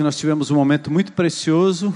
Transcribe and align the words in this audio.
Ah, 0.00 0.02
hoje 0.02 0.02
nós 0.02 0.16
tivemos 0.16 0.50
um 0.50 0.54
momento 0.54 0.90
muito 0.90 1.12
precioso. 1.12 1.92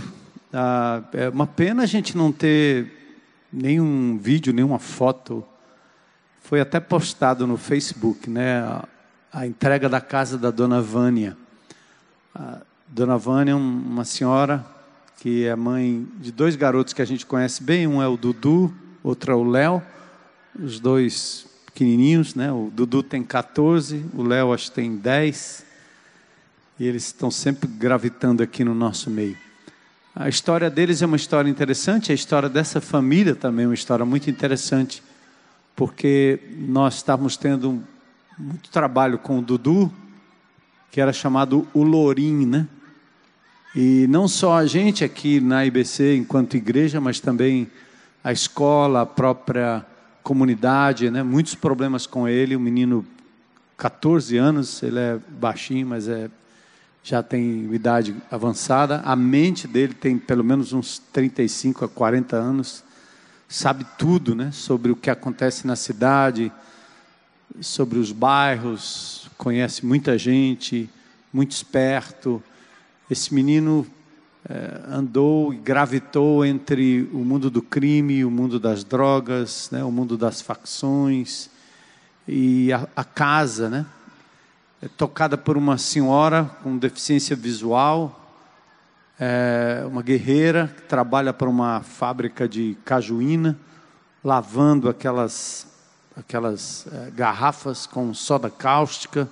Ah, 0.52 1.02
é 1.14 1.30
uma 1.30 1.46
pena 1.46 1.84
a 1.84 1.86
gente 1.86 2.14
não 2.14 2.30
ter 2.30 3.16
nenhum 3.50 4.18
vídeo, 4.18 4.52
nenhuma 4.52 4.78
foto. 4.78 5.42
Foi 6.42 6.60
até 6.60 6.78
postado 6.80 7.46
no 7.46 7.56
Facebook, 7.56 8.28
né? 8.28 8.58
A, 8.60 8.88
a 9.32 9.46
entrega 9.46 9.88
da 9.88 10.02
casa 10.02 10.36
da 10.36 10.50
Dona 10.50 10.82
Vânia. 10.82 11.34
A 12.34 12.58
Dona 12.86 13.16
Vânia 13.16 13.52
é 13.52 13.54
uma 13.54 14.04
senhora 14.04 14.62
que 15.18 15.46
é 15.46 15.56
mãe 15.56 16.06
de 16.18 16.30
dois 16.30 16.56
garotos 16.56 16.92
que 16.92 17.00
a 17.00 17.06
gente 17.06 17.24
conhece 17.24 17.62
bem. 17.62 17.86
Um 17.86 18.02
é 18.02 18.06
o 18.06 18.18
Dudu, 18.18 18.70
outro 19.02 19.32
é 19.32 19.34
o 19.34 19.44
Léo. 19.44 19.82
Os 20.62 20.78
dois 20.78 21.46
pequenininhos, 21.64 22.34
né? 22.34 22.52
O 22.52 22.70
Dudu 22.70 23.02
tem 23.02 23.22
14, 23.22 24.04
o 24.12 24.22
Léo 24.22 24.52
acho 24.52 24.66
que 24.66 24.72
tem 24.72 24.94
10. 24.94 25.64
E 26.78 26.86
eles 26.86 27.06
estão 27.06 27.30
sempre 27.30 27.68
gravitando 27.68 28.42
aqui 28.42 28.64
no 28.64 28.74
nosso 28.74 29.08
meio. 29.08 29.36
A 30.14 30.28
história 30.28 30.70
deles 30.70 31.02
é 31.02 31.06
uma 31.06 31.16
história 31.16 31.48
interessante, 31.48 32.12
a 32.12 32.14
história 32.14 32.48
dessa 32.48 32.80
família 32.80 33.34
também 33.34 33.64
é 33.64 33.68
uma 33.68 33.74
história 33.74 34.04
muito 34.04 34.30
interessante, 34.30 35.02
porque 35.74 36.40
nós 36.56 36.96
estávamos 36.96 37.36
tendo 37.36 37.82
muito 38.38 38.70
trabalho 38.70 39.18
com 39.18 39.38
o 39.38 39.42
Dudu, 39.42 39.92
que 40.90 41.00
era 41.00 41.12
chamado 41.12 41.66
o 41.74 41.82
Lourim, 41.82 42.46
né? 42.46 42.68
E 43.74 44.06
não 44.08 44.28
só 44.28 44.56
a 44.56 44.66
gente 44.66 45.02
aqui 45.02 45.40
na 45.40 45.66
IBC, 45.66 46.16
enquanto 46.16 46.56
igreja, 46.56 47.00
mas 47.00 47.18
também 47.18 47.68
a 48.22 48.30
escola, 48.30 49.02
a 49.02 49.06
própria 49.06 49.84
comunidade, 50.22 51.10
né? 51.10 51.22
Muitos 51.24 51.56
problemas 51.56 52.06
com 52.06 52.28
ele, 52.28 52.54
o 52.54 52.60
menino 52.60 53.04
14 53.76 54.36
anos, 54.36 54.80
ele 54.82 54.98
é 54.98 55.18
baixinho, 55.28 55.88
mas 55.88 56.06
é 56.08 56.30
já 57.04 57.22
tem 57.22 57.70
idade 57.74 58.16
avançada, 58.30 59.02
a 59.04 59.14
mente 59.14 59.68
dele 59.68 59.92
tem 59.92 60.16
pelo 60.16 60.42
menos 60.42 60.72
uns 60.72 60.98
35 61.12 61.84
a 61.84 61.88
40 61.88 62.34
anos, 62.34 62.82
sabe 63.46 63.86
tudo 63.98 64.34
né, 64.34 64.50
sobre 64.50 64.90
o 64.90 64.96
que 64.96 65.10
acontece 65.10 65.66
na 65.66 65.76
cidade, 65.76 66.50
sobre 67.60 67.98
os 67.98 68.10
bairros, 68.10 69.30
conhece 69.36 69.84
muita 69.84 70.16
gente, 70.16 70.88
muito 71.30 71.52
esperto. 71.52 72.42
Esse 73.10 73.34
menino 73.34 73.86
é, 74.48 74.80
andou 74.88 75.52
e 75.52 75.58
gravitou 75.58 76.42
entre 76.42 77.06
o 77.12 77.18
mundo 77.18 77.50
do 77.50 77.60
crime, 77.60 78.24
o 78.24 78.30
mundo 78.30 78.58
das 78.58 78.82
drogas, 78.82 79.68
né, 79.70 79.84
o 79.84 79.92
mundo 79.92 80.16
das 80.16 80.40
facções 80.40 81.50
e 82.26 82.72
a, 82.72 82.88
a 82.96 83.04
casa, 83.04 83.68
né? 83.68 83.84
É 84.84 84.88
tocada 84.98 85.38
por 85.38 85.56
uma 85.56 85.78
senhora 85.78 86.44
com 86.62 86.76
deficiência 86.76 87.34
visual, 87.34 88.20
é 89.18 89.82
uma 89.86 90.02
guerreira 90.02 90.70
que 90.76 90.82
trabalha 90.82 91.32
para 91.32 91.48
uma 91.48 91.80
fábrica 91.80 92.46
de 92.46 92.76
cajuína, 92.84 93.58
lavando 94.22 94.90
aquelas, 94.90 95.66
aquelas 96.14 96.86
é, 96.92 97.10
garrafas 97.12 97.86
com 97.86 98.12
soda 98.12 98.50
cáustica, 98.50 99.26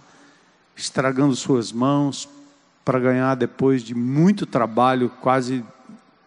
estragando 0.74 1.36
suas 1.36 1.70
mãos 1.70 2.26
para 2.82 2.98
ganhar 2.98 3.34
depois 3.34 3.82
de 3.82 3.94
muito 3.94 4.46
trabalho, 4.46 5.10
quase 5.20 5.62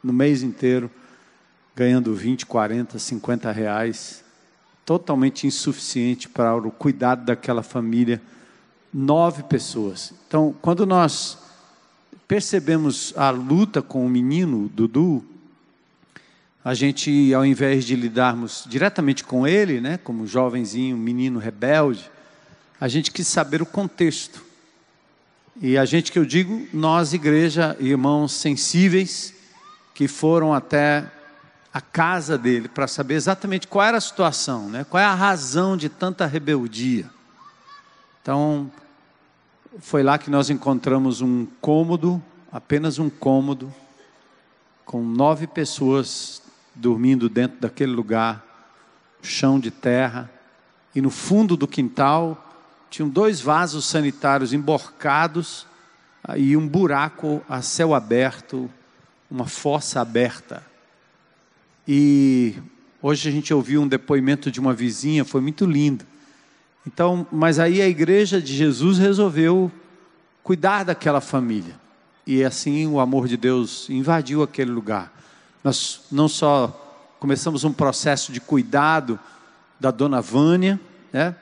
no 0.03 0.13
mês 0.13 0.43
inteiro, 0.43 0.87
ganhando 1.75 2.13
20, 2.13 2.45
40, 2.45 2.99
50 2.99 3.51
reais, 3.51 4.23
totalmente 4.85 5.47
insuficiente 5.47 6.29
para 6.29 6.55
o 6.55 6.69
cuidado 6.69 7.25
daquela 7.25 7.63
família 7.63 8.21
nove 8.97 9.43
pessoas. 9.43 10.13
Então, 10.25 10.55
quando 10.61 10.85
nós 10.85 11.37
percebemos 12.25 13.13
a 13.17 13.29
luta 13.29 13.81
com 13.81 14.05
o 14.05 14.09
menino, 14.09 14.69
Dudu, 14.73 15.21
a 16.63 16.73
gente, 16.73 17.33
ao 17.33 17.45
invés 17.45 17.83
de 17.83 17.93
lidarmos 17.93 18.63
diretamente 18.65 19.21
com 19.25 19.45
ele, 19.45 19.81
né, 19.81 19.97
como 19.97 20.25
jovenzinho, 20.25 20.95
menino 20.95 21.39
rebelde, 21.39 22.09
a 22.79 22.87
gente 22.87 23.11
quis 23.11 23.27
saber 23.27 23.61
o 23.61 23.65
contexto. 23.65 24.41
E 25.61 25.77
a 25.77 25.83
gente 25.83 26.09
que 26.09 26.17
eu 26.17 26.25
digo, 26.25 26.65
nós, 26.73 27.11
igreja, 27.11 27.75
irmãos 27.81 28.31
sensíveis, 28.31 29.33
que 29.93 30.07
foram 30.07 30.53
até 30.53 31.05
a 31.73 31.81
casa 31.81 32.37
dele 32.37 32.69
para 32.69 32.87
saber 32.87 33.15
exatamente 33.15 33.67
qual 33.67 33.85
era 33.85 33.97
a 33.97 34.01
situação, 34.01 34.69
né? 34.69 34.85
qual 34.89 35.01
é 35.03 35.05
a 35.05 35.13
razão 35.13 35.75
de 35.75 35.89
tanta 35.89 36.25
rebeldia. 36.25 37.09
Então, 38.21 38.71
foi 39.79 40.03
lá 40.03 40.17
que 40.17 40.29
nós 40.29 40.49
encontramos 40.49 41.21
um 41.21 41.45
cômodo, 41.59 42.21
apenas 42.51 42.97
um 42.97 43.09
cômodo, 43.09 43.73
com 44.85 45.03
nove 45.03 45.47
pessoas 45.47 46.41
dormindo 46.73 47.27
dentro 47.27 47.59
daquele 47.59 47.91
lugar, 47.91 48.43
chão 49.21 49.59
de 49.59 49.71
terra, 49.71 50.29
e 50.93 51.01
no 51.01 51.09
fundo 51.09 51.57
do 51.57 51.67
quintal 51.67 52.41
tinham 52.89 53.09
dois 53.09 53.41
vasos 53.41 53.85
sanitários 53.85 54.53
emborcados 54.53 55.67
e 56.37 56.55
um 56.55 56.67
buraco 56.67 57.41
a 57.49 57.61
céu 57.61 57.93
aberto, 57.93 58.69
uma 59.29 59.45
fossa 59.45 59.99
aberta. 59.99 60.63
E 61.87 62.55
hoje 63.01 63.27
a 63.27 63.31
gente 63.31 63.53
ouviu 63.53 63.81
um 63.81 63.87
depoimento 63.87 64.49
de 64.49 64.59
uma 64.59 64.73
vizinha, 64.73 65.25
foi 65.25 65.41
muito 65.41 65.65
lindo. 65.65 66.05
Então, 66.85 67.25
mas 67.31 67.59
aí 67.59 67.81
a 67.81 67.87
igreja 67.87 68.41
de 68.41 68.53
Jesus 68.53 68.97
resolveu 68.97 69.71
cuidar 70.43 70.83
daquela 70.83 71.19
família. 71.19 71.75
E 72.27 72.43
assim 72.43 72.87
o 72.87 72.99
amor 72.99 73.27
de 73.27 73.37
Deus 73.37 73.89
invadiu 73.89 74.43
aquele 74.43 74.71
lugar. 74.71 75.11
Nós 75.63 76.01
não 76.11 76.27
só 76.27 76.81
começamos 77.19 77.63
um 77.63 77.73
processo 77.73 78.31
de 78.31 78.39
cuidado 78.39 79.19
da 79.79 79.89
dona 79.89 80.21
Vânia, 80.21 80.79
né? 81.11 81.35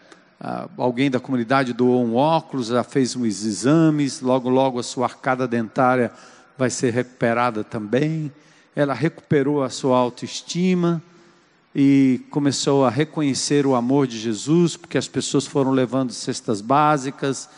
alguém 0.77 1.09
da 1.09 1.19
comunidade 1.19 1.73
doou 1.73 2.03
um 2.03 2.15
óculos, 2.15 2.67
já 2.67 2.83
fez 2.83 3.15
uns 3.15 3.45
exames, 3.45 4.21
logo, 4.21 4.49
logo 4.49 4.79
a 4.79 4.83
sua 4.83 5.05
arcada 5.05 5.47
dentária 5.47 6.11
vai 6.57 6.69
ser 6.69 6.93
recuperada 6.93 7.63
também. 7.63 8.31
Ela 8.75 8.93
recuperou 8.93 9.63
a 9.63 9.69
sua 9.69 9.97
autoestima 9.97 11.01
e 11.75 12.21
começou 12.29 12.85
a 12.85 12.89
reconhecer 12.89 13.65
o 13.65 13.75
amor 13.75 14.05
de 14.05 14.19
Jesus, 14.19 14.77
porque 14.77 14.97
as 14.97 15.07
pessoas 15.07 15.47
foram 15.47 15.71
levando 15.71 16.11
cestas 16.11 16.61
básicas 16.61 17.49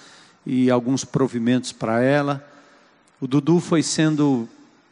e 0.45 0.69
alguns 0.69 1.03
provimentos 1.03 1.71
para 1.71 2.01
ela. 2.01 2.47
O 3.19 3.27
Dudu 3.27 3.59
foi 3.59 3.83
sendo 3.83 4.47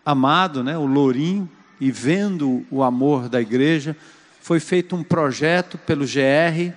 amado, 0.05 0.63
né, 0.63 0.77
o 0.77 0.85
Lourinho, 0.85 1.49
e 1.79 1.91
vendo 1.91 2.65
o 2.69 2.83
amor 2.83 3.29
da 3.29 3.41
igreja, 3.41 3.95
foi 4.41 4.59
feito 4.59 4.95
um 4.95 5.03
projeto 5.03 5.77
pelo 5.77 6.05
GR, 6.05 6.73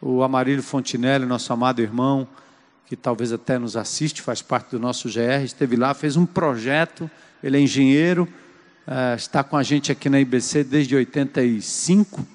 o 0.00 0.22
Amarílio 0.22 0.62
Fontinelli, 0.62 1.26
nosso 1.26 1.52
amado 1.52 1.80
irmão, 1.80 2.26
que 2.86 2.96
talvez 2.96 3.32
até 3.32 3.58
nos 3.58 3.76
assiste, 3.76 4.22
faz 4.22 4.42
parte 4.42 4.70
do 4.70 4.78
nosso 4.78 5.08
GR, 5.08 5.44
esteve 5.44 5.76
lá, 5.76 5.92
fez 5.94 6.16
um 6.16 6.26
projeto, 6.26 7.10
ele 7.42 7.56
é 7.56 7.60
engenheiro, 7.60 8.26
uh, 8.88 9.14
está 9.14 9.44
com 9.44 9.56
a 9.56 9.62
gente 9.62 9.92
aqui 9.92 10.08
na 10.08 10.18
IBC 10.18 10.64
desde 10.64 10.96
85 10.96 12.26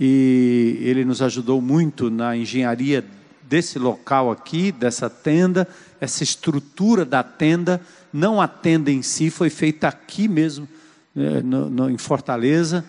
e 0.00 0.78
ele 0.80 1.04
nos 1.04 1.20
ajudou 1.20 1.60
muito 1.60 2.08
na 2.08 2.36
engenharia 2.36 3.04
desse 3.42 3.78
local 3.78 4.30
aqui, 4.30 4.72
dessa 4.72 5.10
tenda, 5.10 5.68
essa 6.00 6.22
estrutura 6.22 7.04
da 7.04 7.22
tenda, 7.22 7.80
não 8.12 8.40
a 8.40 8.48
tenda 8.48 8.90
em 8.90 9.02
si, 9.02 9.30
foi 9.30 9.50
feita 9.50 9.88
aqui 9.88 10.28
mesmo, 10.28 10.68
eh, 11.16 11.42
no, 11.42 11.68
no, 11.68 11.90
em 11.90 11.98
Fortaleza. 11.98 12.84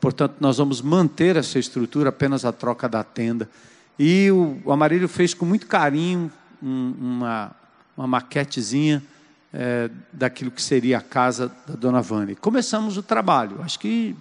Portanto, 0.00 0.36
nós 0.38 0.58
vamos 0.58 0.80
manter 0.80 1.36
essa 1.36 1.58
estrutura, 1.58 2.10
apenas 2.10 2.44
a 2.44 2.52
troca 2.52 2.88
da 2.88 3.02
tenda. 3.02 3.48
E 3.98 4.30
o, 4.30 4.60
o 4.64 4.72
Amarílio 4.72 5.08
fez 5.08 5.34
com 5.34 5.46
muito 5.46 5.66
carinho 5.66 6.30
um, 6.62 6.94
uma, 7.00 7.56
uma 7.96 8.06
maquetezinha 8.06 9.02
é, 9.52 9.90
daquilo 10.12 10.50
que 10.50 10.62
seria 10.62 10.98
a 10.98 11.02
casa 11.02 11.52
da 11.66 11.74
dona 11.74 12.00
Vânia. 12.00 12.34
Começamos 12.36 12.96
o 12.96 13.02
trabalho, 13.02 13.60
acho 13.62 13.78
que 13.78 14.16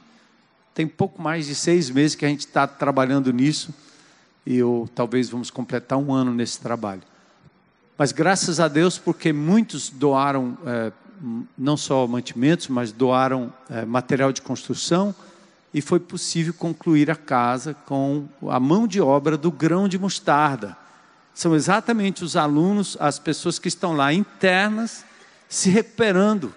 tem 0.74 0.88
pouco 0.88 1.22
mais 1.22 1.48
de 1.48 1.56
seis 1.56 1.89
meses 1.89 2.16
que 2.16 2.25
a 2.25 2.30
gente 2.30 2.42
está 2.42 2.66
trabalhando 2.68 3.31
nisso, 3.31 3.74
e 4.45 4.57
eu, 4.57 4.89
talvez 4.95 5.30
vamos 5.30 5.50
completar 5.51 5.98
um 5.98 6.13
ano 6.13 6.33
nesse 6.33 6.60
trabalho. 6.60 7.01
Mas 7.98 8.12
graças 8.12 8.60
a 8.60 8.68
Deus, 8.68 8.98
porque 8.98 9.31
muitos 9.31 9.89
doaram 9.89 10.57
é, 10.66 10.92
não 11.57 11.78
só 11.78 12.07
mantimentos, 12.07 12.68
mas 12.68 12.92
doaram 12.92 13.54
é, 13.69 13.86
material 13.86 14.31
de 14.31 14.42
construção, 14.42 15.13
e 15.74 15.81
foi 15.81 16.00
possível 16.00 16.54
concluir 16.54 17.10
a 17.10 17.16
casa 17.16 17.74
com 17.86 18.28
a 18.50 18.60
mão 18.60 18.88
de 18.88 19.00
obra 19.00 19.38
do 19.38 19.51
grão 19.51 19.88
de 19.88 19.98
mostarda. 19.98 20.75
São 21.33 21.56
exatamente 21.56 22.24
os 22.24 22.36
alunos, 22.36 22.98
as 23.00 23.18
pessoas 23.19 23.57
que 23.57 23.69
estão 23.69 23.94
lá 23.94 24.13
internas, 24.13 25.06
se 25.51 25.69
recuperando 25.69 26.56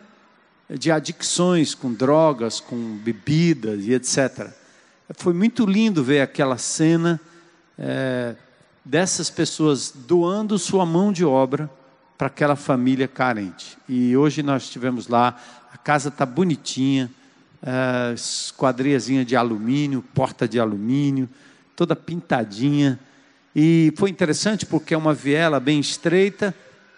de 0.71 0.93
adicções 0.93 1.75
com 1.75 1.93
drogas, 1.93 2.61
com 2.61 2.97
bebidas 2.97 3.85
e 3.85 3.93
etc. 3.93 4.53
Foi 5.17 5.35
muito 5.35 5.67
lindo 5.67 6.05
ver 6.05 6.21
aquela 6.21 6.57
cena 6.57 7.21
é, 7.77 8.37
dessas 8.85 9.29
pessoas 9.29 9.93
doando 9.93 10.57
sua 10.61 10.87
mão 10.87 11.13
de 11.13 11.25
obra 11.25 11.69
para 12.17 12.29
aquela 12.29 12.55
família 12.55 13.09
carente. 13.09 13.77
E 13.89 14.17
hoje 14.17 14.45
nós 14.45 14.63
estivemos 14.63 15.09
lá, 15.09 15.41
a 15.73 15.77
casa 15.77 16.09
está 16.09 16.25
bonitinha, 16.25 17.11
é, 17.61 18.15
esquadriazinha 18.15 19.25
de 19.25 19.35
alumínio, 19.35 20.05
porta 20.15 20.47
de 20.47 20.61
alumínio, 20.61 21.29
toda 21.75 21.97
pintadinha. 21.97 22.97
E 23.57 23.93
foi 23.97 24.09
interessante 24.09 24.65
porque 24.65 24.95
é 24.95 24.97
uma 24.97 25.13
viela 25.13 25.59
bem 25.59 25.81
estreita 25.81 26.55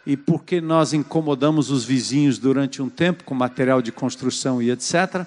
e 0.06 0.16
porque 0.16 0.60
nós 0.60 0.92
incomodamos 0.92 1.70
os 1.70 1.84
vizinhos 1.84 2.38
durante 2.38 2.80
um 2.80 2.88
tempo 2.88 3.24
com 3.24 3.34
material 3.34 3.82
de 3.82 3.90
construção 3.90 4.62
e 4.62 4.70
etc. 4.70 5.26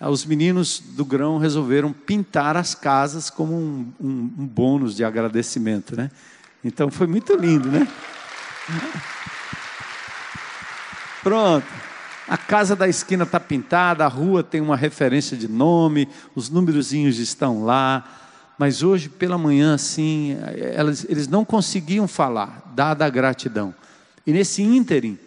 Os 0.00 0.24
meninos 0.24 0.80
do 0.80 1.04
grão 1.04 1.38
resolveram 1.38 1.92
pintar 1.92 2.56
as 2.56 2.74
casas 2.74 3.28
como 3.28 3.54
um, 3.54 3.92
um, 4.00 4.32
um 4.38 4.46
bônus 4.46 4.94
de 4.94 5.04
agradecimento, 5.04 5.96
né? 5.96 6.10
Então 6.64 6.90
foi 6.90 7.08
muito 7.08 7.34
lindo, 7.34 7.68
né? 7.68 7.88
Pronto. 11.22 11.66
A 12.28 12.36
casa 12.36 12.76
da 12.76 12.88
esquina 12.88 13.24
está 13.24 13.40
pintada, 13.40 14.04
a 14.04 14.08
rua 14.08 14.42
tem 14.44 14.60
uma 14.60 14.76
referência 14.76 15.36
de 15.36 15.48
nome, 15.48 16.08
os 16.34 16.48
númerozinhos 16.48 17.18
estão 17.18 17.64
lá. 17.64 18.04
Mas 18.56 18.82
hoje, 18.82 19.08
pela 19.08 19.36
manhã, 19.36 19.74
assim, 19.74 20.36
elas, 20.74 21.04
eles 21.08 21.26
não 21.26 21.44
conseguiam 21.44 22.06
falar, 22.06 22.70
dada 22.74 23.04
a 23.04 23.10
gratidão. 23.10 23.74
E 24.26 24.32
nesse 24.32 24.62
ínterim, 24.62 25.18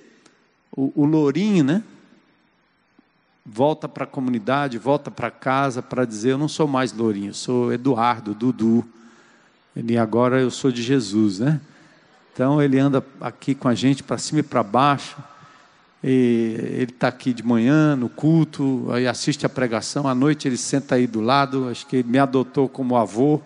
o, 0.75 0.91
o 0.95 1.05
Lourinho, 1.05 1.63
né? 1.63 1.83
Volta 3.45 3.87
para 3.87 4.05
a 4.05 4.07
comunidade, 4.07 4.77
volta 4.77 5.11
para 5.11 5.29
casa 5.29 5.81
para 5.81 6.05
dizer: 6.05 6.31
Eu 6.31 6.37
não 6.37 6.47
sou 6.47 6.67
mais 6.67 6.91
Lourinho, 6.91 7.29
eu 7.29 7.33
sou 7.33 7.71
Eduardo, 7.71 8.33
Dudu. 8.33 8.85
E 9.75 9.97
agora 9.97 10.39
eu 10.39 10.49
sou 10.49 10.71
de 10.71 10.81
Jesus, 10.81 11.39
né? 11.39 11.59
Então 12.33 12.61
ele 12.61 12.79
anda 12.79 13.05
aqui 13.19 13.53
com 13.53 13.67
a 13.67 13.75
gente 13.75 14.03
para 14.03 14.17
cima 14.17 14.39
e 14.39 14.43
para 14.43 14.63
baixo. 14.63 15.17
E 16.03 16.55
ele 16.59 16.91
está 16.91 17.07
aqui 17.07 17.33
de 17.33 17.43
manhã 17.43 17.95
no 17.95 18.09
culto, 18.09 18.87
aí 18.91 19.07
assiste 19.07 19.45
a 19.45 19.49
pregação. 19.49 20.07
À 20.07 20.13
noite 20.13 20.47
ele 20.47 20.57
senta 20.57 20.95
aí 20.95 21.07
do 21.07 21.19
lado. 21.19 21.67
Acho 21.69 21.85
que 21.87 21.97
ele 21.97 22.09
me 22.09 22.19
adotou 22.19 22.69
como 22.69 22.95
avô. 22.95 23.41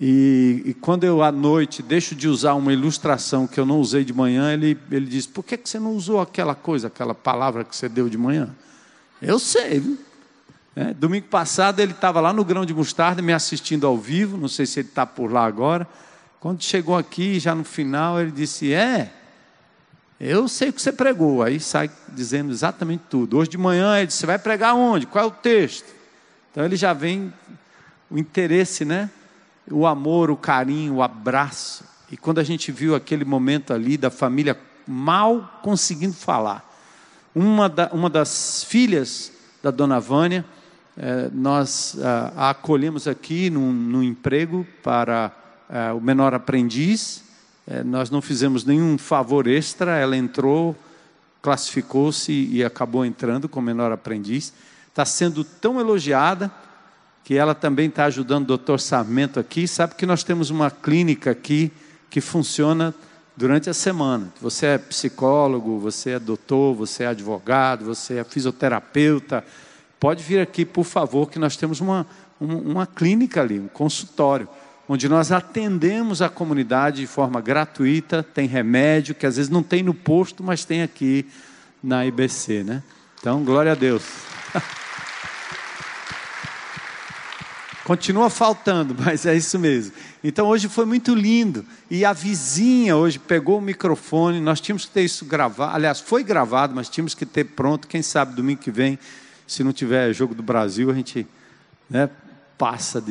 E, 0.00 0.62
e, 0.64 0.74
quando 0.74 1.02
eu 1.02 1.24
à 1.24 1.32
noite 1.32 1.82
deixo 1.82 2.14
de 2.14 2.28
usar 2.28 2.54
uma 2.54 2.72
ilustração 2.72 3.48
que 3.48 3.58
eu 3.58 3.66
não 3.66 3.80
usei 3.80 4.04
de 4.04 4.12
manhã, 4.12 4.52
ele, 4.52 4.78
ele 4.92 5.06
diz: 5.06 5.26
Por 5.26 5.44
que, 5.44 5.56
que 5.56 5.68
você 5.68 5.80
não 5.80 5.92
usou 5.92 6.20
aquela 6.20 6.54
coisa, 6.54 6.86
aquela 6.86 7.16
palavra 7.16 7.64
que 7.64 7.74
você 7.74 7.88
deu 7.88 8.08
de 8.08 8.16
manhã? 8.16 8.54
Eu 9.20 9.40
sei? 9.40 9.98
É, 10.76 10.94
domingo 10.94 11.26
passado 11.26 11.80
ele 11.80 11.90
estava 11.90 12.20
lá 12.20 12.32
no 12.32 12.44
grão 12.44 12.64
de 12.64 12.72
mostarda 12.72 13.20
me 13.20 13.32
assistindo 13.32 13.84
ao 13.84 13.98
vivo, 13.98 14.36
não 14.36 14.46
sei 14.46 14.66
se 14.66 14.78
ele 14.78 14.88
está 14.88 15.04
por 15.04 15.32
lá 15.32 15.44
agora. 15.44 15.84
Quando 16.38 16.62
chegou 16.62 16.96
aqui, 16.96 17.40
já 17.40 17.52
no 17.52 17.64
final, 17.64 18.20
ele 18.20 18.30
disse: 18.30 18.72
É, 18.72 19.12
eu 20.20 20.46
sei 20.46 20.68
o 20.68 20.72
que 20.72 20.80
você 20.80 20.92
pregou. 20.92 21.42
Aí 21.42 21.58
sai 21.58 21.90
dizendo 22.10 22.52
exatamente 22.52 23.02
tudo. 23.10 23.36
Hoje 23.36 23.50
de 23.50 23.58
manhã 23.58 23.96
ele 23.96 24.06
disse: 24.06 24.20
Você 24.20 24.26
vai 24.26 24.38
pregar 24.38 24.76
onde? 24.76 25.06
Qual 25.06 25.24
é 25.24 25.26
o 25.26 25.32
texto? 25.32 25.92
Então 26.52 26.64
ele 26.64 26.76
já 26.76 26.92
vem 26.92 27.32
o 28.08 28.16
interesse, 28.16 28.84
né? 28.84 29.10
O 29.70 29.86
amor, 29.86 30.30
o 30.30 30.36
carinho, 30.36 30.96
o 30.96 31.02
abraço. 31.02 31.84
E 32.10 32.16
quando 32.16 32.38
a 32.38 32.44
gente 32.44 32.72
viu 32.72 32.94
aquele 32.94 33.24
momento 33.24 33.72
ali 33.72 33.96
da 33.96 34.10
família 34.10 34.58
mal 34.86 35.60
conseguindo 35.62 36.14
falar, 36.14 36.66
uma, 37.34 37.68
da, 37.68 37.88
uma 37.92 38.08
das 38.08 38.64
filhas 38.64 39.32
da 39.62 39.70
dona 39.70 40.00
Vânia 40.00 40.44
é, 41.00 41.30
nós 41.32 41.96
ah, 42.02 42.32
a 42.36 42.50
acolhemos 42.50 43.06
aqui 43.06 43.50
num, 43.50 43.72
num 43.72 44.02
emprego 44.02 44.66
para 44.82 45.30
ah, 45.70 45.94
o 45.94 46.00
menor 46.00 46.34
aprendiz. 46.34 47.22
Nós 47.84 48.08
não 48.08 48.22
fizemos 48.22 48.64
nenhum 48.64 48.96
favor 48.96 49.46
extra, 49.46 49.98
ela 49.98 50.16
entrou, 50.16 50.74
classificou-se 51.42 52.32
e 52.32 52.64
acabou 52.64 53.04
entrando 53.04 53.46
como 53.46 53.66
menor 53.66 53.92
aprendiz. 53.92 54.54
Está 54.88 55.04
sendo 55.04 55.44
tão 55.44 55.78
elogiada 55.78 56.50
que 57.28 57.36
ela 57.36 57.54
também 57.54 57.90
está 57.90 58.06
ajudando 58.06 58.44
o 58.44 58.46
doutor 58.46 58.80
Sarmento 58.80 59.38
aqui. 59.38 59.68
Sabe 59.68 59.94
que 59.96 60.06
nós 60.06 60.24
temos 60.24 60.48
uma 60.48 60.70
clínica 60.70 61.30
aqui 61.30 61.70
que 62.08 62.22
funciona 62.22 62.94
durante 63.36 63.68
a 63.68 63.74
semana. 63.74 64.32
Você 64.40 64.64
é 64.64 64.78
psicólogo, 64.78 65.78
você 65.78 66.12
é 66.12 66.18
doutor, 66.18 66.74
você 66.74 67.02
é 67.02 67.08
advogado, 67.08 67.84
você 67.84 68.14
é 68.14 68.24
fisioterapeuta 68.24 69.44
pode 69.98 70.22
vir 70.22 70.40
aqui, 70.40 70.64
por 70.64 70.84
favor, 70.84 71.28
que 71.30 71.38
nós 71.38 71.56
temos 71.56 71.80
uma, 71.80 72.06
uma, 72.40 72.86
clínica 72.86 73.40
ali, 73.40 73.58
um 73.58 73.68
consultório, 73.68 74.48
onde 74.88 75.08
nós 75.08 75.32
atendemos 75.32 76.22
a 76.22 76.28
comunidade 76.28 77.00
de 77.00 77.06
forma 77.06 77.40
gratuita, 77.40 78.22
tem 78.22 78.46
remédio, 78.46 79.14
que 79.14 79.26
às 79.26 79.36
vezes 79.36 79.50
não 79.50 79.62
tem 79.62 79.82
no 79.82 79.92
posto, 79.92 80.42
mas 80.42 80.64
tem 80.64 80.82
aqui 80.82 81.26
na 81.82 82.06
IBC, 82.06 82.64
né? 82.64 82.82
Então, 83.20 83.42
glória 83.44 83.72
a 83.72 83.74
Deus. 83.74 84.04
Continua 87.88 88.28
faltando, 88.28 88.94
mas 89.02 89.24
é 89.24 89.34
isso 89.34 89.58
mesmo. 89.58 89.94
Então 90.22 90.46
hoje 90.46 90.68
foi 90.68 90.84
muito 90.84 91.14
lindo. 91.14 91.64
E 91.90 92.04
a 92.04 92.12
vizinha 92.12 92.94
hoje 92.94 93.18
pegou 93.18 93.56
o 93.56 93.62
microfone, 93.62 94.42
nós 94.42 94.60
tínhamos 94.60 94.84
que 94.84 94.90
ter 94.90 95.04
isso 95.04 95.24
gravado. 95.24 95.74
Aliás, 95.74 95.98
foi 95.98 96.22
gravado, 96.22 96.74
mas 96.74 96.90
tínhamos 96.90 97.14
que 97.14 97.24
ter 97.24 97.44
pronto. 97.44 97.88
Quem 97.88 98.02
sabe 98.02 98.34
domingo 98.34 98.60
que 98.60 98.70
vem 98.70 98.98
se 99.46 99.64
não 99.64 99.72
tiver 99.72 100.12
jogo 100.12 100.34
do 100.34 100.42
Brasil, 100.42 100.90
a 100.90 100.94
gente 100.94 101.26
né, 101.88 102.10
passa 102.58 103.02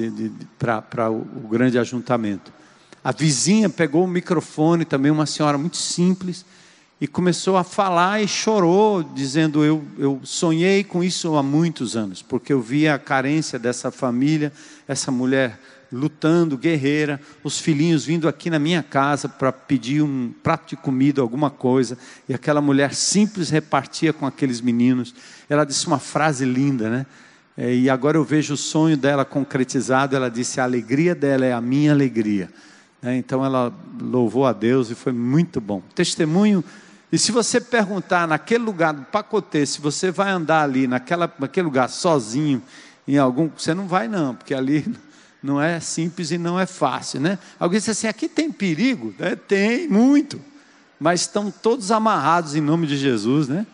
para 0.59 1.09
o, 1.09 1.21
o 1.21 1.47
grande 1.49 1.79
ajuntamento. 1.79 2.53
A 3.03 3.11
vizinha 3.11 3.69
pegou 3.71 4.03
o 4.03 4.07
microfone, 4.07 4.85
também 4.85 5.11
uma 5.11 5.25
senhora 5.25 5.57
muito 5.57 5.77
simples, 5.77 6.45
e 6.99 7.07
começou 7.07 7.57
a 7.57 7.63
falar 7.63 8.21
e 8.21 8.27
chorou, 8.27 9.03
dizendo: 9.03 9.63
eu, 9.63 9.83
eu 9.97 10.19
sonhei 10.23 10.83
com 10.83 11.03
isso 11.03 11.35
há 11.35 11.43
muitos 11.43 11.95
anos, 11.95 12.21
porque 12.21 12.51
eu 12.51 12.61
via 12.61 12.95
a 12.95 12.99
carência 12.99 13.59
dessa 13.59 13.91
família, 13.91 14.51
essa 14.87 15.11
mulher 15.11 15.59
lutando, 15.91 16.57
guerreira, 16.57 17.21
os 17.43 17.59
filhinhos 17.59 18.05
vindo 18.05 18.27
aqui 18.27 18.49
na 18.49 18.59
minha 18.59 18.83
casa 18.83 19.29
para 19.29 19.53
pedir 19.53 20.01
um 20.01 20.33
prato 20.43 20.69
de 20.69 20.75
comida, 20.75 21.21
alguma 21.21 21.49
coisa, 21.49 21.97
e 22.27 22.33
aquela 22.33 22.59
mulher 22.59 22.93
simples 22.93 23.49
repartia 23.49 24.11
com 24.11 24.25
aqueles 24.25 24.59
meninos. 24.59 25.15
Ela 25.49 25.63
disse 25.63 25.87
uma 25.87 25.99
frase 25.99 26.45
linda, 26.45 26.89
né? 26.89 27.05
É, 27.55 27.73
e 27.73 27.89
agora 27.89 28.17
eu 28.17 28.23
vejo 28.23 28.53
o 28.53 28.57
sonho 28.57 28.95
dela 28.97 29.23
concretizado. 29.23 30.15
Ela 30.15 30.29
disse: 30.29 30.59
a 30.59 30.63
alegria 30.63 31.15
dela 31.15 31.45
é 31.45 31.53
a 31.53 31.61
minha 31.61 31.91
alegria. 31.91 32.49
É, 33.01 33.15
então 33.15 33.45
ela 33.45 33.73
louvou 34.01 34.45
a 34.45 34.53
Deus 34.53 34.89
e 34.89 34.95
foi 34.95 35.11
muito 35.11 35.61
bom. 35.61 35.81
Testemunho. 35.95 36.63
E 37.11 37.17
se 37.17 37.31
você 37.31 37.61
perguntar 37.61 38.27
naquele 38.27 38.63
lugar 38.63 38.93
do 38.93 39.03
pacotê, 39.03 39.65
se 39.65 39.79
você 39.79 40.11
vai 40.11 40.29
andar 40.29 40.63
ali 40.63 40.87
naquela, 40.87 41.33
naquele 41.39 41.65
lugar 41.65 41.89
sozinho, 41.89 42.61
em 43.07 43.17
algum, 43.17 43.49
você 43.55 43.73
não 43.73 43.87
vai 43.87 44.07
não, 44.07 44.35
porque 44.35 44.53
ali 44.53 44.85
não 45.41 45.61
é 45.61 45.79
simples 45.79 46.31
e 46.31 46.37
não 46.37 46.59
é 46.59 46.65
fácil, 46.65 47.21
né? 47.21 47.39
Alguém 47.57 47.79
disse 47.79 47.91
assim: 47.91 48.07
aqui 48.07 48.27
tem 48.27 48.51
perigo? 48.51 49.13
É, 49.19 49.35
tem, 49.35 49.87
muito. 49.87 50.41
Mas 50.99 51.21
estão 51.21 51.49
todos 51.49 51.91
amarrados 51.91 52.55
em 52.55 52.61
nome 52.61 52.87
de 52.87 52.97
Jesus, 52.97 53.47
né? 53.47 53.65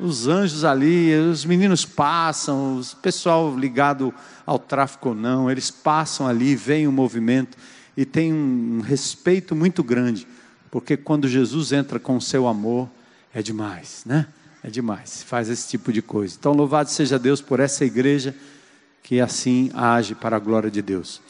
Os 0.00 0.26
anjos 0.26 0.64
ali, 0.64 1.14
os 1.14 1.44
meninos 1.44 1.84
passam, 1.84 2.80
o 2.80 2.96
pessoal 2.96 3.56
ligado 3.56 4.12
ao 4.44 4.58
tráfico 4.58 5.10
ou 5.10 5.14
não, 5.14 5.48
eles 5.48 5.70
passam 5.70 6.26
ali, 6.26 6.56
veem 6.56 6.88
o 6.88 6.92
movimento 6.92 7.56
e 7.96 8.04
tem 8.04 8.32
um 8.32 8.80
respeito 8.80 9.54
muito 9.54 9.84
grande, 9.84 10.26
porque 10.72 10.96
quando 10.96 11.28
Jesus 11.28 11.70
entra 11.70 12.00
com 12.00 12.16
o 12.16 12.20
seu 12.20 12.48
amor, 12.48 12.88
é 13.34 13.42
demais, 13.42 14.04
né? 14.06 14.26
É 14.64 14.70
demais, 14.70 15.22
faz 15.22 15.50
esse 15.50 15.68
tipo 15.68 15.92
de 15.92 16.00
coisa. 16.00 16.34
Então, 16.38 16.54
louvado 16.54 16.88
seja 16.88 17.18
Deus 17.18 17.42
por 17.42 17.60
essa 17.60 17.84
igreja 17.84 18.34
que 19.02 19.20
assim 19.20 19.70
age 19.74 20.14
para 20.14 20.36
a 20.36 20.38
glória 20.38 20.70
de 20.70 20.80
Deus. 20.80 21.20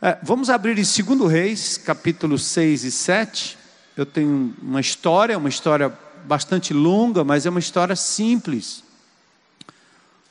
É, 0.00 0.16
vamos 0.22 0.48
abrir 0.48 0.78
em 0.78 1.04
2 1.04 1.28
Reis, 1.28 1.76
capítulo 1.76 2.38
6 2.38 2.84
e 2.84 2.92
7. 2.92 3.58
Eu 3.96 4.06
tenho 4.06 4.54
uma 4.62 4.80
história, 4.80 5.36
uma 5.36 5.48
história 5.48 5.92
bastante 6.24 6.72
longa, 6.72 7.24
mas 7.24 7.46
é 7.46 7.50
uma 7.50 7.58
história 7.58 7.96
simples, 7.96 8.84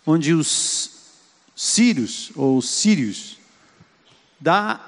onde 0.06 0.34
os 0.34 0.90
sírios, 1.54 2.32
ou 2.34 2.62
sírios, 2.62 3.40
da 4.40 4.80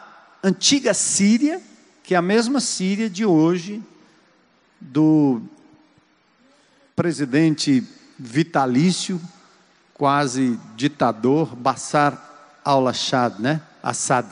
antiga 0.42 0.94
Síria, 0.94 1.62
que 2.08 2.16
é 2.16 2.18
a 2.18 2.22
mesma 2.22 2.62
Síria 2.62 3.10
de 3.10 3.26
hoje, 3.26 3.84
do 4.80 5.42
presidente 6.96 7.84
vitalício 8.18 9.20
quase 9.94 10.58
ditador, 10.78 11.54
Bashar 11.54 12.18
al-Assad, 12.64 13.42
né? 13.42 13.62
Assad. 13.84 14.26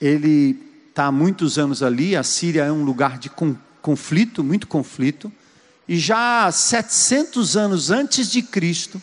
Ele 0.00 0.60
está 0.88 1.04
há 1.04 1.12
muitos 1.12 1.60
anos 1.60 1.80
ali, 1.80 2.16
a 2.16 2.24
Síria 2.24 2.64
é 2.64 2.72
um 2.72 2.82
lugar 2.82 3.20
de 3.20 3.30
conflito, 3.80 4.42
muito 4.42 4.66
conflito, 4.66 5.32
e 5.86 5.96
já 5.96 6.50
700 6.50 7.56
anos 7.56 7.92
antes 7.92 8.28
de 8.32 8.42
Cristo, 8.42 9.00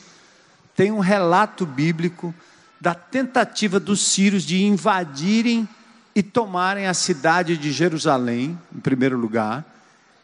tem 0.75 0.91
um 0.91 0.99
relato 0.99 1.65
bíblico 1.65 2.35
da 2.81 2.93
tentativa 2.93 3.79
dos 3.79 4.01
sírios 4.01 4.43
de 4.43 4.61
invadirem 4.61 5.69
e 6.15 6.21
tomarem 6.21 6.87
a 6.87 6.93
cidade 6.93 7.57
de 7.57 7.71
Jerusalém, 7.71 8.57
em 8.75 8.79
primeiro 8.79 9.17
lugar, 9.17 9.65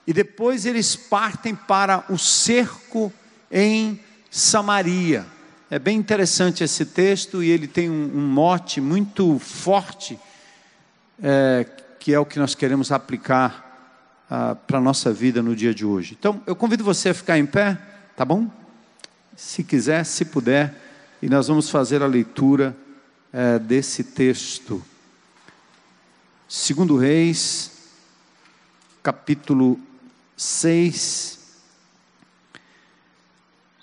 e 0.05 0.13
depois 0.13 0.65
eles 0.65 0.95
partem 0.95 1.55
para 1.55 2.03
o 2.09 2.17
cerco 2.17 3.11
em 3.51 3.99
Samaria. 4.29 5.25
É 5.69 5.77
bem 5.77 5.97
interessante 5.97 6.63
esse 6.63 6.85
texto 6.85 7.43
e 7.43 7.49
ele 7.49 7.67
tem 7.67 7.89
um, 7.89 8.11
um 8.15 8.27
mote 8.27 8.81
muito 8.81 9.37
forte, 9.39 10.19
é, 11.21 11.65
que 11.99 12.13
é 12.13 12.19
o 12.19 12.25
que 12.25 12.39
nós 12.39 12.55
queremos 12.55 12.91
aplicar 12.91 13.69
ah, 14.29 14.55
para 14.55 14.77
a 14.77 14.81
nossa 14.81 15.11
vida 15.11 15.41
no 15.41 15.55
dia 15.55 15.73
de 15.73 15.85
hoje. 15.85 16.15
Então, 16.17 16.41
eu 16.45 16.55
convido 16.55 16.83
você 16.83 17.09
a 17.09 17.13
ficar 17.13 17.37
em 17.37 17.45
pé, 17.45 17.77
tá 18.15 18.23
bom? 18.23 18.49
Se 19.35 19.63
quiser, 19.63 20.03
se 20.05 20.25
puder, 20.25 20.73
e 21.21 21.29
nós 21.29 21.47
vamos 21.47 21.69
fazer 21.69 22.01
a 22.01 22.07
leitura 22.07 22.75
é, 23.33 23.59
desse 23.59 24.03
texto. 24.03 24.83
Segundo 26.51 26.97
Reis, 26.97 27.69
capítulo 29.03 29.79
6. 30.35 31.37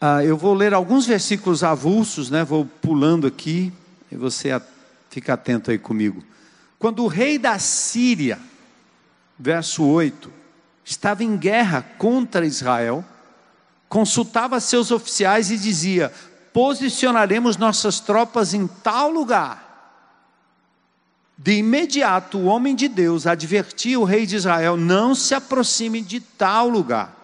Ah, 0.00 0.24
eu 0.24 0.36
vou 0.36 0.52
ler 0.52 0.74
alguns 0.74 1.06
versículos 1.06 1.62
avulsos, 1.62 2.28
né? 2.28 2.42
vou 2.42 2.66
pulando 2.66 3.24
aqui, 3.24 3.72
e 4.10 4.16
você 4.16 4.60
fica 5.08 5.34
atento 5.34 5.70
aí 5.70 5.78
comigo. 5.78 6.24
Quando 6.76 7.04
o 7.04 7.06
rei 7.06 7.38
da 7.38 7.56
Síria, 7.60 8.36
verso 9.38 9.84
8, 9.84 10.28
estava 10.84 11.22
em 11.22 11.36
guerra 11.36 11.82
contra 11.96 12.44
Israel, 12.44 13.04
consultava 13.88 14.58
seus 14.58 14.90
oficiais 14.90 15.52
e 15.52 15.56
dizia: 15.56 16.12
Posicionaremos 16.52 17.56
nossas 17.56 18.00
tropas 18.00 18.54
em 18.54 18.66
tal 18.66 19.08
lugar. 19.08 19.65
De 21.38 21.52
imediato, 21.52 22.38
o 22.38 22.46
homem 22.46 22.74
de 22.74 22.88
Deus 22.88 23.26
advertia 23.26 24.00
o 24.00 24.04
rei 24.04 24.24
de 24.24 24.36
Israel: 24.36 24.76
não 24.76 25.14
se 25.14 25.34
aproxime 25.34 26.00
de 26.00 26.18
tal 26.18 26.68
lugar, 26.68 27.14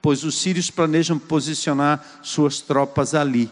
pois 0.00 0.22
os 0.22 0.40
sírios 0.40 0.70
planejam 0.70 1.18
posicionar 1.18 2.04
suas 2.22 2.60
tropas 2.60 3.14
ali. 3.14 3.50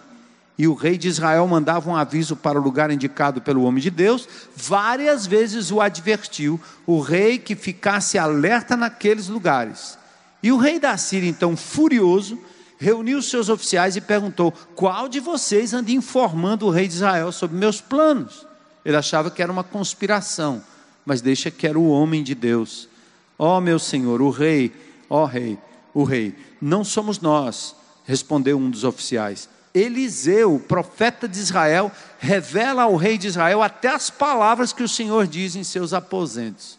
E 0.58 0.66
o 0.66 0.75
rei 0.75 0.96
de 0.96 1.08
Israel 1.08 1.46
mandava 1.46 1.90
um 1.90 1.96
aviso 1.96 2.34
para 2.34 2.58
o 2.58 2.62
lugar 2.62 2.90
indicado 2.90 3.42
pelo 3.42 3.64
homem 3.64 3.82
de 3.82 3.90
Deus, 3.90 4.26
várias 4.54 5.26
vezes 5.26 5.70
o 5.70 5.82
advertiu, 5.82 6.58
o 6.86 7.00
rei 7.00 7.36
que 7.38 7.54
ficasse 7.54 8.16
alerta 8.16 8.75
naqueles 8.75 9.28
lugares. 9.28 9.98
E 10.42 10.50
o 10.50 10.56
rei 10.56 10.78
da 10.78 10.96
Síria, 10.96 11.28
então 11.28 11.56
furioso, 11.56 12.38
reuniu 12.78 13.20
seus 13.20 13.48
oficiais 13.48 13.96
e 13.96 14.00
perguntou: 14.00 14.52
Qual 14.76 15.08
de 15.08 15.18
vocês 15.18 15.75
anda 15.75 15.90
informando 15.90 16.66
o 16.66 16.70
rei 16.70 16.86
de 16.86 16.94
Israel 16.94 17.32
sobre 17.32 17.58
meus 17.58 17.80
planos? 17.80 18.46
Ele 18.87 18.97
achava 18.97 19.33
que 19.33 19.43
era 19.43 19.50
uma 19.50 19.64
conspiração, 19.64 20.62
mas 21.05 21.21
deixa 21.21 21.50
que 21.50 21.66
era 21.66 21.76
o 21.76 21.88
homem 21.88 22.23
de 22.23 22.37
Deus. 22.37 22.88
Ó 23.37 23.59
oh, 23.59 23.61
meu 23.61 23.81
senhor, 23.81 24.23
o 24.23 24.31
rei, 24.31 24.73
ó 25.11 25.25
oh, 25.25 25.26
rei, 25.26 25.59
o 25.93 26.05
rei, 26.05 26.37
não 26.61 26.85
somos 26.85 27.19
nós, 27.19 27.75
respondeu 28.05 28.57
um 28.57 28.71
dos 28.71 28.85
oficiais. 28.85 29.49
Eliseu, 29.75 30.62
profeta 30.69 31.26
de 31.26 31.37
Israel, 31.37 31.90
revela 32.21 32.85
ao 32.85 32.95
rei 32.95 33.19
de 33.19 33.26
Israel 33.26 33.61
até 33.61 33.88
as 33.88 34.09
palavras 34.09 34.73
que 34.73 34.85
o 34.85 34.88
Senhor 34.88 35.26
diz 35.26 35.57
em 35.57 35.64
seus 35.64 35.93
aposentos. 35.93 36.78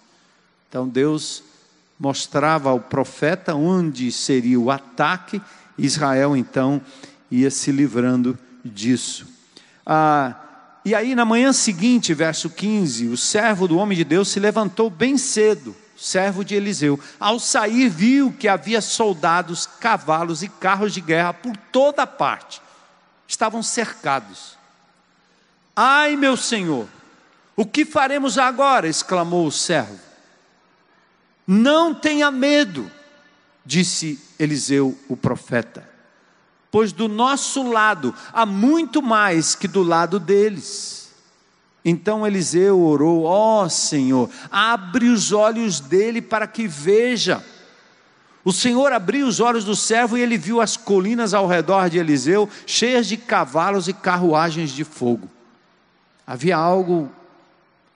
Então 0.70 0.88
Deus 0.88 1.44
mostrava 2.00 2.70
ao 2.70 2.80
profeta 2.80 3.54
onde 3.54 4.14
seria 4.14 4.58
o 4.58 4.72
ataque, 4.72 5.42
Israel 5.78 6.38
então 6.38 6.82
ia 7.30 7.52
se 7.52 7.70
livrando 7.70 8.40
disso. 8.64 9.28
Ah, 9.86 10.47
e 10.88 10.96
aí, 10.96 11.16
na 11.16 11.26
manhã 11.26 11.52
seguinte, 11.52 12.14
verso 12.14 12.50
15, 12.50 13.08
o 13.08 13.18
servo 13.18 13.68
do 13.68 13.78
homem 13.78 13.98
de 13.98 14.06
Deus 14.06 14.30
se 14.30 14.40
levantou 14.40 14.90
bem 14.90 15.18
cedo, 15.18 15.76
servo 15.98 16.46
de 16.46 16.56
Eliseu. 16.56 16.98
Ao 17.20 17.42
sair, 17.42 17.90
viu 17.90 18.32
que 18.32 18.48
havia 18.48 18.80
soldados, 18.80 19.66
cavalos 19.66 20.44
e 20.44 20.48
carros 20.48 20.94
de 20.94 21.02
guerra 21.02 21.34
por 21.34 21.58
toda 21.74 22.08
parte. 22.08 22.62
Estavam 23.28 23.62
cercados. 23.62 24.58
Ai, 25.76 26.16
meu 26.16 26.38
senhor, 26.38 26.88
o 27.54 27.66
que 27.66 27.84
faremos 27.84 28.38
agora? 28.38 28.88
exclamou 28.88 29.46
o 29.46 29.52
servo. 29.52 30.00
Não 31.46 31.94
tenha 31.94 32.32
medo, 32.32 32.90
disse 33.66 34.18
Eliseu, 34.40 34.98
o 35.10 35.18
profeta 35.18 35.97
pois 36.72 36.92
do 36.92 37.08
nosso 37.08 37.70
lado 37.70 38.14
há 38.34 38.46
muito 38.46 39.02
mais 39.02 39.56
que 39.56 39.68
do 39.68 39.84
lado 39.84 40.20
deles. 40.20 41.12
Então 41.84 42.28
Eliseu 42.28 42.80
orou: 42.80 43.24
Ó 43.24 43.64
oh, 43.64 43.70
Senhor, 43.70 44.30
abre 44.52 45.08
os 45.08 45.32
olhos 45.32 45.80
dele 45.80 46.22
para 46.22 46.48
que 46.48 46.68
veja. 46.68 47.44
O 48.44 48.54
Senhor 48.54 48.94
abriu 48.94 49.28
os 49.28 49.40
olhos 49.40 49.66
do 49.66 49.76
servo 49.76 50.18
e 50.18 50.22
ele 50.22 50.38
viu 50.38 50.62
as 50.62 50.78
colinas 50.78 51.34
ao 51.34 51.48
redor 51.48 51.90
de 51.90 51.98
Eliseu 51.98 52.50
cheias 52.66 53.06
de 53.06 53.18
cavalos 53.18 53.88
e 53.88 53.94
carruagens 53.94 54.72
de 54.72 54.84
fogo. 54.84 55.30
Havia 56.26 56.56
algo 56.56 57.10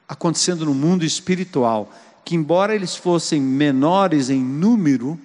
acontecendo 0.07 0.65
no 0.65 0.73
mundo 0.73 1.05
espiritual 1.05 1.89
que, 2.25 2.35
embora 2.35 2.75
eles 2.75 2.95
fossem 2.95 3.41
menores 3.41 4.29
em 4.29 4.43
número, 4.43 5.17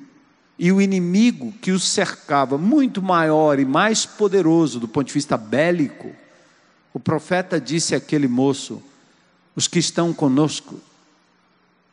e 0.59 0.73
o 0.73 0.81
inimigo 0.81 1.53
que 1.61 1.71
os 1.71 1.85
cercava, 1.85 2.57
muito 2.57 3.03
maior 3.03 3.59
e 3.59 3.65
mais 3.65 4.07
poderoso 4.07 4.81
do 4.81 4.89
ponto 4.89 5.07
de 5.07 5.13
vista 5.13 5.37
bélico, 5.37 6.15
o 6.95 7.01
profeta 7.01 7.61
disse 7.61 7.95
àquele 7.95 8.27
moço: 8.27 8.83
os 9.55 9.69
que 9.69 9.79
estão 9.79 10.15
conosco 10.15 10.81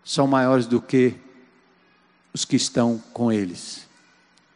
são 0.04 0.28
maiores 0.28 0.66
do 0.66 0.82
que 0.82 1.16
os 2.34 2.46
que 2.46 2.56
estão 2.56 3.02
com 3.12 3.32
eles. 3.32 3.88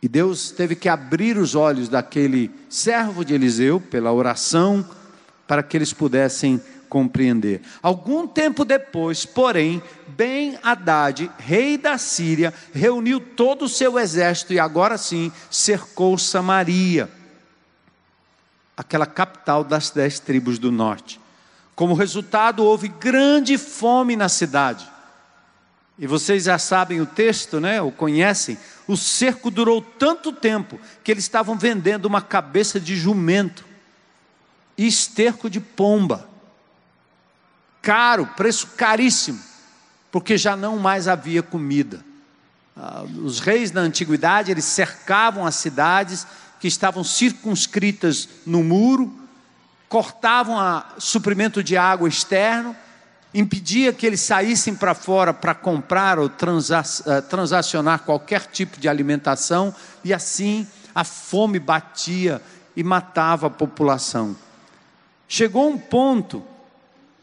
E 0.01 0.07
Deus 0.07 0.51
teve 0.51 0.75
que 0.75 0.87
abrir 0.87 1.37
os 1.37 1.55
olhos 1.55 1.89
daquele 1.89 2.51
servo 2.69 3.25
de 3.25 3.33
Eliseu, 3.33 3.79
pela 3.79 4.13
oração, 4.13 4.87
para 5.47 5.63
que 5.63 5.75
eles 5.75 5.91
pudessem 5.91 6.61
compreender. 6.87 7.61
Algum 7.81 8.27
tempo 8.27 8.65
depois, 8.65 9.25
porém, 9.25 9.81
Ben 10.07 10.57
Haddad, 10.63 11.29
rei 11.37 11.77
da 11.77 11.97
Síria, 11.97 12.53
reuniu 12.73 13.19
todo 13.19 13.65
o 13.65 13.69
seu 13.69 13.99
exército 13.99 14.53
e 14.53 14.59
agora 14.59 14.97
sim 14.97 15.31
cercou 15.51 16.17
Samaria, 16.17 17.09
aquela 18.75 19.05
capital 19.05 19.63
das 19.63 19.89
dez 19.89 20.19
tribos 20.19 20.57
do 20.57 20.71
norte. 20.71 21.19
Como 21.75 21.93
resultado, 21.93 22.63
houve 22.63 22.87
grande 22.87 23.57
fome 23.57 24.15
na 24.15 24.29
cidade. 24.29 24.89
E 25.99 26.05
vocês 26.05 26.43
já 26.43 26.57
sabem 26.57 27.01
o 27.01 27.05
texto, 27.05 27.59
né? 27.59 27.81
O 27.81 27.91
conhecem. 27.91 28.57
O 28.87 28.95
cerco 28.95 29.49
durou 29.49 29.81
tanto 29.81 30.31
tempo 30.31 30.79
que 31.03 31.11
eles 31.11 31.23
estavam 31.23 31.57
vendendo 31.57 32.05
uma 32.05 32.21
cabeça 32.21 32.79
de 32.79 32.95
jumento 32.95 33.65
e 34.77 34.85
esterco 34.85 35.49
de 35.49 35.59
pomba 35.59 36.29
caro, 37.87 38.25
preço 38.35 38.67
caríssimo, 38.75 39.39
porque 40.11 40.37
já 40.37 40.57
não 40.57 40.77
mais 40.77 41.07
havia 41.07 41.41
comida. 41.41 42.03
Ah, 42.75 43.05
os 43.23 43.39
reis 43.39 43.71
da 43.71 43.79
antiguidade, 43.79 44.51
eles 44.51 44.65
cercavam 44.65 45.45
as 45.45 45.55
cidades 45.55 46.27
que 46.59 46.67
estavam 46.67 47.01
circunscritas 47.01 48.27
no 48.45 48.61
muro, 48.61 49.17
cortavam 49.87 50.57
o 50.57 50.99
suprimento 50.99 51.63
de 51.63 51.77
água 51.77 52.09
externo, 52.09 52.75
impedia 53.33 53.93
que 53.93 54.05
eles 54.05 54.19
saíssem 54.19 54.75
para 54.75 54.93
fora 54.93 55.33
para 55.33 55.55
comprar 55.55 56.19
ou 56.19 56.29
ah, 56.29 57.21
transacionar 57.21 57.99
qualquer 57.99 58.47
tipo 58.47 58.81
de 58.81 58.89
alimentação, 58.89 59.73
e 60.03 60.13
assim 60.13 60.67
a 60.93 61.05
fome 61.05 61.57
batia 61.57 62.41
e 62.75 62.83
matava 62.83 63.47
a 63.47 63.49
população. 63.49 64.35
Chegou 65.25 65.69
um 65.69 65.77
ponto 65.77 66.43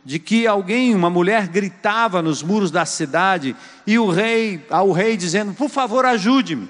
de 0.05 0.19
que 0.19 0.47
alguém, 0.47 0.95
uma 0.95 1.09
mulher, 1.09 1.49
gritava 1.49 2.21
nos 2.21 2.43
muros 2.43 2.71
da 2.71 2.85
cidade 2.85 3.57
e 3.87 3.99
o 3.99 4.11
rei, 4.11 4.65
ao 4.69 4.93
rei 4.93 5.17
dizendo: 5.17 5.55
Por 5.55 5.71
favor, 5.71 6.05
ajude-me. 6.05 6.69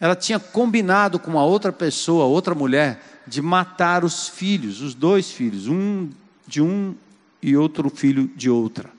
Ela 0.00 0.16
tinha 0.16 0.38
combinado 0.38 1.18
com 1.18 1.30
uma 1.30 1.44
outra 1.44 1.72
pessoa, 1.72 2.24
outra 2.24 2.54
mulher, 2.54 3.22
de 3.26 3.42
matar 3.42 4.04
os 4.04 4.28
filhos, 4.28 4.80
os 4.80 4.94
dois 4.94 5.30
filhos, 5.30 5.66
um 5.66 6.08
de 6.46 6.62
um 6.62 6.94
e 7.42 7.56
outro 7.56 7.90
filho 7.90 8.30
de 8.34 8.48
outra, 8.48 8.90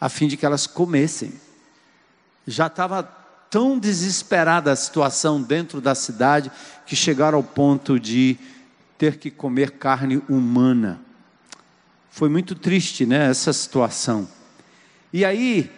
a 0.00 0.08
fim 0.08 0.28
de 0.28 0.36
que 0.36 0.44
elas 0.44 0.66
comessem. 0.66 1.32
Já 2.46 2.66
estava 2.66 3.02
tão 3.48 3.78
desesperada 3.78 4.72
a 4.72 4.76
situação 4.76 5.40
dentro 5.40 5.80
da 5.80 5.94
cidade 5.94 6.50
que 6.86 6.96
chegaram 6.96 7.38
ao 7.38 7.44
ponto 7.44 7.98
de 7.98 8.36
ter 8.98 9.16
que 9.16 9.30
comer 9.30 9.72
carne 9.72 10.22
humana. 10.28 11.00
Foi 12.14 12.28
muito 12.28 12.54
triste, 12.54 13.06
né, 13.06 13.30
essa 13.30 13.54
situação. 13.54 14.28
E 15.10 15.24
aí, 15.24 15.70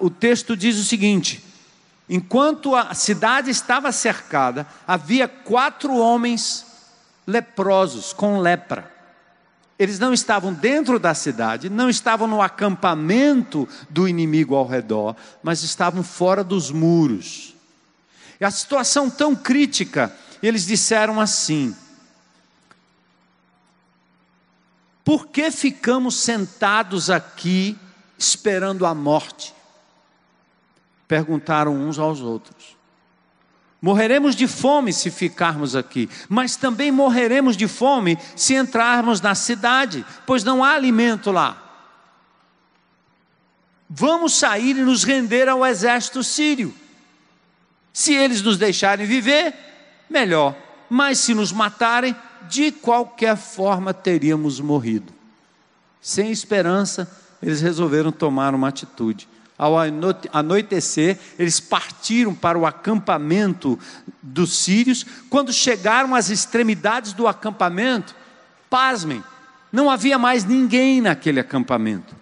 o 0.00 0.08
texto 0.08 0.56
diz 0.56 0.78
o 0.78 0.84
seguinte: 0.84 1.44
enquanto 2.08 2.74
a 2.74 2.94
cidade 2.94 3.50
estava 3.50 3.92
cercada, 3.92 4.66
havia 4.86 5.28
quatro 5.28 5.94
homens 5.94 6.64
leprosos, 7.26 8.14
com 8.14 8.40
lepra. 8.40 8.90
Eles 9.78 9.98
não 9.98 10.14
estavam 10.14 10.54
dentro 10.54 10.98
da 10.98 11.12
cidade, 11.12 11.68
não 11.68 11.90
estavam 11.90 12.26
no 12.26 12.40
acampamento 12.40 13.68
do 13.90 14.08
inimigo 14.08 14.54
ao 14.54 14.66
redor, 14.66 15.14
mas 15.42 15.62
estavam 15.62 16.02
fora 16.02 16.42
dos 16.42 16.70
muros. 16.70 17.54
E 18.40 18.44
a 18.46 18.50
situação 18.50 19.10
tão 19.10 19.36
crítica, 19.36 20.10
eles 20.42 20.64
disseram 20.64 21.20
assim: 21.20 21.76
Por 25.04 25.26
que 25.26 25.50
ficamos 25.50 26.16
sentados 26.16 27.10
aqui 27.10 27.76
esperando 28.16 28.86
a 28.86 28.94
morte? 28.94 29.54
Perguntaram 31.08 31.74
uns 31.74 31.98
aos 31.98 32.20
outros. 32.20 32.76
Morreremos 33.80 34.36
de 34.36 34.46
fome 34.46 34.92
se 34.92 35.10
ficarmos 35.10 35.74
aqui, 35.74 36.08
mas 36.28 36.54
também 36.54 36.92
morreremos 36.92 37.56
de 37.56 37.66
fome 37.66 38.16
se 38.36 38.54
entrarmos 38.54 39.20
na 39.20 39.34
cidade, 39.34 40.06
pois 40.24 40.44
não 40.44 40.62
há 40.62 40.74
alimento 40.74 41.32
lá. 41.32 41.60
Vamos 43.90 44.34
sair 44.34 44.76
e 44.76 44.82
nos 44.82 45.02
render 45.02 45.48
ao 45.48 45.66
exército 45.66 46.22
sírio. 46.22 46.72
Se 47.92 48.14
eles 48.14 48.40
nos 48.40 48.56
deixarem 48.56 49.04
viver, 49.04 49.52
melhor, 50.08 50.56
mas 50.88 51.18
se 51.18 51.34
nos 51.34 51.50
matarem, 51.50 52.16
de 52.48 52.70
qualquer 52.70 53.36
forma 53.36 53.94
teríamos 53.94 54.60
morrido. 54.60 55.12
Sem 56.00 56.30
esperança, 56.30 57.10
eles 57.42 57.60
resolveram 57.60 58.10
tomar 58.10 58.54
uma 58.54 58.68
atitude. 58.68 59.28
Ao 59.56 59.74
anoitecer, 60.32 61.18
eles 61.38 61.60
partiram 61.60 62.34
para 62.34 62.58
o 62.58 62.66
acampamento 62.66 63.78
dos 64.20 64.58
sírios. 64.58 65.06
Quando 65.30 65.52
chegaram 65.52 66.14
às 66.14 66.30
extremidades 66.30 67.12
do 67.12 67.28
acampamento, 67.28 68.16
pasmem, 68.68 69.22
não 69.70 69.90
havia 69.90 70.18
mais 70.18 70.44
ninguém 70.44 71.00
naquele 71.00 71.38
acampamento. 71.38 72.16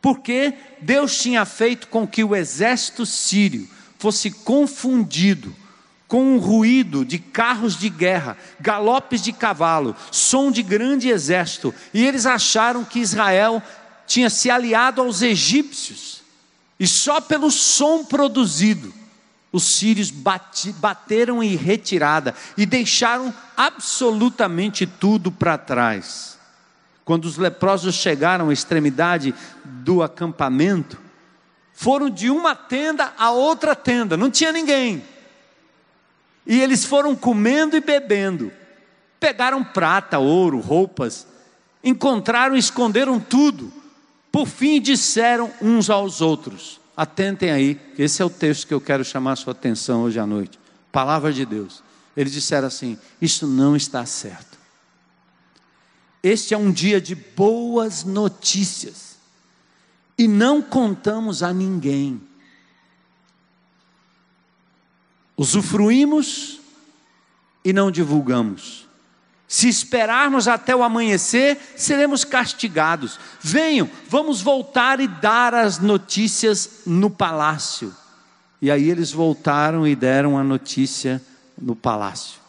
Porque 0.00 0.54
Deus 0.80 1.16
tinha 1.16 1.44
feito 1.44 1.88
com 1.88 2.06
que 2.06 2.24
o 2.24 2.34
exército 2.34 3.04
sírio 3.04 3.68
fosse 3.98 4.30
confundido 4.30 5.54
com 6.12 6.34
um 6.34 6.38
ruído 6.38 7.06
de 7.06 7.18
carros 7.18 7.74
de 7.74 7.88
guerra, 7.88 8.36
galopes 8.60 9.22
de 9.22 9.32
cavalo, 9.32 9.96
som 10.10 10.50
de 10.50 10.62
grande 10.62 11.08
exército, 11.08 11.74
e 11.94 12.06
eles 12.06 12.26
acharam 12.26 12.84
que 12.84 12.98
Israel 12.98 13.62
tinha 14.06 14.28
se 14.28 14.50
aliado 14.50 15.00
aos 15.00 15.22
egípcios 15.22 16.20
e 16.78 16.86
só 16.86 17.18
pelo 17.18 17.50
som 17.50 18.04
produzido, 18.04 18.92
os 19.50 19.76
sírios 19.76 20.10
bate, 20.10 20.70
bateram 20.72 21.42
em 21.42 21.56
retirada 21.56 22.34
e 22.58 22.66
deixaram 22.66 23.32
absolutamente 23.56 24.86
tudo 24.86 25.32
para 25.32 25.56
trás. 25.56 26.38
Quando 27.06 27.24
os 27.24 27.38
leprosos 27.38 27.94
chegaram 27.94 28.50
à 28.50 28.52
extremidade 28.52 29.34
do 29.64 30.02
acampamento, 30.02 30.98
foram 31.72 32.10
de 32.10 32.28
uma 32.28 32.54
tenda 32.54 33.14
a 33.16 33.30
outra 33.30 33.74
tenda, 33.74 34.14
não 34.14 34.30
tinha 34.30 34.52
ninguém. 34.52 35.10
E 36.46 36.60
eles 36.60 36.84
foram 36.84 37.14
comendo 37.14 37.76
e 37.76 37.80
bebendo. 37.80 38.52
Pegaram 39.20 39.62
prata, 39.62 40.18
ouro, 40.18 40.58
roupas, 40.58 41.26
encontraram 41.82 42.56
e 42.56 42.58
esconderam 42.58 43.20
tudo 43.20 43.72
por 44.32 44.46
fim, 44.48 44.80
disseram 44.80 45.52
uns 45.60 45.90
aos 45.90 46.22
outros: 46.22 46.80
atentem 46.96 47.50
aí, 47.50 47.78
esse 47.98 48.22
é 48.22 48.24
o 48.24 48.30
texto 48.30 48.66
que 48.66 48.72
eu 48.72 48.80
quero 48.80 49.04
chamar 49.04 49.32
a 49.32 49.36
sua 49.36 49.52
atenção 49.52 50.02
hoje 50.02 50.18
à 50.18 50.26
noite. 50.26 50.58
Palavra 50.90 51.30
de 51.30 51.44
Deus. 51.44 51.82
Eles 52.16 52.32
disseram 52.32 52.66
assim: 52.66 52.98
Isso 53.20 53.46
não 53.46 53.76
está 53.76 54.06
certo. 54.06 54.58
Este 56.22 56.54
é 56.54 56.58
um 56.58 56.72
dia 56.72 57.00
de 57.00 57.14
boas 57.14 58.04
notícias. 58.04 59.12
E 60.16 60.26
não 60.26 60.62
contamos 60.62 61.42
a 61.42 61.52
ninguém. 61.52 62.20
Usufruímos 65.42 66.60
e 67.64 67.72
não 67.72 67.90
divulgamos. 67.90 68.86
Se 69.48 69.68
esperarmos 69.68 70.46
até 70.46 70.74
o 70.74 70.84
amanhecer, 70.84 71.58
seremos 71.76 72.24
castigados. 72.24 73.18
Venham, 73.40 73.90
vamos 74.08 74.40
voltar 74.40 75.00
e 75.00 75.08
dar 75.08 75.52
as 75.52 75.80
notícias 75.80 76.82
no 76.86 77.10
palácio. 77.10 77.92
E 78.60 78.70
aí 78.70 78.88
eles 78.88 79.10
voltaram 79.10 79.84
e 79.84 79.96
deram 79.96 80.38
a 80.38 80.44
notícia 80.44 81.20
no 81.60 81.74
palácio. 81.74 82.40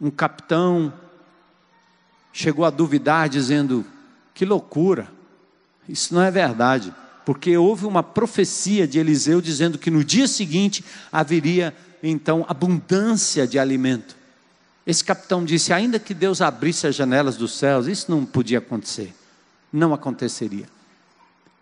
Um 0.00 0.08
capitão 0.08 0.92
chegou 2.32 2.64
a 2.64 2.70
duvidar, 2.70 3.28
dizendo: 3.28 3.84
Que 4.32 4.44
loucura, 4.44 5.08
isso 5.88 6.14
não 6.14 6.22
é 6.22 6.30
verdade, 6.30 6.94
porque 7.24 7.56
houve 7.56 7.86
uma 7.86 8.04
profecia 8.04 8.86
de 8.86 9.00
Eliseu 9.00 9.40
dizendo 9.40 9.78
que 9.78 9.90
no 9.90 10.04
dia 10.04 10.28
seguinte 10.28 10.84
haveria 11.10 11.74
então 12.10 12.44
abundância 12.48 13.46
de 13.46 13.58
alimento. 13.58 14.16
Esse 14.86 15.02
capitão 15.02 15.44
disse: 15.44 15.72
ainda 15.72 15.98
que 15.98 16.12
Deus 16.12 16.40
abrisse 16.40 16.86
as 16.86 16.94
janelas 16.94 17.36
dos 17.36 17.56
céus, 17.56 17.86
isso 17.86 18.10
não 18.10 18.24
podia 18.24 18.58
acontecer. 18.58 19.14
Não 19.72 19.94
aconteceria. 19.94 20.68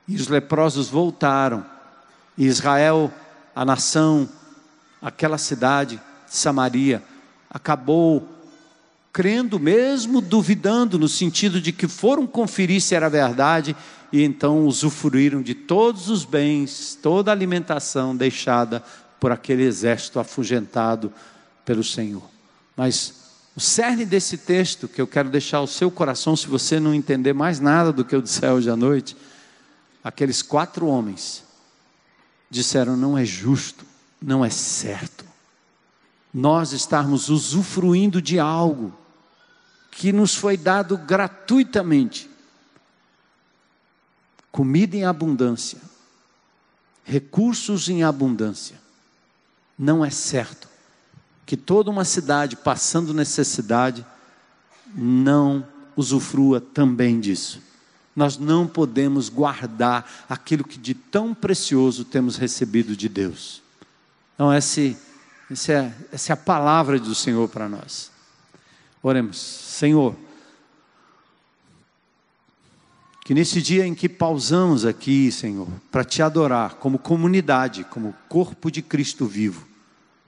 E 0.08 0.16
os 0.16 0.28
leprosos 0.28 0.88
voltaram. 0.88 1.64
E 2.36 2.46
Israel, 2.46 3.12
a 3.54 3.64
nação, 3.64 4.28
aquela 5.00 5.38
cidade, 5.38 6.00
Samaria, 6.26 7.02
acabou 7.50 8.26
crendo 9.12 9.60
mesmo, 9.60 10.20
duvidando, 10.20 10.98
no 10.98 11.08
sentido 11.08 11.60
de 11.60 11.70
que 11.70 11.86
foram 11.86 12.26
conferir 12.26 12.80
se 12.80 12.94
era 12.94 13.10
verdade 13.10 13.76
e 14.10 14.22
então 14.22 14.66
usufruíram 14.66 15.42
de 15.42 15.54
todos 15.54 16.08
os 16.08 16.24
bens, 16.24 16.98
toda 17.02 17.30
a 17.30 17.34
alimentação 17.34 18.16
deixada 18.16 18.82
por 19.22 19.30
aquele 19.30 19.62
exército 19.62 20.18
afugentado 20.18 21.12
pelo 21.64 21.84
Senhor. 21.84 22.28
Mas 22.76 23.14
o 23.54 23.60
cerne 23.60 24.04
desse 24.04 24.36
texto, 24.36 24.88
que 24.88 25.00
eu 25.00 25.06
quero 25.06 25.30
deixar 25.30 25.58
ao 25.58 25.66
seu 25.68 25.92
coração, 25.92 26.34
se 26.34 26.48
você 26.48 26.80
não 26.80 26.92
entender 26.92 27.32
mais 27.32 27.60
nada 27.60 27.92
do 27.92 28.04
que 28.04 28.16
eu 28.16 28.20
disse 28.20 28.44
hoje 28.44 28.68
à 28.68 28.74
noite, 28.74 29.16
aqueles 30.02 30.42
quatro 30.42 30.88
homens 30.88 31.44
disseram: 32.50 32.96
não 32.96 33.16
é 33.16 33.24
justo, 33.24 33.86
não 34.20 34.44
é 34.44 34.50
certo, 34.50 35.24
nós 36.34 36.72
estarmos 36.72 37.28
usufruindo 37.28 38.20
de 38.20 38.40
algo 38.40 38.92
que 39.92 40.12
nos 40.12 40.34
foi 40.34 40.56
dado 40.56 40.98
gratuitamente 40.98 42.28
comida 44.50 44.96
em 44.96 45.04
abundância, 45.04 45.78
recursos 47.04 47.88
em 47.88 48.02
abundância, 48.02 48.81
não 49.78 50.04
é 50.04 50.10
certo 50.10 50.68
que 51.44 51.56
toda 51.56 51.90
uma 51.90 52.04
cidade 52.04 52.56
passando 52.56 53.12
necessidade 53.12 54.06
não 54.94 55.66
usufrua 55.96 56.60
também 56.60 57.20
disso. 57.20 57.60
Nós 58.14 58.38
não 58.38 58.66
podemos 58.66 59.28
guardar 59.28 60.24
aquilo 60.28 60.64
que 60.64 60.78
de 60.78 60.94
tão 60.94 61.34
precioso 61.34 62.04
temos 62.04 62.36
recebido 62.36 62.96
de 62.96 63.08
Deus. 63.08 63.62
Então, 64.34 64.52
essa, 64.52 64.80
essa, 65.50 65.72
é, 65.72 65.94
essa 66.12 66.32
é 66.32 66.34
a 66.34 66.36
palavra 66.36 66.98
do 66.98 67.14
Senhor 67.14 67.48
para 67.48 67.68
nós. 67.68 68.10
Oremos, 69.02 69.38
Senhor, 69.38 70.14
que 73.24 73.34
nesse 73.34 73.62
dia 73.62 73.86
em 73.86 73.94
que 73.94 74.08
pausamos 74.08 74.84
aqui, 74.84 75.30
Senhor, 75.30 75.68
para 75.90 76.04
te 76.04 76.22
adorar 76.22 76.74
como 76.74 76.98
comunidade, 76.98 77.84
como 77.84 78.14
corpo 78.28 78.70
de 78.70 78.82
Cristo 78.82 79.26
vivo, 79.26 79.66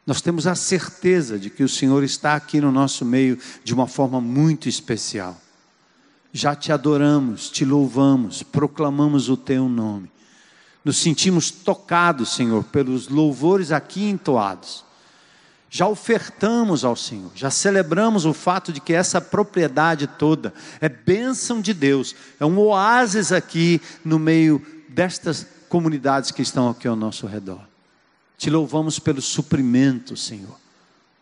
nós 0.06 0.20
temos 0.20 0.46
a 0.46 0.54
certeza 0.54 1.38
de 1.38 1.50
que 1.50 1.64
o 1.64 1.68
Senhor 1.68 2.04
está 2.04 2.34
aqui 2.34 2.60
no 2.60 2.70
nosso 2.70 3.04
meio 3.04 3.38
de 3.64 3.72
uma 3.72 3.86
forma 3.86 4.20
muito 4.20 4.68
especial. 4.68 5.40
Já 6.32 6.54
te 6.54 6.70
adoramos, 6.70 7.48
te 7.48 7.64
louvamos, 7.64 8.42
proclamamos 8.42 9.28
o 9.28 9.36
teu 9.36 9.68
nome. 9.68 10.10
Nos 10.84 10.98
sentimos 10.98 11.50
tocados, 11.50 12.34
Senhor, 12.34 12.62
pelos 12.64 13.08
louvores 13.08 13.72
aqui 13.72 14.08
entoados. 14.08 14.83
Já 15.76 15.88
ofertamos 15.88 16.84
ao 16.84 16.94
Senhor, 16.94 17.32
já 17.34 17.50
celebramos 17.50 18.24
o 18.24 18.32
fato 18.32 18.72
de 18.72 18.80
que 18.80 18.92
essa 18.92 19.20
propriedade 19.20 20.06
toda 20.06 20.54
é 20.80 20.88
bênção 20.88 21.60
de 21.60 21.74
Deus, 21.74 22.14
é 22.38 22.46
um 22.46 22.56
oásis 22.60 23.32
aqui 23.32 23.82
no 24.04 24.16
meio 24.16 24.64
destas 24.88 25.44
comunidades 25.68 26.30
que 26.30 26.42
estão 26.42 26.68
aqui 26.68 26.86
ao 26.86 26.94
nosso 26.94 27.26
redor. 27.26 27.60
Te 28.38 28.50
louvamos 28.50 29.00
pelo 29.00 29.20
suprimento, 29.20 30.16
Senhor, 30.16 30.56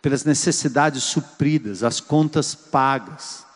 pelas 0.02 0.22
necessidades 0.22 1.02
supridas, 1.02 1.82
as 1.82 1.98
contas 1.98 2.54
pagas, 2.54 3.46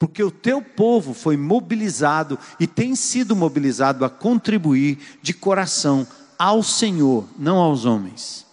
porque 0.00 0.20
o 0.20 0.32
teu 0.32 0.60
povo 0.60 1.14
foi 1.14 1.36
mobilizado 1.36 2.36
e 2.58 2.66
tem 2.66 2.96
sido 2.96 3.36
mobilizado 3.36 4.04
a 4.04 4.10
contribuir 4.10 4.98
de 5.22 5.32
coração 5.32 6.04
ao 6.36 6.60
Senhor, 6.60 7.24
não 7.38 7.58
aos 7.58 7.84
homens. 7.84 8.43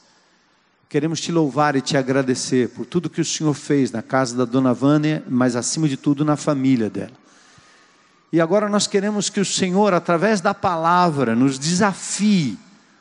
Queremos 0.91 1.21
te 1.21 1.31
louvar 1.31 1.77
e 1.77 1.81
te 1.81 1.95
agradecer 1.95 2.67
por 2.67 2.85
tudo 2.85 3.09
que 3.09 3.21
o 3.21 3.25
Senhor 3.25 3.53
fez 3.53 3.93
na 3.93 4.01
casa 4.01 4.35
da 4.35 4.43
dona 4.43 4.73
Vânia, 4.73 5.23
mas 5.29 5.55
acima 5.55 5.87
de 5.87 5.95
tudo 5.95 6.25
na 6.25 6.35
família 6.35 6.89
dela. 6.89 7.13
E 8.29 8.41
agora 8.41 8.67
nós 8.67 8.87
queremos 8.87 9.29
que 9.29 9.39
o 9.39 9.45
Senhor, 9.45 9.93
através 9.93 10.41
da 10.41 10.53
palavra, 10.53 11.33
nos 11.33 11.57
desafie 11.57 12.59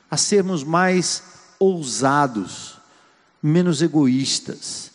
a 0.09 0.16
sermos 0.16 0.62
mais 0.62 1.24
ousados, 1.59 2.79
menos 3.42 3.83
egoístas. 3.83 4.92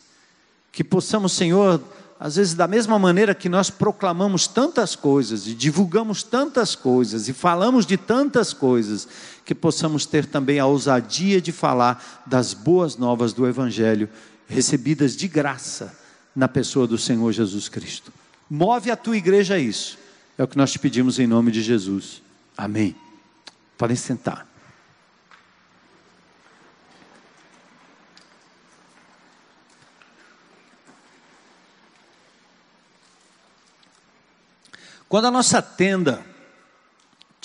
Que 0.71 0.81
possamos, 0.81 1.34
Senhor, 1.34 1.81
às 2.17 2.38
vezes, 2.38 2.53
da 2.53 2.65
mesma 2.65 2.97
maneira 2.97 3.36
que 3.36 3.49
nós 3.49 3.69
proclamamos 3.69 4.47
tantas 4.47 4.95
coisas, 4.95 5.47
e 5.47 5.53
divulgamos 5.53 6.23
tantas 6.23 6.75
coisas, 6.75 7.27
e 7.27 7.34
falamos 7.34 7.86
de 7.86 7.97
tantas 7.97 8.53
coisas, 8.53 9.05
que 9.45 9.53
possamos 9.53 10.08
ter 10.08 10.25
também 10.25 10.60
a 10.60 10.65
ousadia 10.65 11.39
de 11.39 11.51
falar 11.51 12.23
das 12.25 12.53
boas 12.53 12.97
novas 12.97 13.31
do 13.31 13.47
Evangelho, 13.47 14.10
recebidas 14.47 15.15
de 15.15 15.27
graça 15.27 15.95
na 16.36 16.47
pessoa 16.47 16.88
do 16.88 16.97
Senhor 16.97 17.31
Jesus 17.31 17.69
Cristo. 17.69 18.12
Move 18.49 18.89
a 18.89 18.97
tua 18.97 19.15
igreja 19.15 19.53
a 19.53 19.60
isso, 19.60 19.99
é 20.36 20.43
o 20.43 20.47
que 20.47 20.58
nós 20.58 20.71
te 20.71 20.79
pedimos 20.79 21.19
em 21.19 21.27
nome 21.27 21.51
de 21.51 21.62
Jesus. 21.62 22.23
Amém. 22.58 22.95
Podem 23.77 23.95
sentar. 23.95 24.47
Quando 35.08 35.25
a 35.25 35.31
nossa 35.31 35.62
tenda 35.62 36.25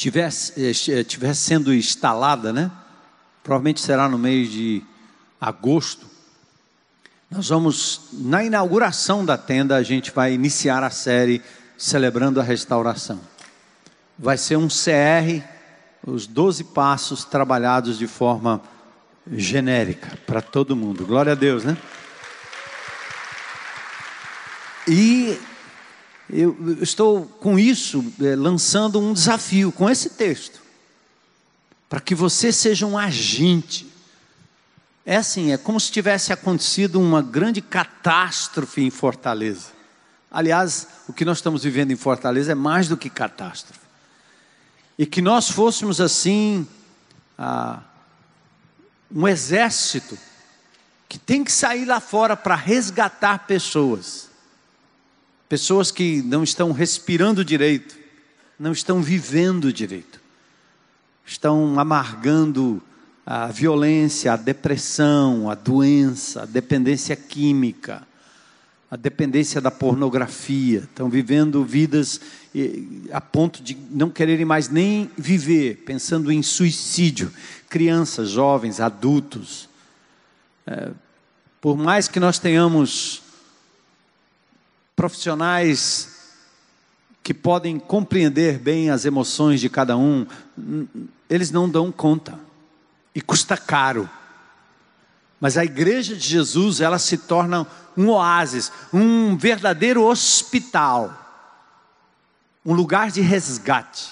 estiver 0.09 1.31
eh, 1.31 1.35
sendo 1.35 1.75
instalada, 1.75 2.53
né? 2.53 2.71
Provavelmente 3.43 3.81
será 3.81 4.09
no 4.09 4.19
mês 4.19 4.51
de 4.51 4.83
agosto. 5.41 6.07
Nós 7.31 7.49
vamos, 7.49 8.09
na 8.13 8.43
inauguração 8.43 9.25
da 9.25 9.37
tenda, 9.37 9.77
a 9.77 9.83
gente 9.83 10.11
vai 10.11 10.33
iniciar 10.33 10.83
a 10.83 10.91
série 10.91 11.43
Celebrando 11.77 12.41
a 12.41 12.43
Restauração. 12.43 13.21
Vai 14.19 14.37
ser 14.37 14.57
um 14.57 14.69
CR, 14.69 15.43
os 16.07 16.27
12 16.27 16.65
passos 16.65 17.25
trabalhados 17.25 17.99
de 17.99 18.07
forma 18.07 18.61
genérica 19.31 20.19
para 20.27 20.43
todo 20.43 20.77
mundo. 20.77 21.07
Glória 21.07 21.33
a 21.33 21.37
Deus, 21.37 21.65
né? 21.65 21.77
E 24.89 25.39
eu 26.33 26.79
estou 26.81 27.25
com 27.25 27.59
isso 27.59 28.05
é, 28.21 28.37
lançando 28.37 29.01
um 29.01 29.13
desafio 29.13 29.73
com 29.73 29.89
esse 29.89 30.11
texto, 30.11 30.61
para 31.89 32.01
que 32.01 32.15
você 32.15 32.53
seja 32.53 32.87
um 32.87 32.97
agente. 32.97 33.91
É 35.05 35.17
assim, 35.17 35.53
é 35.53 35.57
como 35.57 35.81
se 35.81 35.91
tivesse 35.91 36.33
acontecido 36.33 37.01
uma 37.01 37.21
grande 37.21 37.61
catástrofe 37.61 38.83
em 38.83 38.91
Fortaleza. 38.91 39.69
Aliás, 40.31 40.87
o 41.09 41.13
que 41.13 41.25
nós 41.25 41.39
estamos 41.39 41.65
vivendo 41.65 41.91
em 41.91 41.97
Fortaleza 41.97 42.53
é 42.53 42.55
mais 42.55 42.87
do 42.87 42.97
que 42.97 43.11
catástrofe. 43.11 43.81
E 44.97 45.05
que 45.05 45.21
nós 45.21 45.51
fôssemos 45.51 46.01
assim, 46.01 46.67
ah, 47.37 47.81
um 49.13 49.27
exército 49.27 50.17
que 51.09 51.19
tem 51.19 51.43
que 51.43 51.51
sair 51.51 51.85
lá 51.85 51.99
fora 51.99 52.37
para 52.37 52.55
resgatar 52.55 53.47
pessoas 53.47 54.30
Pessoas 55.51 55.91
que 55.91 56.23
não 56.23 56.45
estão 56.45 56.71
respirando 56.71 57.45
direito, 57.45 57.99
não 58.57 58.71
estão 58.71 59.03
vivendo 59.03 59.73
direito, 59.73 60.21
estão 61.27 61.77
amargando 61.77 62.81
a 63.27 63.49
violência, 63.49 64.33
a 64.33 64.37
depressão, 64.37 65.51
a 65.51 65.57
doença, 65.57 66.43
a 66.43 66.47
dependência 66.47 67.17
química, 67.17 68.07
a 68.89 68.95
dependência 68.95 69.61
da 69.61 69.73
pornografia, 69.73 70.85
estão 70.85 71.11
vivendo 71.11 71.65
vidas 71.65 72.21
a 73.11 73.21
ponto 73.21 73.61
de 73.61 73.77
não 73.91 74.09
quererem 74.09 74.45
mais 74.45 74.69
nem 74.69 75.11
viver, 75.19 75.83
pensando 75.85 76.31
em 76.31 76.45
suicídio. 76.45 77.33
Crianças, 77.69 78.29
jovens, 78.31 78.79
adultos. 78.79 79.69
É, 80.65 80.93
por 81.61 81.77
mais 81.77 82.07
que 82.07 82.21
nós 82.21 82.39
tenhamos 82.39 83.29
profissionais 85.01 86.35
que 87.23 87.33
podem 87.33 87.79
compreender 87.79 88.59
bem 88.59 88.91
as 88.91 89.07
emoções 89.07 89.59
de 89.59 89.71
cada 89.71 89.97
um, 89.97 90.27
eles 91.31 91.51
não 91.51 91.67
dão 91.67 91.91
conta. 91.91 92.39
E 93.15 93.23
custa 93.23 93.57
caro. 93.57 94.11
Mas 95.41 95.57
a 95.57 95.65
igreja 95.65 96.15
de 96.15 96.29
Jesus, 96.29 96.83
ela 96.83 96.99
se 96.99 97.17
torna 97.17 97.67
um 97.97 98.11
oásis, 98.11 98.71
um 98.93 99.39
verdadeiro 99.39 100.05
hospital, 100.05 101.17
um 102.63 102.75
lugar 102.75 103.11
de 103.11 103.23
resgate. 103.23 104.11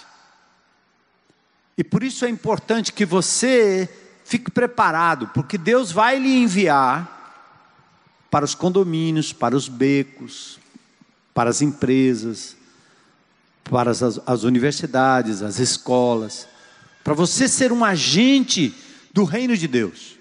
E 1.76 1.84
por 1.84 2.02
isso 2.02 2.24
é 2.24 2.30
importante 2.30 2.94
que 2.94 3.04
você 3.04 3.86
fique 4.24 4.50
preparado, 4.50 5.28
porque 5.34 5.58
Deus 5.58 5.92
vai 5.92 6.18
lhe 6.18 6.34
enviar 6.34 7.44
para 8.30 8.46
os 8.46 8.54
condomínios, 8.54 9.34
para 9.34 9.54
os 9.54 9.68
becos, 9.68 10.57
para 11.34 11.50
as 11.50 11.62
empresas, 11.62 12.56
para 13.64 13.90
as, 13.90 14.02
as 14.02 14.42
universidades, 14.42 15.42
as 15.42 15.58
escolas, 15.58 16.48
para 17.04 17.14
você 17.14 17.48
ser 17.48 17.72
um 17.72 17.84
agente 17.84 18.74
do 19.12 19.24
reino 19.24 19.56
de 19.56 19.68
Deus. 19.68 20.16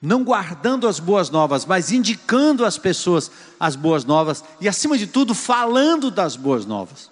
Não 0.00 0.24
guardando 0.24 0.88
as 0.88 0.98
boas 0.98 1.30
novas, 1.30 1.64
mas 1.64 1.92
indicando 1.92 2.64
às 2.64 2.76
pessoas 2.76 3.30
as 3.58 3.76
boas 3.76 4.04
novas 4.04 4.42
e, 4.60 4.68
acima 4.68 4.98
de 4.98 5.06
tudo, 5.06 5.34
falando 5.34 6.10
das 6.10 6.34
boas 6.34 6.66
novas. 6.66 7.10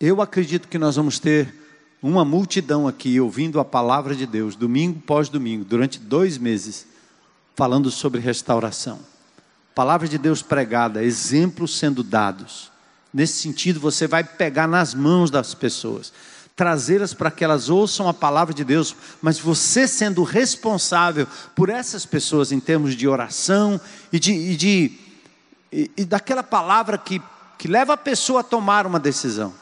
Eu 0.00 0.20
acredito 0.22 0.68
que 0.68 0.78
nós 0.78 0.96
vamos 0.96 1.18
ter 1.18 1.54
uma 2.02 2.24
multidão 2.24 2.86
aqui 2.86 3.20
ouvindo 3.20 3.60
a 3.60 3.64
palavra 3.64 4.14
de 4.14 4.26
Deus, 4.26 4.54
domingo 4.56 5.00
pós 5.00 5.28
domingo, 5.28 5.64
durante 5.64 5.98
dois 5.98 6.38
meses, 6.38 6.86
falando 7.54 7.90
sobre 7.90 8.20
restauração 8.20 8.98
palavra 9.76 10.08
de 10.08 10.16
Deus 10.16 10.40
pregada, 10.40 11.04
exemplos 11.04 11.76
sendo 11.76 12.02
dados. 12.02 12.72
Nesse 13.12 13.34
sentido, 13.34 13.78
você 13.78 14.06
vai 14.06 14.24
pegar 14.24 14.66
nas 14.66 14.94
mãos 14.94 15.30
das 15.30 15.52
pessoas, 15.52 16.14
trazê-las 16.56 17.12
para 17.12 17.30
que 17.30 17.44
elas 17.44 17.68
ouçam 17.68 18.08
a 18.08 18.14
palavra 18.14 18.54
de 18.54 18.64
Deus, 18.64 18.96
mas 19.20 19.38
você 19.38 19.86
sendo 19.86 20.22
responsável 20.22 21.28
por 21.54 21.68
essas 21.68 22.06
pessoas 22.06 22.52
em 22.52 22.58
termos 22.58 22.94
de 22.94 23.06
oração 23.06 23.78
e 24.10 24.18
de, 24.18 24.32
e 24.32 24.56
de 24.56 24.98
e, 25.70 25.90
e 25.94 26.04
daquela 26.06 26.42
palavra 26.42 26.96
que, 26.96 27.20
que 27.58 27.68
leva 27.68 27.92
a 27.92 27.98
pessoa 27.98 28.40
a 28.40 28.44
tomar 28.44 28.86
uma 28.86 28.98
decisão. 28.98 29.52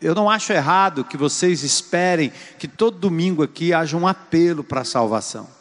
Eu 0.00 0.12
não 0.12 0.28
acho 0.28 0.52
errado 0.52 1.04
que 1.04 1.16
vocês 1.16 1.62
esperem 1.62 2.32
que 2.58 2.66
todo 2.66 2.98
domingo 2.98 3.44
aqui 3.44 3.72
haja 3.72 3.96
um 3.96 4.08
apelo 4.08 4.64
para 4.64 4.80
a 4.80 4.84
salvação. 4.84 5.57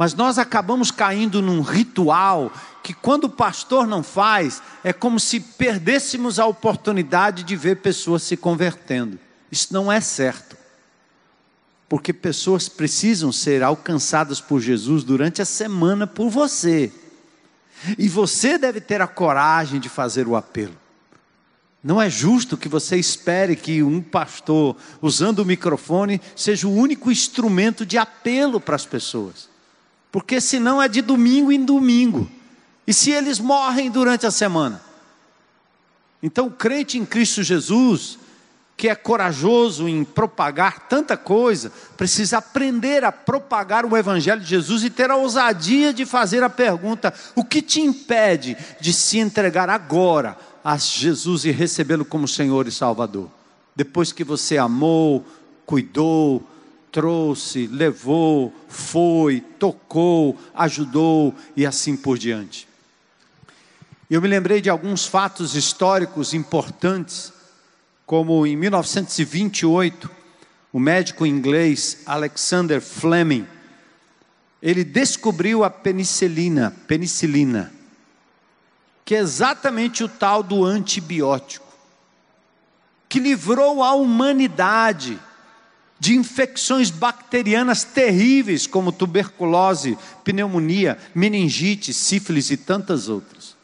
Mas 0.00 0.14
nós 0.14 0.38
acabamos 0.38 0.90
caindo 0.90 1.42
num 1.42 1.60
ritual 1.60 2.50
que, 2.82 2.94
quando 2.94 3.24
o 3.24 3.28
pastor 3.28 3.86
não 3.86 4.02
faz, 4.02 4.62
é 4.82 4.94
como 4.94 5.20
se 5.20 5.38
perdêssemos 5.38 6.38
a 6.38 6.46
oportunidade 6.46 7.42
de 7.42 7.54
ver 7.54 7.82
pessoas 7.82 8.22
se 8.22 8.34
convertendo. 8.34 9.20
Isso 9.52 9.74
não 9.74 9.92
é 9.92 10.00
certo. 10.00 10.56
Porque 11.86 12.14
pessoas 12.14 12.66
precisam 12.66 13.30
ser 13.30 13.62
alcançadas 13.62 14.40
por 14.40 14.58
Jesus 14.58 15.04
durante 15.04 15.42
a 15.42 15.44
semana 15.44 16.06
por 16.06 16.30
você. 16.30 16.90
E 17.98 18.08
você 18.08 18.56
deve 18.56 18.80
ter 18.80 19.02
a 19.02 19.06
coragem 19.06 19.78
de 19.78 19.90
fazer 19.90 20.26
o 20.26 20.34
apelo. 20.34 20.78
Não 21.84 22.00
é 22.00 22.08
justo 22.08 22.56
que 22.56 22.70
você 22.70 22.96
espere 22.96 23.54
que 23.54 23.82
um 23.82 24.00
pastor, 24.00 24.78
usando 25.02 25.40
o 25.40 25.44
microfone, 25.44 26.22
seja 26.34 26.66
o 26.66 26.74
único 26.74 27.10
instrumento 27.10 27.84
de 27.84 27.98
apelo 27.98 28.58
para 28.58 28.76
as 28.76 28.86
pessoas 28.86 29.50
porque 30.10 30.40
senão 30.40 30.82
é 30.82 30.88
de 30.88 31.00
domingo 31.02 31.52
em 31.52 31.64
domingo. 31.64 32.28
E 32.86 32.92
se 32.92 33.10
eles 33.10 33.38
morrem 33.38 33.90
durante 33.90 34.26
a 34.26 34.30
semana? 34.30 34.82
Então, 36.22 36.48
o 36.48 36.50
crente 36.50 36.98
em 36.98 37.04
Cristo 37.04 37.42
Jesus, 37.42 38.18
que 38.76 38.88
é 38.88 38.94
corajoso 38.94 39.88
em 39.88 40.04
propagar 40.04 40.88
tanta 40.88 41.16
coisa, 41.16 41.72
precisa 41.96 42.38
aprender 42.38 43.04
a 43.04 43.12
propagar 43.12 43.86
o 43.86 43.96
Evangelho 43.96 44.40
de 44.40 44.48
Jesus 44.48 44.82
e 44.82 44.90
ter 44.90 45.10
a 45.10 45.16
ousadia 45.16 45.92
de 45.92 46.04
fazer 46.04 46.42
a 46.42 46.50
pergunta: 46.50 47.14
o 47.34 47.44
que 47.44 47.62
te 47.62 47.80
impede 47.80 48.56
de 48.80 48.92
se 48.92 49.18
entregar 49.18 49.70
agora 49.70 50.36
a 50.64 50.76
Jesus 50.76 51.44
e 51.44 51.50
recebê-lo 51.50 52.04
como 52.04 52.26
Senhor 52.26 52.66
e 52.66 52.72
Salvador? 52.72 53.30
Depois 53.74 54.12
que 54.12 54.24
você 54.24 54.58
amou, 54.58 55.24
cuidou, 55.64 56.46
trouxe, 56.92 57.66
levou, 57.66 58.54
foi, 58.68 59.40
tocou, 59.58 60.38
ajudou 60.54 61.34
e 61.56 61.64
assim 61.66 61.96
por 61.96 62.18
diante. 62.18 62.68
Eu 64.10 64.20
me 64.20 64.28
lembrei 64.28 64.60
de 64.60 64.68
alguns 64.68 65.06
fatos 65.06 65.54
históricos 65.54 66.34
importantes, 66.34 67.32
como 68.04 68.44
em 68.44 68.56
1928, 68.56 70.10
o 70.72 70.80
médico 70.80 71.24
inglês 71.24 72.02
Alexander 72.06 72.80
Fleming, 72.80 73.46
ele 74.60 74.84
descobriu 74.84 75.64
a 75.64 75.70
penicilina, 75.70 76.74
penicilina, 76.86 77.72
que 79.04 79.14
é 79.14 79.18
exatamente 79.18 80.04
o 80.04 80.08
tal 80.08 80.42
do 80.42 80.64
antibiótico, 80.64 81.66
que 83.08 83.18
livrou 83.18 83.82
a 83.82 83.94
humanidade 83.94 85.18
de 86.00 86.16
infecções 86.16 86.90
bacterianas 86.90 87.84
terríveis, 87.84 88.66
como 88.66 88.90
tuberculose, 88.90 89.98
pneumonia, 90.24 90.96
meningite, 91.14 91.92
sífilis 91.92 92.50
e 92.50 92.56
tantas 92.56 93.10
outras. 93.10 93.54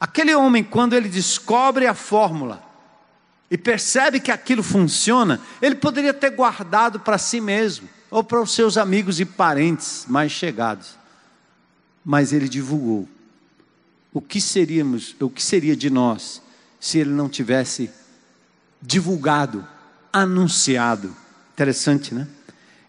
Aquele 0.00 0.34
homem, 0.34 0.64
quando 0.64 0.94
ele 0.94 1.08
descobre 1.08 1.86
a 1.86 1.94
fórmula 1.94 2.60
e 3.48 3.56
percebe 3.56 4.18
que 4.18 4.32
aquilo 4.32 4.60
funciona, 4.60 5.40
ele 5.62 5.76
poderia 5.76 6.12
ter 6.12 6.30
guardado 6.30 6.98
para 6.98 7.16
si 7.16 7.40
mesmo 7.40 7.88
ou 8.10 8.24
para 8.24 8.42
os 8.42 8.52
seus 8.52 8.76
amigos 8.76 9.20
e 9.20 9.24
parentes 9.24 10.04
mais 10.08 10.32
chegados. 10.32 10.98
Mas 12.04 12.32
ele 12.32 12.48
divulgou. 12.48 13.08
O 14.12 14.20
que 14.20 14.40
seríamos, 14.40 15.14
o 15.20 15.30
que 15.30 15.40
seria 15.40 15.76
de 15.76 15.88
nós 15.88 16.42
se 16.80 16.98
ele 16.98 17.10
não 17.10 17.28
tivesse 17.28 17.88
divulgado, 18.82 19.64
anunciado? 20.12 21.21
Interessante, 21.62 22.14
né? 22.14 22.26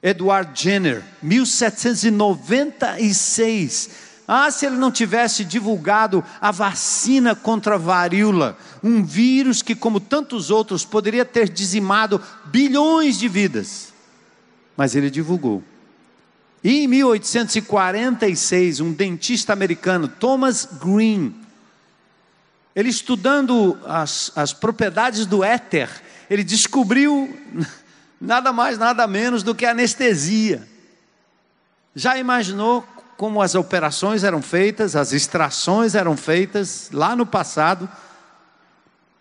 Edward 0.01 0.59
Jenner, 0.59 1.03
1796. 1.21 3.89
Ah, 4.27 4.51
se 4.51 4.65
ele 4.65 4.77
não 4.77 4.91
tivesse 4.91 5.45
divulgado 5.45 6.23
a 6.41 6.51
vacina 6.51 7.35
contra 7.35 7.75
a 7.75 7.77
varíola, 7.77 8.57
um 8.83 9.03
vírus 9.03 9.61
que, 9.61 9.75
como 9.75 9.99
tantos 9.99 10.49
outros, 10.49 10.83
poderia 10.83 11.23
ter 11.23 11.47
dizimado 11.49 12.19
bilhões 12.45 13.19
de 13.19 13.27
vidas 13.27 13.93
mas 14.75 14.95
ele 14.95 15.09
divulgou. 15.09 15.63
E 16.63 16.83
em 16.83 16.87
1846, 16.87 18.79
um 18.79 18.93
dentista 18.93 19.53
americano, 19.53 20.07
Thomas 20.07 20.67
Green, 20.81 21.35
ele 22.75 22.89
estudando 22.89 23.77
as, 23.85 24.31
as 24.35 24.53
propriedades 24.53 25.25
do 25.25 25.43
éter, 25.43 25.89
ele 26.29 26.43
descobriu 26.43 27.37
nada 28.23 28.53
mais, 28.53 28.77
nada 28.77 29.05
menos 29.05 29.43
do 29.43 29.53
que 29.53 29.65
anestesia. 29.65 30.67
Já 31.93 32.17
imaginou 32.17 32.81
como 33.17 33.41
as 33.41 33.53
operações 33.53 34.23
eram 34.23 34.41
feitas, 34.41 34.95
as 34.95 35.11
extrações 35.11 35.93
eram 35.93 36.17
feitas 36.17 36.89
lá 36.91 37.15
no 37.15 37.25
passado, 37.25 37.87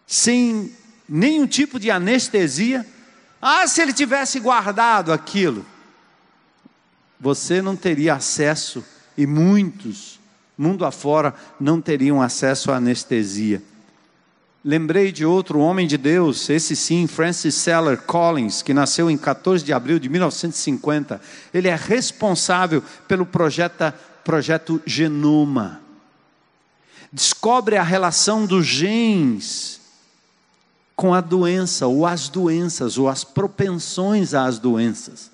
sem 0.07 0.75
nenhum 1.09 1.47
tipo 1.47 1.79
de 1.79 1.91
anestesia? 1.91 2.87
Ah, 3.41 3.67
se 3.67 3.83
ele 3.83 3.93
tivesse 3.93 4.39
guardado 4.39 5.13
aquilo, 5.13 5.67
você 7.21 7.61
não 7.61 7.77
teria 7.77 8.15
acesso, 8.15 8.85
e 9.19 9.27
muitos, 9.27 10.19
mundo 10.57 10.85
afora, 10.85 11.35
não 11.61 11.81
teriam 11.81 12.23
acesso 12.23 12.71
à 12.71 12.77
anestesia. 12.77 13.63
Lembrei 14.65 15.11
de 15.11 15.27
outro 15.27 15.59
homem 15.59 15.89
de 15.89 15.97
Deus, 15.97 16.49
esse 16.49 16.77
sim, 16.77 17.09
Francis 17.09 17.57
Seller 17.57 18.01
Collins, 18.03 18.63
que 18.63 18.73
nasceu 18.73 19.11
em 19.11 19.19
14 19.19 19.65
de 19.65 19.73
abril 19.73 19.99
de 19.99 20.09
1950. 20.09 21.21
Ele 21.53 21.67
é 21.67 21.75
responsável 21.75 22.81
pelo 23.09 23.27
projeto, 23.27 23.93
projeto 24.23 24.81
Genoma. 24.87 25.81
Descobre 27.13 27.77
a 27.77 27.83
relação 27.83 28.47
dos 28.47 28.65
genes 28.65 29.81
com 30.95 31.13
a 31.13 31.21
doença, 31.21 31.89
ou 31.89 32.07
as 32.07 32.29
doenças, 32.29 32.97
ou 32.97 33.09
as 33.09 33.25
propensões 33.25 34.33
às 34.33 34.61
doenças, 34.61 35.33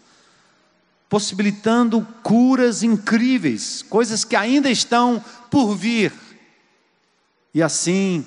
possibilitando 1.06 2.06
curas 2.22 2.82
incríveis, 2.82 3.82
coisas 3.82 4.24
que 4.24 4.34
ainda 4.34 4.70
estão 4.70 5.22
por 5.50 5.74
vir. 5.74 6.14
E 7.52 7.62
assim, 7.62 8.24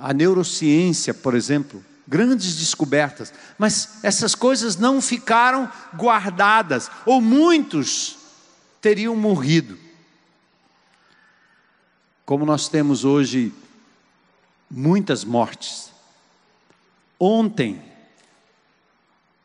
a 0.00 0.12
neurociência, 0.12 1.12
por 1.12 1.34
exemplo, 1.34 1.84
grandes 2.06 2.56
descobertas, 2.56 3.32
mas 3.58 4.02
essas 4.02 4.34
coisas 4.34 4.76
não 4.76 5.00
ficaram 5.00 5.70
guardadas, 5.94 6.90
ou 7.06 7.20
muitos 7.20 8.16
teriam 8.80 9.14
morrido. 9.14 9.78
Como 12.24 12.46
nós 12.46 12.68
temos 12.68 13.04
hoje 13.04 13.52
muitas 14.70 15.24
mortes, 15.24 15.90
Ontem, 17.20 17.82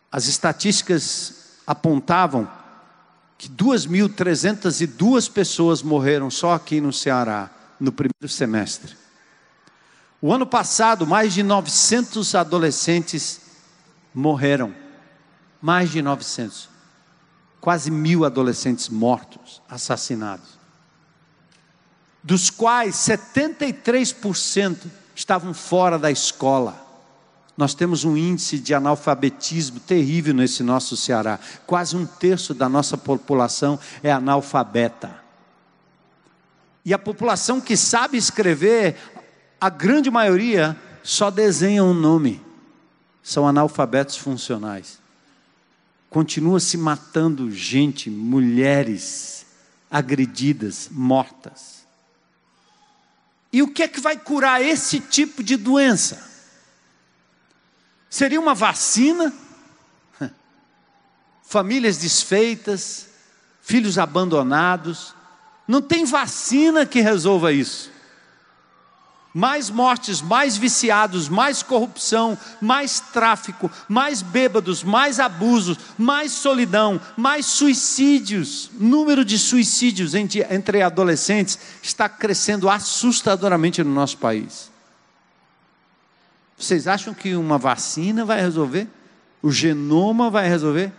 as 0.09 0.27
estatísticas 0.27 1.57
apontavam 1.67 2.49
que 3.37 3.49
2.302 3.49 5.29
pessoas 5.29 5.83
morreram 5.83 6.31
só 6.31 6.53
aqui 6.53 6.79
no 6.79 6.93
Ceará, 6.93 7.49
no 7.77 7.91
primeiro 7.91 8.29
semestre. 8.29 8.95
O 10.25 10.33
ano 10.33 10.47
passado, 10.47 11.05
mais 11.05 11.35
de 11.35 11.43
900 11.43 12.33
adolescentes 12.33 13.41
morreram. 14.11 14.73
Mais 15.61 15.91
de 15.91 16.01
900. 16.01 16.67
Quase 17.61 17.91
mil 17.91 18.25
adolescentes 18.25 18.89
mortos, 18.89 19.61
assassinados. 19.69 20.57
Dos 22.23 22.49
quais 22.49 22.95
73% 22.95 24.87
estavam 25.13 25.53
fora 25.53 25.99
da 25.99 26.09
escola. 26.09 26.83
Nós 27.55 27.75
temos 27.75 28.03
um 28.03 28.17
índice 28.17 28.57
de 28.57 28.73
analfabetismo 28.73 29.79
terrível 29.79 30.33
nesse 30.33 30.63
nosso 30.63 30.97
Ceará. 30.97 31.39
Quase 31.67 31.95
um 31.95 32.03
terço 32.03 32.51
da 32.55 32.67
nossa 32.67 32.97
população 32.97 33.79
é 34.01 34.11
analfabeta. 34.11 35.23
E 36.83 36.93
a 36.93 36.99
população 36.99 37.59
que 37.59 37.75
sabe 37.75 38.15
escrever, 38.15 38.95
a 39.59 39.69
grande 39.69 40.11
maioria 40.11 40.77
só 41.03 41.29
desenha 41.29 41.83
um 41.83 41.93
nome. 41.93 42.41
São 43.23 43.47
analfabetos 43.47 44.17
funcionais. 44.17 44.99
Continua 46.09 46.59
se 46.59 46.77
matando 46.77 47.51
gente, 47.51 48.09
mulheres 48.09 49.45
agredidas, 49.89 50.89
mortas. 50.91 51.85
E 53.51 53.61
o 53.61 53.67
que 53.67 53.83
é 53.83 53.87
que 53.87 54.01
vai 54.01 54.17
curar 54.17 54.61
esse 54.61 54.99
tipo 54.99 55.43
de 55.43 55.55
doença? 55.55 56.21
Seria 58.09 58.39
uma 58.39 58.53
vacina? 58.53 59.33
Famílias 61.43 61.97
desfeitas, 61.97 63.07
filhos 63.61 63.97
abandonados. 63.97 65.15
Não 65.67 65.81
tem 65.81 66.05
vacina 66.05 66.85
que 66.85 67.01
resolva 67.01 67.51
isso. 67.51 67.91
Mais 69.37 69.69
mortes, 69.69 70.21
mais 70.21 70.55
viciados, 70.55 71.27
mais 71.27 71.61
corrupção, 71.61 72.37
mais 72.61 73.01
tráfico, 73.01 73.69
mais 73.85 74.21
bêbados, 74.21 74.81
mais 74.81 75.19
abusos, 75.19 75.77
mais 75.97 76.31
solidão, 76.31 77.01
mais 77.17 77.45
suicídios. 77.45 78.71
O 78.79 78.85
número 78.85 79.25
de 79.25 79.37
suicídios 79.37 80.15
entre, 80.15 80.81
adolescentes 80.81 81.59
está 81.83 82.07
crescendo 82.07 82.69
assustadoramente 82.69 83.83
no 83.83 83.93
nosso 83.93 84.17
país. 84.19 84.71
Vocês 86.57 86.87
acham 86.87 87.13
que 87.13 87.35
uma 87.35 87.57
vacina 87.57 88.23
vai 88.23 88.39
resolver? 88.39 88.87
O 89.41 89.51
genoma 89.51 90.29
vai 90.29 90.47
resolver? 90.47 90.93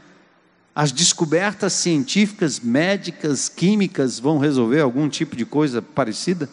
As 0.74 0.92
descobertas 0.92 1.72
científicas, 1.72 2.60
médicas, 2.60 3.48
químicas 3.48 4.18
vão 4.18 4.36
resolver 4.36 4.82
algum 4.82 5.08
tipo 5.08 5.34
de 5.34 5.46
coisa 5.46 5.80
parecida? 5.80 6.50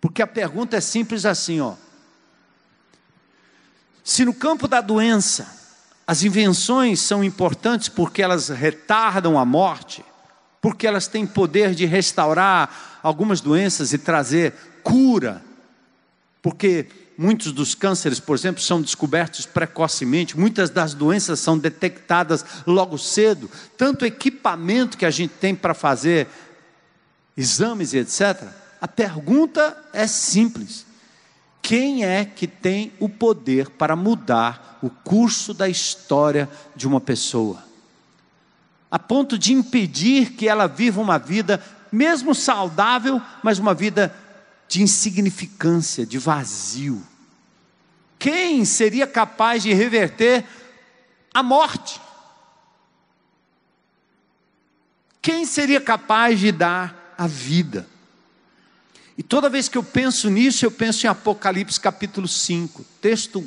Porque 0.00 0.22
a 0.22 0.26
pergunta 0.26 0.76
é 0.76 0.80
simples 0.80 1.24
assim, 1.26 1.60
ó. 1.60 1.74
Se 4.02 4.24
no 4.24 4.34
campo 4.34 4.66
da 4.66 4.80
doença 4.80 5.58
as 6.06 6.24
invenções 6.24 7.00
são 7.00 7.22
importantes 7.22 7.88
porque 7.88 8.20
elas 8.20 8.48
retardam 8.48 9.38
a 9.38 9.44
morte, 9.44 10.04
porque 10.60 10.86
elas 10.86 11.06
têm 11.06 11.26
poder 11.26 11.74
de 11.74 11.86
restaurar 11.86 13.00
algumas 13.02 13.40
doenças 13.40 13.92
e 13.92 13.98
trazer 13.98 14.54
cura, 14.82 15.42
porque 16.42 16.88
Muitos 17.22 17.52
dos 17.52 17.74
cânceres, 17.74 18.18
por 18.18 18.34
exemplo, 18.34 18.62
são 18.62 18.80
descobertos 18.80 19.44
precocemente, 19.44 20.38
muitas 20.38 20.70
das 20.70 20.94
doenças 20.94 21.38
são 21.38 21.58
detectadas 21.58 22.42
logo 22.66 22.96
cedo. 22.96 23.50
Tanto 23.76 24.06
equipamento 24.06 24.96
que 24.96 25.04
a 25.04 25.10
gente 25.10 25.34
tem 25.38 25.54
para 25.54 25.74
fazer 25.74 26.26
exames 27.36 27.92
e 27.92 27.98
etc. 27.98 28.42
A 28.80 28.88
pergunta 28.88 29.76
é 29.92 30.06
simples: 30.06 30.86
quem 31.60 32.04
é 32.04 32.24
que 32.24 32.46
tem 32.46 32.92
o 32.98 33.08
poder 33.08 33.68
para 33.70 33.94
mudar 33.94 34.78
o 34.82 34.88
curso 34.88 35.52
da 35.52 35.68
história 35.68 36.48
de 36.74 36.88
uma 36.88 37.00
pessoa? 37.00 37.62
A 38.90 38.98
ponto 38.98 39.38
de 39.38 39.52
impedir 39.52 40.32
que 40.32 40.48
ela 40.48 40.66
viva 40.66 41.00
uma 41.00 41.18
vida, 41.18 41.62
mesmo 41.92 42.34
saudável, 42.34 43.20
mas 43.42 43.58
uma 43.58 43.74
vida 43.74 44.14
de 44.66 44.82
insignificância, 44.82 46.06
de 46.06 46.18
vazio. 46.18 47.06
Quem 48.18 48.64
seria 48.64 49.06
capaz 49.06 49.62
de 49.62 49.72
reverter 49.72 50.44
a 51.32 51.42
morte? 51.42 52.00
Quem 55.22 55.44
seria 55.44 55.80
capaz 55.80 56.40
de 56.40 56.50
dar 56.50 57.14
a 57.16 57.26
vida? 57.26 57.86
E 59.20 59.22
toda 59.22 59.50
vez 59.50 59.68
que 59.68 59.76
eu 59.76 59.82
penso 59.82 60.30
nisso, 60.30 60.64
eu 60.64 60.70
penso 60.70 61.04
em 61.04 61.10
Apocalipse 61.10 61.78
capítulo 61.78 62.26
5, 62.26 62.82
texto 63.02 63.46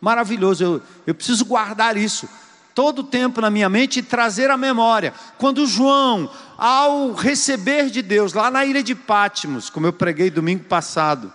maravilhoso, 0.00 0.64
eu, 0.64 0.82
eu 1.06 1.14
preciso 1.14 1.44
guardar 1.44 1.98
isso. 1.98 2.26
todo 2.74 3.00
o 3.00 3.04
tempo 3.04 3.38
na 3.38 3.50
minha 3.50 3.68
mente 3.68 3.98
e 3.98 4.02
trazer 4.02 4.50
à 4.50 4.56
memória. 4.56 5.12
Quando 5.36 5.66
João, 5.66 6.30
ao 6.56 7.12
receber 7.12 7.90
de 7.90 8.00
Deus, 8.00 8.32
lá 8.32 8.50
na 8.50 8.64
ilha 8.64 8.82
de 8.82 8.94
Pátimos, 8.94 9.68
como 9.68 9.86
eu 9.86 9.92
preguei 9.92 10.30
domingo 10.30 10.64
passado, 10.64 11.30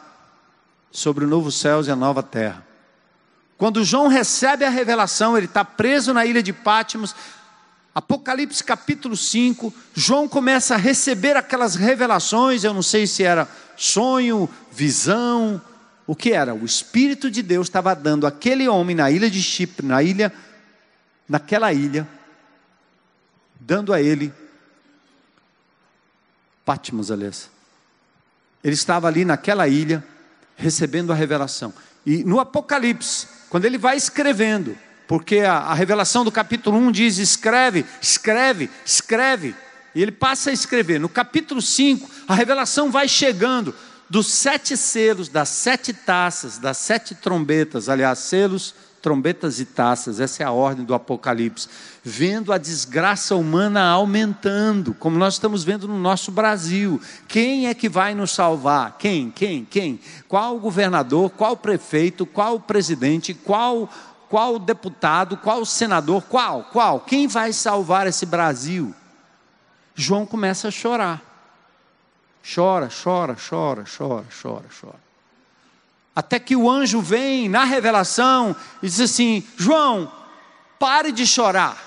sobre 0.91 1.23
o 1.23 1.27
novo 1.27 1.51
céu 1.51 1.83
e 1.83 1.91
a 1.91 1.95
nova 1.95 2.23
terra. 2.23 2.65
Quando 3.59 3.83
João 3.83 4.07
recebe 4.07 4.65
a 4.65 4.71
revelação, 4.71 5.37
ele 5.37 5.45
está 5.45 5.63
preso 5.63 6.15
na 6.15 6.25
ilha 6.25 6.41
de 6.41 6.51
Pátimos, 6.51 7.13
Apocalipse 7.93 8.63
capítulo 8.63 9.17
5, 9.17 9.73
João 9.93 10.27
começa 10.27 10.75
a 10.75 10.77
receber 10.77 11.35
aquelas 11.35 11.75
revelações, 11.75 12.63
eu 12.63 12.71
não 12.71 12.83
sei 12.83 13.07
se 13.07 13.23
era 13.23 13.47
sonho, 13.77 14.49
visão, 14.71 15.61
o 16.05 16.15
que 16.15 16.33
era? 16.33 16.53
O 16.53 16.65
Espírito 16.65 17.31
de 17.31 17.41
Deus 17.41 17.67
estava 17.67 17.95
dando 17.95 18.27
aquele 18.27 18.67
homem 18.67 18.95
na 18.95 19.09
ilha 19.09 19.29
de 19.29 19.41
Chipre, 19.41 19.85
na 19.85 20.03
ilha, 20.03 20.33
naquela 21.29 21.71
ilha, 21.71 22.07
dando 23.59 23.93
a 23.93 24.01
ele 24.01 24.33
Patmos, 26.67 27.09
aliás. 27.09 27.49
Ele 28.61 28.73
estava 28.73 29.07
ali 29.07 29.23
naquela 29.23 29.69
ilha, 29.69 30.03
recebendo 30.57 31.13
a 31.13 31.15
revelação. 31.15 31.73
E 32.05 32.25
no 32.25 32.41
Apocalipse, 32.41 33.25
quando 33.49 33.63
ele 33.63 33.77
vai 33.77 33.95
escrevendo, 33.95 34.77
porque 35.07 35.39
a, 35.39 35.59
a 35.59 35.73
revelação 35.73 36.25
do 36.25 36.31
capítulo 36.31 36.77
1 36.77 36.91
diz: 36.91 37.17
escreve, 37.19 37.85
escreve, 38.01 38.69
escreve. 38.85 39.55
E 39.97 40.01
ele 40.03 40.11
passa 40.11 40.51
a 40.51 40.53
escrever. 40.53 40.99
No 40.99 41.09
capítulo 41.09 41.59
5, 41.59 42.07
a 42.27 42.35
revelação 42.35 42.91
vai 42.91 43.07
chegando 43.07 43.73
dos 44.07 44.27
sete 44.27 44.77
selos, 44.77 45.27
das 45.27 45.49
sete 45.49 45.91
taças, 45.91 46.59
das 46.59 46.77
sete 46.77 47.15
trombetas, 47.15 47.89
aliás, 47.89 48.19
selos, 48.19 48.75
trombetas 49.01 49.59
e 49.59 49.65
taças, 49.65 50.19
essa 50.19 50.43
é 50.43 50.45
a 50.45 50.51
ordem 50.51 50.85
do 50.85 50.93
Apocalipse, 50.93 51.67
vendo 52.03 52.53
a 52.53 52.59
desgraça 52.59 53.35
humana 53.35 53.83
aumentando, 53.87 54.93
como 54.93 55.17
nós 55.17 55.33
estamos 55.33 55.63
vendo 55.63 55.87
no 55.87 55.97
nosso 55.97 56.31
Brasil. 56.31 57.01
Quem 57.27 57.65
é 57.65 57.73
que 57.73 57.89
vai 57.89 58.13
nos 58.13 58.29
salvar? 58.29 58.99
Quem? 58.99 59.31
Quem? 59.31 59.65
Quem? 59.65 59.99
Qual 60.27 60.59
governador? 60.59 61.31
Qual 61.31 61.57
prefeito? 61.57 62.23
Qual 62.23 62.59
presidente? 62.59 63.33
Qual 63.33 63.89
qual 64.29 64.59
deputado, 64.59 65.37
qual 65.37 65.65
senador, 65.65 66.21
qual, 66.23 66.65
qual, 66.65 66.99
quem 66.99 67.27
vai 67.27 67.53
salvar 67.53 68.05
esse 68.05 68.25
Brasil? 68.25 68.93
João 69.99 70.27
começa 70.27 70.67
a 70.67 70.71
chorar. 70.71 71.23
Chora, 72.53 72.87
chora, 72.87 73.35
chora, 73.35 73.83
chora, 73.83 74.25
chora, 74.41 74.65
chora. 74.79 75.07
Até 76.15 76.39
que 76.39 76.55
o 76.55 76.69
anjo 76.69 77.01
vem 77.01 77.49
na 77.49 77.63
revelação 77.63 78.55
e 78.81 78.87
diz 78.87 79.01
assim: 79.01 79.43
João, 79.57 80.11
pare 80.77 81.11
de 81.11 81.25
chorar. 81.25 81.83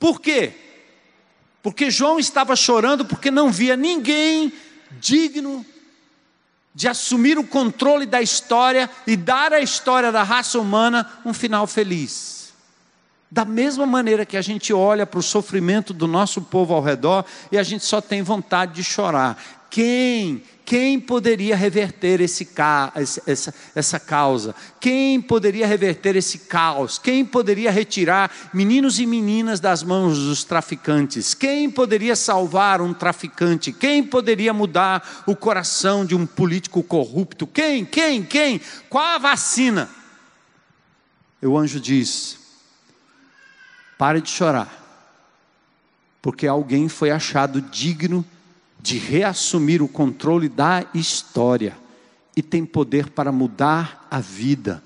Por 0.00 0.20
quê? 0.20 0.54
Porque 1.62 1.90
João 1.90 2.18
estava 2.18 2.56
chorando 2.56 3.04
porque 3.04 3.30
não 3.30 3.52
via 3.52 3.76
ninguém 3.76 4.50
digno 4.92 5.64
de 6.74 6.88
assumir 6.88 7.38
o 7.38 7.46
controle 7.46 8.06
da 8.06 8.22
história 8.22 8.88
e 9.06 9.16
dar 9.16 9.52
à 9.52 9.60
história 9.60 10.10
da 10.10 10.22
raça 10.22 10.58
humana 10.58 11.10
um 11.26 11.34
final 11.34 11.66
feliz. 11.66 12.37
Da 13.30 13.44
mesma 13.44 13.84
maneira 13.84 14.24
que 14.24 14.36
a 14.36 14.42
gente 14.42 14.72
olha 14.72 15.06
para 15.06 15.20
o 15.20 15.22
sofrimento 15.22 15.92
do 15.92 16.06
nosso 16.06 16.40
povo 16.40 16.72
ao 16.72 16.82
redor 16.82 17.24
e 17.52 17.58
a 17.58 17.62
gente 17.62 17.84
só 17.84 18.00
tem 18.00 18.22
vontade 18.22 18.72
de 18.74 18.84
chorar. 18.84 19.38
Quem 19.70 20.42
quem 20.68 21.00
poderia 21.00 21.56
reverter 21.56 22.20
esse 22.20 22.46
essa, 23.26 23.54
essa 23.74 23.98
causa? 23.98 24.54
Quem 24.78 25.18
poderia 25.18 25.66
reverter 25.66 26.14
esse 26.14 26.40
caos? 26.40 26.98
Quem 26.98 27.24
poderia 27.24 27.70
retirar 27.70 28.30
meninos 28.52 28.98
e 29.00 29.06
meninas 29.06 29.60
das 29.60 29.82
mãos 29.82 30.18
dos 30.18 30.44
traficantes? 30.44 31.32
Quem 31.32 31.70
poderia 31.70 32.14
salvar 32.14 32.82
um 32.82 32.92
traficante? 32.92 33.72
Quem 33.72 34.04
poderia 34.04 34.52
mudar 34.52 35.24
o 35.26 35.34
coração 35.34 36.04
de 36.04 36.14
um 36.14 36.26
político 36.26 36.82
corrupto? 36.82 37.46
Quem? 37.46 37.82
Quem? 37.86 38.22
Quem? 38.22 38.60
Qual 38.90 39.02
a 39.02 39.16
vacina? 39.16 39.88
E 41.40 41.46
o 41.46 41.56
anjo 41.56 41.80
diz: 41.80 42.38
pare 43.98 44.20
de 44.20 44.30
chorar, 44.30 44.72
porque 46.22 46.46
alguém 46.46 46.88
foi 46.88 47.10
achado 47.10 47.60
digno 47.60 48.24
de 48.80 48.96
reassumir 48.96 49.82
o 49.82 49.88
controle 49.88 50.48
da 50.48 50.86
história 50.94 51.76
e 52.36 52.42
tem 52.42 52.64
poder 52.64 53.10
para 53.10 53.32
mudar 53.32 54.06
a 54.08 54.20
vida, 54.20 54.82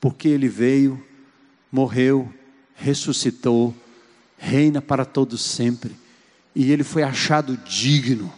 porque 0.00 0.26
ele 0.26 0.48
veio, 0.48 1.02
morreu, 1.70 2.32
ressuscitou, 2.74 3.72
reina 4.36 4.82
para 4.82 5.04
todos 5.04 5.40
sempre, 5.40 5.96
e 6.54 6.72
ele 6.72 6.82
foi 6.82 7.04
achado 7.04 7.56
digno 7.56 8.32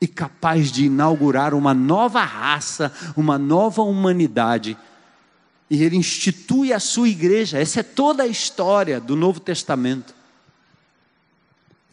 e 0.00 0.06
capaz 0.06 0.70
de 0.70 0.86
inaugurar 0.86 1.52
uma 1.52 1.74
nova 1.74 2.22
raça, 2.22 2.92
uma 3.16 3.36
nova 3.36 3.82
humanidade. 3.82 4.78
E 5.70 5.82
ele 5.82 5.96
institui 5.96 6.72
a 6.72 6.80
sua 6.80 7.08
igreja. 7.08 7.58
Essa 7.58 7.80
é 7.80 7.82
toda 7.82 8.22
a 8.22 8.26
história 8.26 9.00
do 9.00 9.14
Novo 9.14 9.40
Testamento. 9.40 10.14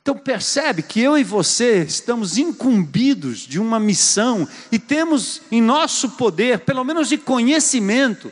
Então 0.02 0.16
percebe 0.16 0.84
que 0.84 1.02
eu 1.02 1.18
e 1.18 1.24
você 1.24 1.82
estamos 1.82 2.38
incumbidos 2.38 3.40
de 3.40 3.60
uma 3.60 3.80
missão 3.80 4.48
e 4.72 4.78
temos 4.78 5.42
em 5.52 5.60
nosso 5.60 6.12
poder, 6.12 6.60
pelo 6.60 6.84
menos 6.84 7.10
de 7.10 7.18
conhecimento, 7.18 8.32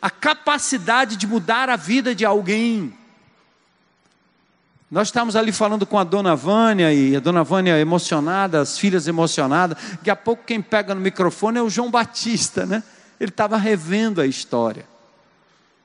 a 0.00 0.10
capacidade 0.10 1.14
de 1.14 1.24
mudar 1.28 1.70
a 1.70 1.76
vida 1.76 2.12
de 2.12 2.24
alguém. 2.24 2.92
Nós 4.90 5.08
estávamos 5.08 5.36
ali 5.36 5.52
falando 5.52 5.86
com 5.86 5.96
a 5.96 6.04
dona 6.04 6.34
Vânia, 6.34 6.92
e 6.92 7.14
a 7.14 7.20
dona 7.20 7.44
Vânia 7.44 7.78
emocionada, 7.78 8.60
as 8.60 8.76
filhas 8.76 9.06
emocionadas. 9.06 9.78
Daqui 9.92 10.10
a 10.10 10.16
pouco 10.16 10.42
quem 10.44 10.60
pega 10.60 10.92
no 10.92 11.00
microfone 11.00 11.56
é 11.56 11.62
o 11.62 11.70
João 11.70 11.88
Batista, 11.88 12.66
né? 12.66 12.82
Ele 13.22 13.30
estava 13.30 13.56
revendo 13.56 14.20
a 14.20 14.26
história. 14.26 14.84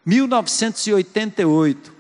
1988. 0.03 1.93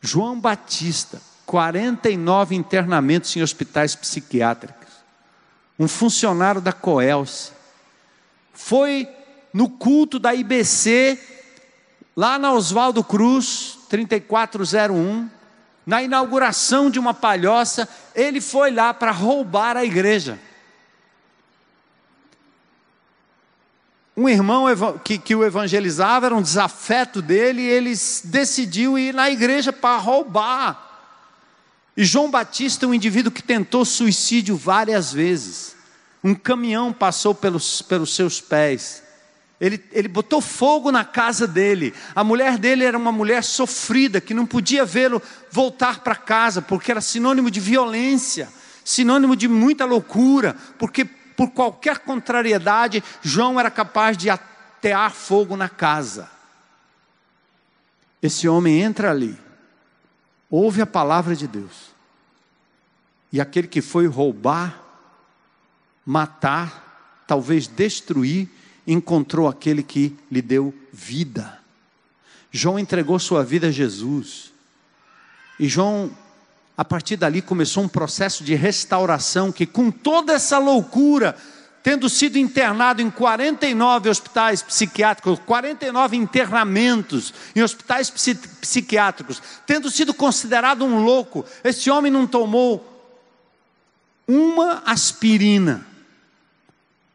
João 0.00 0.40
Batista 0.40 1.22
49 1.46 2.56
internamentos 2.56 3.36
em 3.36 3.42
hospitais 3.42 3.94
psiquiátricos. 3.94 4.88
Um 5.78 5.86
funcionário 5.86 6.60
da 6.60 6.72
Coelce 6.72 7.52
foi 8.52 9.08
no 9.52 9.68
culto 9.68 10.18
da 10.18 10.34
IBC, 10.34 11.16
lá 12.16 12.36
na 12.36 12.52
Oswaldo 12.52 13.04
Cruz, 13.04 13.78
3401, 13.88 15.30
na 15.86 16.02
inauguração 16.02 16.90
de 16.90 16.98
uma 16.98 17.14
palhoça, 17.14 17.88
ele 18.16 18.40
foi 18.40 18.72
lá 18.72 18.92
para 18.92 19.12
roubar 19.12 19.76
a 19.76 19.84
igreja. 19.84 20.40
Um 24.16 24.28
irmão 24.28 24.66
que, 25.02 25.18
que 25.18 25.34
o 25.34 25.44
evangelizava, 25.44 26.26
era 26.26 26.34
um 26.34 26.42
desafeto 26.42 27.20
dele, 27.20 27.62
e 27.62 27.68
ele 27.68 27.92
decidiu 28.24 28.96
ir 28.96 29.12
na 29.12 29.28
igreja 29.28 29.72
para 29.72 29.98
roubar. 29.98 30.84
E 31.96 32.04
João 32.04 32.30
Batista 32.30 32.86
é 32.86 32.88
um 32.88 32.94
indivíduo 32.94 33.32
que 33.32 33.42
tentou 33.42 33.84
suicídio 33.84 34.56
várias 34.56 35.12
vezes. 35.12 35.74
Um 36.22 36.34
caminhão 36.34 36.92
passou 36.92 37.34
pelos, 37.34 37.82
pelos 37.82 38.14
seus 38.14 38.40
pés. 38.40 39.02
Ele, 39.60 39.82
ele 39.92 40.08
botou 40.08 40.40
fogo 40.40 40.90
na 40.90 41.04
casa 41.04 41.46
dele. 41.46 41.94
A 42.14 42.24
mulher 42.24 42.58
dele 42.58 42.84
era 42.84 42.98
uma 42.98 43.12
mulher 43.12 43.42
sofrida, 43.42 44.20
que 44.20 44.34
não 44.34 44.46
podia 44.46 44.84
vê-lo 44.84 45.22
voltar 45.50 46.00
para 46.00 46.16
casa, 46.16 46.60
porque 46.60 46.90
era 46.90 47.00
sinônimo 47.00 47.50
de 47.50 47.60
violência, 47.60 48.48
sinônimo 48.84 49.36
de 49.36 49.48
muita 49.48 49.84
loucura, 49.84 50.56
porque 50.78 51.06
por 51.36 51.50
qualquer 51.50 51.98
contrariedade, 52.00 53.02
João 53.22 53.58
era 53.58 53.70
capaz 53.70 54.16
de 54.16 54.30
atear 54.30 55.10
fogo 55.10 55.56
na 55.56 55.68
casa. 55.68 56.30
Esse 58.22 58.48
homem 58.48 58.80
entra 58.80 59.10
ali 59.10 59.44
ouve 60.56 60.80
a 60.80 60.86
palavra 60.86 61.34
de 61.34 61.48
Deus. 61.48 61.92
E 63.32 63.40
aquele 63.40 63.66
que 63.66 63.82
foi 63.82 64.06
roubar, 64.06 64.80
matar, 66.06 67.24
talvez 67.26 67.66
destruir, 67.66 68.48
encontrou 68.86 69.48
aquele 69.48 69.82
que 69.82 70.16
lhe 70.30 70.40
deu 70.40 70.72
vida. 70.92 71.58
João 72.52 72.78
entregou 72.78 73.18
sua 73.18 73.44
vida 73.44 73.66
a 73.66 73.72
Jesus. 73.72 74.52
E 75.58 75.68
João, 75.68 76.16
a 76.76 76.84
partir 76.84 77.16
dali, 77.16 77.40
começou 77.40 77.84
um 77.84 77.88
processo 77.88 78.42
de 78.42 78.54
restauração 78.54 79.52
que, 79.52 79.64
com 79.64 79.90
toda 79.90 80.32
essa 80.32 80.58
loucura, 80.58 81.36
tendo 81.84 82.08
sido 82.08 82.38
internado 82.38 83.00
em 83.00 83.10
49 83.10 84.08
hospitais 84.08 84.62
psiquiátricos, 84.62 85.38
49 85.44 86.16
internamentos 86.16 87.32
em 87.54 87.62
hospitais 87.62 88.10
psiquiátricos, 88.10 89.40
tendo 89.66 89.90
sido 89.90 90.12
considerado 90.14 90.84
um 90.84 91.04
louco, 91.04 91.44
esse 91.62 91.90
homem 91.90 92.10
não 92.10 92.26
tomou 92.26 92.90
uma 94.26 94.82
aspirina. 94.86 95.86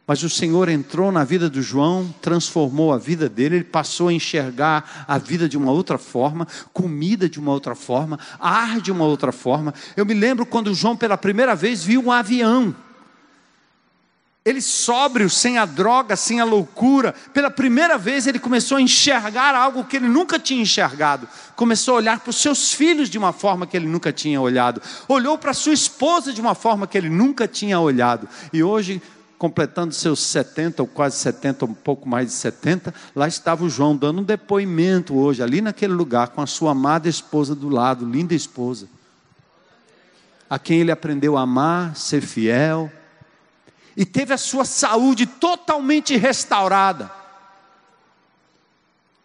Mas 0.09 0.23
o 0.23 0.29
Senhor 0.29 0.69
entrou 0.69 1.11
na 1.11 1.23
vida 1.23 1.47
do 1.47 1.61
João, 1.61 2.11
transformou 2.19 2.91
a 2.91 2.97
vida 2.97 3.29
dele, 3.29 3.57
ele 3.57 3.63
passou 3.63 4.07
a 4.07 4.11
enxergar 4.11 5.05
a 5.07 5.19
vida 5.19 5.47
de 5.47 5.55
uma 5.55 5.71
outra 5.71 5.99
forma, 5.99 6.47
comida 6.73 7.29
de 7.29 7.39
uma 7.39 7.51
outra 7.51 7.75
forma, 7.75 8.17
ar 8.39 8.81
de 8.81 8.91
uma 8.91 9.05
outra 9.05 9.31
forma. 9.31 9.71
Eu 9.95 10.07
me 10.07 10.15
lembro 10.15 10.47
quando 10.47 10.73
João 10.73 10.97
pela 10.97 11.15
primeira 11.15 11.55
vez 11.55 11.83
viu 11.83 12.01
um 12.01 12.11
avião. 12.11 12.75
Ele 14.43 14.63
sóbrio, 14.63 15.29
sem 15.29 15.59
a 15.59 15.65
droga, 15.65 16.15
sem 16.15 16.39
a 16.39 16.43
loucura, 16.43 17.13
pela 17.31 17.51
primeira 17.51 17.95
vez 17.95 18.25
ele 18.25 18.39
começou 18.39 18.77
a 18.79 18.81
enxergar 18.81 19.53
algo 19.53 19.83
que 19.83 19.97
ele 19.97 20.07
nunca 20.07 20.39
tinha 20.39 20.63
enxergado. 20.63 21.27
Começou 21.55 21.93
a 21.93 21.97
olhar 21.97 22.19
para 22.19 22.31
os 22.31 22.41
seus 22.41 22.73
filhos 22.73 23.11
de 23.11 23.17
uma 23.19 23.31
forma 23.31 23.67
que 23.67 23.77
ele 23.77 23.87
nunca 23.87 24.11
tinha 24.11 24.41
olhado. 24.41 24.81
Olhou 25.07 25.37
para 25.37 25.53
sua 25.53 25.73
esposa 25.73 26.33
de 26.33 26.41
uma 26.41 26.55
forma 26.55 26.87
que 26.87 26.97
ele 26.97 27.09
nunca 27.09 27.47
tinha 27.47 27.79
olhado. 27.79 28.27
E 28.51 28.63
hoje 28.63 28.99
completando 29.39 29.93
seus 29.93 30.19
70 30.19 30.83
ou 30.83 30.87
quase 30.87 31.15
70, 31.15 31.63
um 31.63 31.73
pouco 31.73 32.07
mais 32.07 32.27
de 32.27 32.33
70, 32.33 32.93
lá 33.15 33.25
estava 33.25 33.63
o 33.63 33.69
João 33.69 33.95
dando 33.95 34.19
um 34.19 34.23
depoimento 34.23 35.17
hoje, 35.17 35.41
ali 35.41 35.61
naquele 35.61 35.93
lugar, 35.93 36.27
com 36.27 36.41
a 36.41 36.45
sua 36.45 36.73
amada 36.73 37.07
esposa 37.07 37.55
do 37.55 37.69
lado, 37.69 38.05
linda 38.05 38.35
esposa, 38.35 38.89
a 40.49 40.59
quem 40.59 40.81
ele 40.81 40.91
aprendeu 40.91 41.37
a 41.37 41.43
amar, 41.43 41.95
ser 41.95 42.21
fiel, 42.21 42.91
e 43.95 44.05
teve 44.05 44.33
a 44.33 44.37
sua 44.37 44.65
saúde 44.65 45.25
totalmente 45.25 46.17
restaurada. 46.17 47.09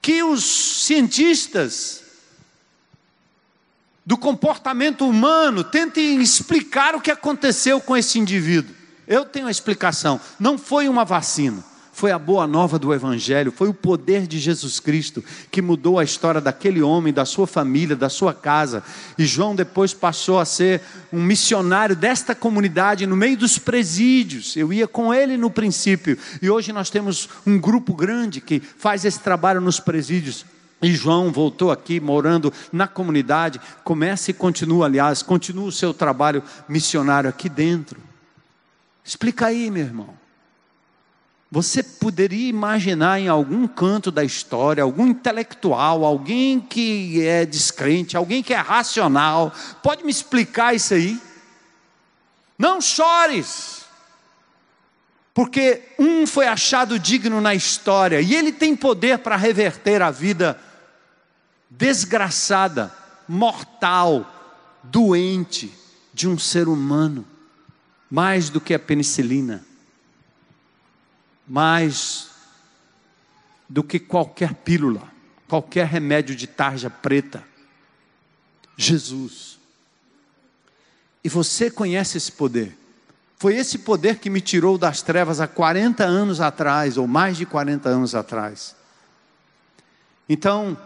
Que 0.01 0.23
os 0.23 0.45
cientistas 0.85 2.05
do 4.07 4.17
comportamento 4.17 5.09
humano 5.09 5.65
tentem 5.65 6.21
explicar 6.21 6.95
o 6.95 7.01
que 7.01 7.11
aconteceu 7.11 7.81
com 7.81 7.97
esse 7.97 8.17
indivíduo. 8.19 8.84
Eu 9.07 9.25
tenho 9.25 9.47
a 9.47 9.51
explicação. 9.51 10.21
Não 10.39 10.57
foi 10.57 10.89
uma 10.89 11.05
vacina, 11.05 11.63
foi 11.95 12.11
a 12.11 12.19
boa 12.19 12.47
nova 12.47 12.77
do 12.77 12.93
Evangelho, 12.93 13.53
foi 13.53 13.69
o 13.69 13.75
poder 13.75 14.27
de 14.27 14.39
Jesus 14.39 14.81
Cristo 14.81 15.23
que 15.51 15.63
mudou 15.63 15.99
a 15.99 16.05
história 16.05 16.41
daquele 16.41 16.83
homem, 16.83 17.13
da 17.13 17.25
sua 17.25 17.47
família, 17.47 17.95
da 17.95 18.09
sua 18.09 18.35
casa. 18.35 18.83
E 19.17 19.25
João 19.25 19.55
depois 19.55 19.95
passou 19.95 20.41
a 20.41 20.45
ser 20.45 20.81
um 21.13 21.23
missionário 21.23 21.95
desta 21.95 22.35
comunidade 22.35 23.07
no 23.07 23.17
meio 23.17 23.37
dos 23.37 23.59
presídios. 23.59 24.57
Eu 24.57 24.73
ia 24.73 24.89
com 24.89 25.15
ele 25.15 25.37
no 25.37 25.51
princípio, 25.51 26.19
e 26.43 26.51
hoje 26.51 26.73
nós 26.73 26.91
temos 26.91 27.29
um 27.47 27.59
grupo 27.59 27.95
grande 27.95 28.41
que 28.41 28.61
faz 28.61 29.05
esse 29.05 29.21
trabalho 29.21 29.61
nos 29.61 29.79
presídios. 29.79 30.45
E 30.83 30.93
João 30.95 31.31
voltou 31.31 31.71
aqui 31.71 32.01
morando 32.01 32.53
na 32.73 32.89
comunidade, 32.89 33.61
começa 33.85 34.33
e 34.33 34.35
continua, 34.35 34.87
aliás, 34.87 35.23
continua 35.23 35.69
o 35.69 35.73
seu 35.73 35.95
trabalho 35.95 36.43
missionário 36.69 37.31
aqui 37.31 37.49
dentro. 37.49 38.14
Explica 39.05 39.47
aí, 39.47 39.71
meu 39.71 39.85
irmão. 39.85 40.25
Você 41.51 41.83
poderia 41.83 42.49
imaginar 42.49 43.21
em 43.21 43.29
algum 43.29 43.69
canto 43.69 44.11
da 44.11 44.25
história, 44.25 44.83
algum 44.83 45.07
intelectual, 45.07 46.05
alguém 46.05 46.59
que 46.59 47.23
é 47.23 47.47
descrente, 47.47 48.17
alguém 48.17 48.43
que 48.43 48.53
é 48.53 48.57
racional, 48.57 49.53
pode 49.83 50.03
me 50.03 50.11
explicar 50.11 50.75
isso 50.75 50.95
aí? 50.95 51.21
Não 52.59 52.81
chores, 52.81 53.85
porque 55.33 55.83
um 55.99 56.27
foi 56.27 56.49
achado 56.49 56.99
digno 56.99 57.41
na 57.41 57.55
história 57.55 58.21
e 58.21 58.35
ele 58.35 58.51
tem 58.51 58.75
poder 58.75 59.19
para 59.19 59.37
reverter 59.37 60.03
a 60.03 60.11
vida 60.11 60.59
desgraçada, 61.71 62.93
mortal, 63.29 64.29
doente 64.83 65.73
de 66.13 66.29
um 66.29 66.39
ser 66.39 66.69
humano 66.69 67.25
mais 68.15 68.49
do 68.49 68.61
que 68.61 68.73
a 68.73 68.79
penicilina, 68.79 69.65
mais 71.49 72.31
do 73.69 73.83
que 73.83 73.99
qualquer 73.99 74.55
pílula, 74.55 75.03
qualquer 75.49 75.85
remédio 75.85 76.37
de 76.37 76.47
tarja 76.47 76.89
preta. 76.89 77.43
Jesus. 78.77 79.59
E 81.25 81.29
você 81.29 81.69
conhece 81.69 82.17
esse 82.17 82.31
poder. 82.31 82.79
Foi 83.37 83.57
esse 83.57 83.79
poder 83.79 84.21
que 84.21 84.31
me 84.31 84.41
tirou 84.41 84.79
das 84.79 85.03
trevas 85.03 85.41
há 85.41 85.49
40 85.49 86.05
anos 86.05 86.41
atrás, 86.41 86.97
ou 86.97 87.09
mais 87.09 87.37
de 87.37 87.45
40 87.45 87.89
anos 87.89 88.15
atrás. 88.15 88.77
Então, 90.29 90.79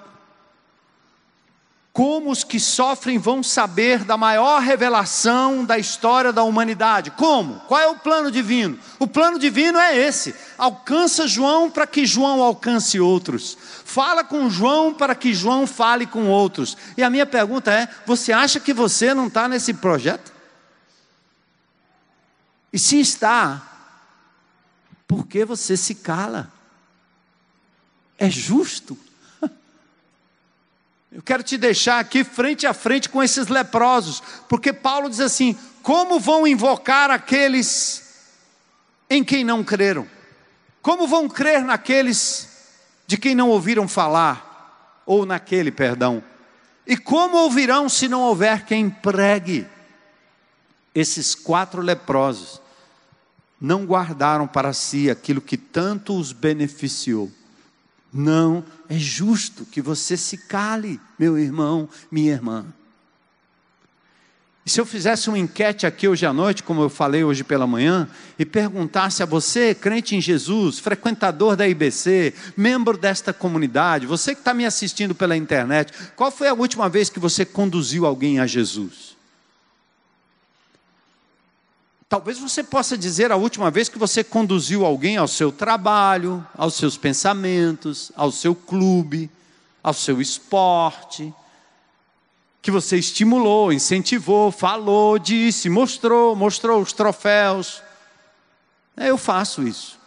como 1.98 2.30
os 2.30 2.44
que 2.44 2.60
sofrem 2.60 3.18
vão 3.18 3.42
saber 3.42 4.04
da 4.04 4.16
maior 4.16 4.62
revelação 4.62 5.64
da 5.64 5.76
história 5.76 6.32
da 6.32 6.44
humanidade? 6.44 7.10
Como? 7.10 7.58
Qual 7.66 7.80
é 7.80 7.88
o 7.88 7.98
plano 7.98 8.30
divino? 8.30 8.78
O 9.00 9.06
plano 9.08 9.36
divino 9.36 9.76
é 9.80 9.96
esse: 9.96 10.32
alcança 10.56 11.26
João 11.26 11.68
para 11.68 11.88
que 11.88 12.06
João 12.06 12.40
alcance 12.40 13.00
outros, 13.00 13.58
fala 13.84 14.22
com 14.22 14.48
João 14.48 14.94
para 14.94 15.12
que 15.12 15.34
João 15.34 15.66
fale 15.66 16.06
com 16.06 16.28
outros. 16.28 16.76
E 16.96 17.02
a 17.02 17.10
minha 17.10 17.26
pergunta 17.26 17.72
é: 17.72 17.88
você 18.06 18.30
acha 18.32 18.60
que 18.60 18.72
você 18.72 19.12
não 19.12 19.26
está 19.26 19.48
nesse 19.48 19.74
projeto? 19.74 20.32
E 22.72 22.78
se 22.78 23.00
está, 23.00 23.60
por 25.08 25.26
que 25.26 25.44
você 25.44 25.76
se 25.76 25.96
cala? 25.96 26.48
É 28.16 28.30
justo 28.30 28.96
eu 31.10 31.22
quero 31.22 31.42
te 31.42 31.56
deixar 31.56 31.98
aqui 31.98 32.22
frente 32.22 32.66
a 32.66 32.74
frente 32.74 33.08
com 33.08 33.22
esses 33.22 33.48
leprosos, 33.48 34.22
porque 34.48 34.72
Paulo 34.72 35.08
diz 35.08 35.20
assim: 35.20 35.56
como 35.82 36.20
vão 36.20 36.46
invocar 36.46 37.10
aqueles 37.10 38.04
em 39.08 39.24
quem 39.24 39.42
não 39.42 39.64
creram? 39.64 40.06
Como 40.82 41.06
vão 41.06 41.28
crer 41.28 41.64
naqueles 41.64 42.48
de 43.06 43.16
quem 43.16 43.34
não 43.34 43.48
ouviram 43.48 43.88
falar? 43.88 45.02
Ou 45.06 45.24
naquele, 45.24 45.72
perdão. 45.72 46.22
E 46.86 46.96
como 46.96 47.38
ouvirão 47.38 47.88
se 47.88 48.06
não 48.06 48.20
houver 48.20 48.64
quem 48.64 48.90
pregue? 48.90 49.66
Esses 50.94 51.34
quatro 51.34 51.80
leprosos 51.80 52.60
não 53.60 53.84
guardaram 53.84 54.46
para 54.46 54.72
si 54.72 55.10
aquilo 55.10 55.40
que 55.40 55.56
tanto 55.56 56.18
os 56.18 56.32
beneficiou. 56.32 57.30
Não 58.12 58.64
é 58.88 58.98
justo 58.98 59.64
que 59.66 59.82
você 59.82 60.16
se 60.16 60.36
cale, 60.36 61.00
meu 61.18 61.38
irmão, 61.38 61.88
minha 62.10 62.32
irmã. 62.32 62.66
E 64.64 64.70
se 64.70 64.80
eu 64.80 64.84
fizesse 64.84 65.28
uma 65.30 65.38
enquete 65.38 65.86
aqui 65.86 66.06
hoje 66.06 66.26
à 66.26 66.32
noite, 66.32 66.62
como 66.62 66.82
eu 66.82 66.90
falei 66.90 67.24
hoje 67.24 67.42
pela 67.42 67.66
manhã, 67.66 68.08
e 68.38 68.44
perguntasse 68.44 69.22
a 69.22 69.26
você, 69.26 69.74
crente 69.74 70.14
em 70.14 70.20
Jesus, 70.20 70.78
frequentador 70.78 71.56
da 71.56 71.66
IBC, 71.66 72.34
membro 72.54 72.98
desta 72.98 73.32
comunidade, 73.32 74.06
você 74.06 74.34
que 74.34 74.42
está 74.42 74.52
me 74.52 74.66
assistindo 74.66 75.14
pela 75.14 75.36
internet, 75.36 75.92
qual 76.14 76.30
foi 76.30 76.48
a 76.48 76.54
última 76.54 76.88
vez 76.88 77.08
que 77.08 77.18
você 77.18 77.46
conduziu 77.46 78.04
alguém 78.04 78.40
a 78.40 78.46
Jesus? 78.46 79.17
Talvez 82.08 82.38
você 82.38 82.64
possa 82.64 82.96
dizer 82.96 83.30
a 83.30 83.36
última 83.36 83.70
vez 83.70 83.90
que 83.90 83.98
você 83.98 84.24
conduziu 84.24 84.86
alguém 84.86 85.18
ao 85.18 85.28
seu 85.28 85.52
trabalho, 85.52 86.46
aos 86.56 86.74
seus 86.74 86.96
pensamentos, 86.96 88.10
ao 88.16 88.32
seu 88.32 88.54
clube, 88.54 89.30
ao 89.82 89.92
seu 89.92 90.18
esporte, 90.18 91.34
que 92.62 92.70
você 92.70 92.96
estimulou, 92.96 93.70
incentivou, 93.70 94.50
falou, 94.50 95.18
disse, 95.18 95.68
mostrou, 95.68 96.34
mostrou 96.34 96.80
os 96.80 96.94
troféus. 96.94 97.82
É, 98.96 99.10
eu 99.10 99.18
faço 99.18 99.62
isso. 99.62 99.98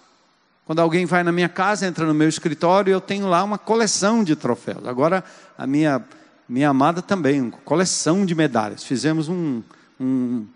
Quando 0.65 0.79
alguém 0.79 1.05
vai 1.05 1.23
na 1.23 1.31
minha 1.31 1.49
casa, 1.49 1.85
entra 1.85 2.05
no 2.05 2.15
meu 2.15 2.27
escritório, 2.27 2.91
eu 2.91 3.01
tenho 3.01 3.27
lá 3.27 3.43
uma 3.43 3.59
coleção 3.59 4.23
de 4.23 4.35
troféus. 4.35 4.87
Agora, 4.87 5.23
a 5.55 5.67
minha, 5.67 6.03
minha 6.49 6.69
amada 6.69 6.99
também, 6.99 7.51
coleção 7.63 8.25
de 8.25 8.33
medalhas. 8.33 8.83
Fizemos 8.83 9.29
um, 9.29 9.61
um 9.99 10.47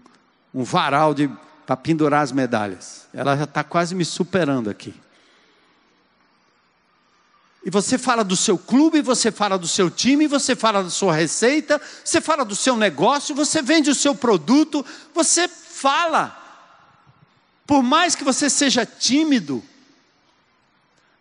um 0.56 0.64
varal 0.64 1.14
para 1.66 1.76
pendurar 1.76 2.24
as 2.24 2.32
medalhas. 2.32 3.08
Ela 3.14 3.36
já 3.36 3.44
está 3.44 3.62
quase 3.62 3.94
me 3.94 4.06
superando 4.06 4.70
aqui. 4.70 4.94
E 7.66 7.70
você 7.70 7.98
fala 7.98 8.24
do 8.24 8.38
seu 8.38 8.58
clube, 8.58 9.02
você 9.02 9.32
fala 9.32 9.58
do 9.58 9.68
seu 9.68 9.90
time, 9.90 10.28
você 10.28 10.56
fala 10.56 10.84
da 10.84 10.90
sua 10.90 11.14
receita, 11.14 11.82
você 12.04 12.22
fala 12.22 12.46
do 12.46 12.56
seu 12.56 12.78
negócio, 12.78 13.36
você 13.36 13.62
vende 13.62 13.90
o 13.90 13.96
seu 13.96 14.16
produto, 14.16 14.86
você 15.14 15.48
fala. 15.50 16.42
Por 17.68 17.84
mais 17.84 18.16
que 18.16 18.24
você 18.24 18.50
seja 18.50 18.86
tímido, 18.86 19.62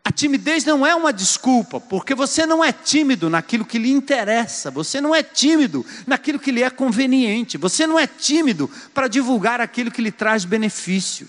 a 0.05 0.12
timidez 0.12 0.66
não 0.66 0.84
é 0.84 0.94
uma 0.94 1.14
desculpa, 1.14 1.80
porque 1.80 2.14
você 2.14 2.44
não 2.44 2.62
é 2.62 2.70
tímido 2.70 3.30
naquilo 3.30 3.64
que 3.64 3.78
lhe 3.78 3.90
interessa, 3.90 4.70
você 4.70 5.00
não 5.00 5.14
é 5.14 5.22
tímido 5.22 5.84
naquilo 6.07 6.38
que 6.38 6.52
lhe 6.52 6.62
é 6.62 6.68
conveniente, 6.68 7.57
você 7.57 7.86
não 7.86 7.98
é 7.98 8.07
tímido 8.07 8.70
para 8.92 9.09
divulgar 9.09 9.62
aquilo 9.62 9.90
que 9.90 10.02
lhe 10.02 10.12
traz 10.12 10.44
benefício. 10.44 11.26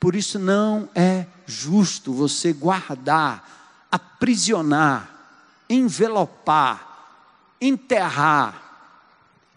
Por 0.00 0.16
isso 0.16 0.40
não 0.40 0.88
é 0.92 1.24
justo 1.46 2.12
você 2.12 2.52
guardar, 2.52 3.86
aprisionar, 3.92 5.08
envelopar, 5.70 6.84
enterrar 7.60 8.60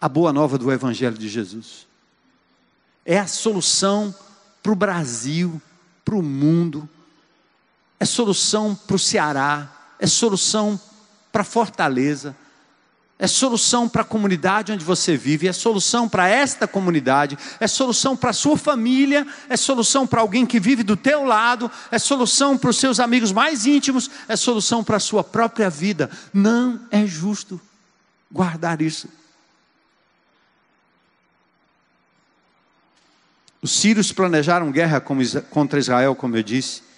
a 0.00 0.08
boa 0.08 0.32
nova 0.32 0.56
do 0.56 0.70
Evangelho 0.70 1.18
de 1.18 1.28
Jesus. 1.28 1.88
É 3.04 3.18
a 3.18 3.26
solução 3.26 4.14
para 4.62 4.70
o 4.70 4.76
Brasil, 4.76 5.60
para 6.04 6.14
o 6.14 6.22
mundo, 6.22 6.88
é 8.02 8.04
solução 8.04 8.74
para 8.74 8.96
o 8.96 8.98
Ceará, 8.98 9.70
é 9.96 10.08
solução 10.08 10.80
para 11.30 11.44
Fortaleza, 11.44 12.34
é 13.16 13.28
solução 13.28 13.88
para 13.88 14.02
a 14.02 14.04
comunidade 14.04 14.72
onde 14.72 14.84
você 14.84 15.16
vive, 15.16 15.46
é 15.46 15.52
solução 15.52 16.08
para 16.08 16.28
esta 16.28 16.66
comunidade, 16.66 17.38
é 17.60 17.68
solução 17.68 18.16
para 18.16 18.30
a 18.30 18.32
sua 18.32 18.56
família, 18.56 19.24
é 19.48 19.56
solução 19.56 20.04
para 20.04 20.20
alguém 20.20 20.44
que 20.44 20.58
vive 20.58 20.82
do 20.82 20.96
teu 20.96 21.22
lado, 21.24 21.70
é 21.92 21.98
solução 22.00 22.58
para 22.58 22.70
os 22.70 22.76
seus 22.76 22.98
amigos 22.98 23.30
mais 23.30 23.66
íntimos, 23.66 24.10
é 24.26 24.34
solução 24.34 24.82
para 24.82 24.96
a 24.96 25.00
sua 25.00 25.22
própria 25.22 25.70
vida. 25.70 26.10
Não 26.34 26.80
é 26.90 27.06
justo 27.06 27.60
guardar 28.28 28.82
isso. 28.82 29.08
Os 33.62 33.70
sírios 33.70 34.10
planejaram 34.10 34.72
guerra 34.72 35.00
contra 35.00 35.78
Israel, 35.78 36.16
como 36.16 36.36
eu 36.36 36.42
disse. 36.42 36.90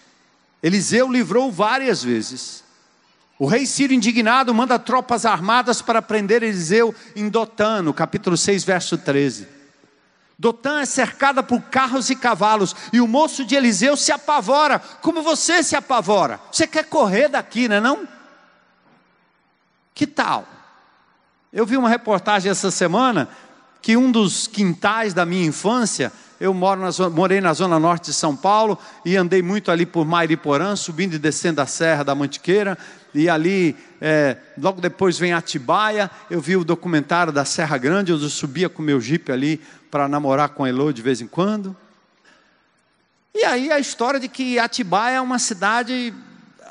Eliseu 0.65 1.13
livrou 1.13 1.53
várias 1.53 2.03
vezes. 2.03 2.65
O 3.39 3.45
rei 3.45 3.67
Sírio, 3.67 3.95
indignado, 3.95 4.55
manda 4.55 4.79
tropas 4.79 5.27
armadas 5.27 5.83
para 5.83 6.01
prender 6.01 6.43
Eliseu 6.43 6.95
em 7.15 7.29
Dotã, 7.29 7.83
no 7.83 7.93
capítulo 7.93 8.35
6, 8.35 8.65
verso 8.65 8.97
13. 8.97 9.47
Dotã 10.39 10.81
é 10.81 10.87
cercada 10.87 11.43
por 11.43 11.61
carros 11.65 12.09
e 12.09 12.17
cavalos, 12.17 12.75
e 12.95 12.99
o 13.03 13.07
moço 13.07 13.45
de 13.45 13.55
Eliseu 13.55 13.95
se 13.95 14.11
apavora, 14.11 14.79
como 14.79 15.21
você 15.21 15.63
se 15.63 15.77
apavora. 15.77 16.41
Você 16.51 16.67
quer 16.67 16.85
correr 16.85 17.29
daqui, 17.29 17.69
não 17.69 17.77
é 17.77 17.81
não? 17.81 18.09
Que 19.95 20.07
tal? 20.07 20.49
Eu 21.53 21.67
vi 21.67 21.77
uma 21.77 21.91
reportagem 21.91 22.51
essa 22.51 22.71
semana 22.71 23.29
que 23.83 23.99
um 23.99 24.11
dos 24.11 24.47
quintais 24.47 25.13
da 25.13 25.27
minha 25.27 25.45
infância 25.45 26.11
eu 26.41 26.53
na 26.55 26.91
zona, 26.91 27.15
morei 27.15 27.41
na 27.41 27.53
zona 27.53 27.79
norte 27.79 28.07
de 28.07 28.13
São 28.13 28.37
Paulo 28.37 28.79
e 29.05 29.17
andei 29.17 29.43
muito 29.43 29.71
ali 29.71 29.87
por 29.87 30.05
Mairiporã, 30.05 30.75
subindo 30.77 31.15
e 31.15 31.19
descendo 31.19 31.61
a 31.61 31.67
Serra 31.67 32.03
da 32.03 32.15
Mantiqueira. 32.15 32.77
E 33.15 33.29
ali, 33.29 33.77
é, 34.01 34.37
logo 34.59 34.81
depois 34.81 35.19
vem 35.19 35.33
Atibaia. 35.33 36.11
Eu 36.29 36.41
vi 36.41 36.57
o 36.57 36.65
documentário 36.65 37.33
da 37.33 37.45
Serra 37.45 37.79
Grande, 37.79 38.11
eu 38.11 38.19
subia 38.19 38.69
com 38.69 38.83
meu 38.83 39.01
jipe 39.01 39.31
ali 39.31 39.61
para 39.91 40.09
namorar 40.09 40.51
com 40.51 40.65
a 40.65 40.69
Elo 40.69 40.93
de 40.93 41.01
vez 41.01 41.21
em 41.21 41.27
quando. 41.27 41.77
E 43.35 43.45
aí 43.45 43.71
a 43.71 43.79
história 43.79 44.19
de 44.19 44.29
que 44.29 44.59
Atibaia 44.59 45.17
é 45.17 45.21
uma 45.21 45.39
cidade 45.39 46.13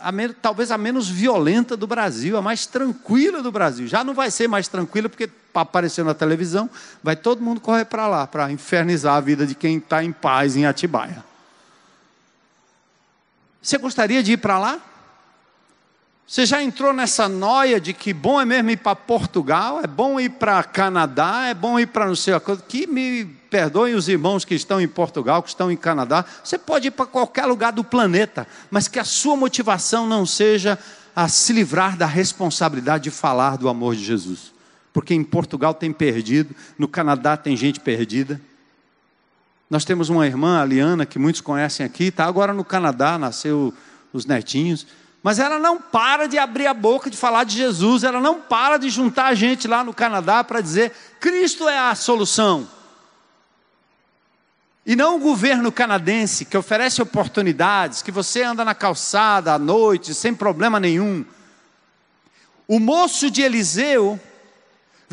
a 0.04 0.12
talvez 0.42 0.70
a 0.70 0.78
menos 0.78 1.10
violenta 1.10 1.78
do 1.78 1.88
Brasil, 1.88 2.38
a 2.38 2.42
mais 2.42 2.66
tranquila 2.66 3.42
do 3.42 3.52
Brasil. 3.52 3.88
Já 3.88 4.04
não 4.04 4.14
vai 4.14 4.30
ser 4.30 4.48
mais 4.48 4.68
tranquila 4.68 5.08
porque 5.08 5.30
apareceu 5.54 6.04
na 6.04 6.14
televisão, 6.14 6.70
vai 7.02 7.16
todo 7.16 7.42
mundo 7.42 7.62
correr 7.62 7.86
para 7.86 8.08
lá 8.08 8.28
para 8.28 8.52
infernizar 8.52 9.16
a 9.16 9.22
vida 9.22 9.48
de 9.48 9.56
quem 9.56 9.78
está 9.78 10.04
em 10.04 10.12
paz 10.12 10.58
em 10.58 10.66
Atibaia. 10.66 11.24
Você 13.62 13.78
gostaria 13.78 14.22
de 14.22 14.34
ir 14.34 14.38
para 14.38 14.60
lá? 14.60 14.82
Você 16.28 16.46
já 16.46 16.62
entrou 16.62 16.92
nessa 16.92 17.30
noia 17.30 17.80
de 17.80 17.94
que 17.94 18.14
bom 18.14 18.42
é 18.42 18.46
mesmo 18.46 18.72
ir 18.72 18.78
para 18.78 18.96
Portugal, 18.96 19.80
é 19.82 19.88
bom 19.88 20.20
ir 20.20 20.32
para 20.32 20.64
Canadá, 20.64 21.46
é 21.46 21.54
bom 21.54 21.80
ir 21.80 21.88
para 21.88 22.08
não 22.08 22.16
sei 22.16 22.38
coisa. 22.40 22.62
Que 22.68 22.88
me 22.88 23.26
perdoem 23.54 23.94
os 23.94 24.10
irmãos 24.10 24.44
que 24.44 24.56
estão 24.56 24.82
em 24.82 24.88
Portugal, 24.88 25.44
que 25.44 25.50
estão 25.50 25.72
em 25.72 25.78
Canadá. 25.78 26.26
Você 26.44 26.58
pode 26.58 26.88
ir 26.88 26.92
para 26.92 27.06
qualquer 27.06 27.46
lugar 27.46 27.72
do 27.72 27.84
planeta, 27.84 28.48
mas 28.72 28.88
que 28.88 28.98
a 28.98 29.04
sua 29.04 29.36
motivação 29.36 30.08
não 30.08 30.26
seja 30.26 30.80
a 31.16 31.28
se 31.28 31.54
livrar 31.54 31.96
da 31.96 32.08
responsabilidade 32.08 33.04
de 33.04 33.12
falar 33.12 33.56
do 33.56 33.70
amor 33.70 33.96
de 33.96 34.04
Jesus. 34.04 34.52
Porque 34.92 35.14
em 35.14 35.24
Portugal 35.24 35.72
tem 35.72 35.94
perdido, 35.94 36.56
no 36.80 36.88
Canadá 36.88 37.38
tem 37.38 37.56
gente 37.56 37.80
perdida. 37.80 38.42
Nós 39.70 39.86
temos 39.86 40.10
uma 40.10 40.26
irmã, 40.26 40.60
a 40.60 40.66
Liana, 40.66 41.06
que 41.06 41.20
muitos 41.20 41.42
conhecem 41.42 41.86
aqui, 41.86 42.06
está 42.06 42.26
agora 42.26 42.54
no 42.54 42.66
Canadá, 42.66 43.20
nasceu 43.20 43.72
os 44.12 44.26
netinhos. 44.26 44.88
Mas 45.22 45.38
ela 45.38 45.60
não 45.60 45.80
para 45.80 46.28
de 46.28 46.40
abrir 46.40 46.66
a 46.66 46.74
boca 46.74 47.08
de 47.08 47.16
falar 47.16 47.44
de 47.44 47.56
Jesus, 47.56 48.04
ela 48.04 48.20
não 48.20 48.42
para 48.42 48.78
de 48.78 48.90
juntar 48.90 49.28
a 49.28 49.36
gente 49.36 49.68
lá 49.68 49.84
no 49.84 49.94
Canadá 49.94 50.44
para 50.44 50.60
dizer: 50.60 50.92
Cristo 51.20 51.70
é 51.70 51.78
a 51.78 51.94
solução. 51.94 52.68
E 54.86 54.96
não 54.96 55.16
o 55.16 55.20
governo 55.20 55.72
canadense 55.72 56.44
que 56.44 56.58
oferece 56.58 57.02
oportunidades, 57.02 58.02
que 58.02 58.12
você 58.12 58.44
anda 58.44 58.66
na 58.66 58.76
calçada 58.76 59.54
à 59.54 59.60
noite 59.60 60.14
sem 60.14 60.34
problema 60.34 60.80
nenhum. 60.80 61.24
O 62.68 62.80
moço 62.80 63.32
de 63.32 63.42
Eliseu 63.42 64.20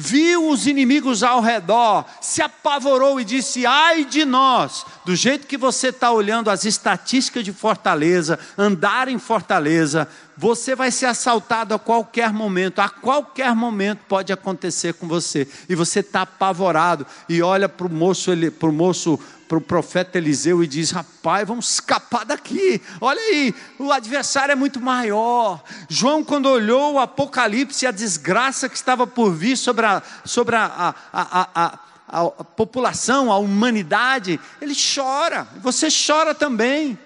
viu 0.01 0.49
os 0.49 0.67
inimigos 0.67 1.23
ao 1.23 1.41
redor, 1.41 2.07
se 2.21 2.41
apavorou 2.41 3.21
e 3.21 3.25
disse: 3.25 3.67
Ai 3.67 4.05
de 4.05 4.25
nós, 4.25 4.87
do 5.05 5.15
jeito 5.15 5.47
que 5.47 5.59
você 5.59 5.89
está 5.89 6.11
olhando 6.11 6.51
as 6.51 6.65
estatísticas 6.65 7.45
de 7.45 7.53
Fortaleza, 7.53 8.39
andar 8.57 9.09
em 9.09 9.19
Fortaleza, 9.19 10.09
você 10.37 10.75
vai 10.75 10.91
ser 10.91 11.07
assaltado 11.07 11.75
a 11.75 11.79
qualquer 11.79 12.33
momento, 12.33 12.81
a 12.81 12.89
qualquer 12.89 13.55
momento 13.55 14.01
pode 14.09 14.33
acontecer 14.33 14.95
com 14.95 15.07
você, 15.07 15.47
e 15.69 15.75
você 15.75 16.01
está 16.01 16.23
apavorado, 16.23 17.07
e 17.29 17.43
olha 17.43 17.69
para 17.69 17.87
o 17.87 17.91
moço, 17.91 18.31
para 18.59 18.69
o 18.69 18.73
moço 18.73 19.21
para 19.51 19.59
o 19.59 19.61
profeta 19.61 20.17
Eliseu 20.17 20.63
e 20.63 20.67
diz: 20.69 20.93
Rapaz, 20.93 21.49
vamos 21.49 21.73
escapar 21.73 22.25
daqui. 22.25 22.81
Olha 23.01 23.21
aí, 23.21 23.53
o 23.81 23.91
adversário 23.91 24.53
é 24.53 24.55
muito 24.55 24.81
maior. 24.81 25.61
João, 25.89 26.23
quando 26.23 26.47
olhou 26.47 26.95
o 26.95 26.99
Apocalipse 27.01 27.85
e 27.85 27.89
a 27.89 27.91
desgraça 27.91 28.69
que 28.69 28.77
estava 28.77 29.09
por 29.09 29.33
vir 29.33 29.57
sobre 29.57 29.85
a, 29.85 30.01
sobre 30.25 30.55
a, 30.55 30.65
a, 30.65 30.95
a, 31.13 31.49
a, 31.53 31.79
a 32.21 32.45
população, 32.45 33.33
a 33.33 33.39
humanidade, 33.39 34.39
ele 34.63 34.73
chora. 34.95 35.49
Você 35.57 35.89
chora 35.91 36.33
também. 36.33 36.97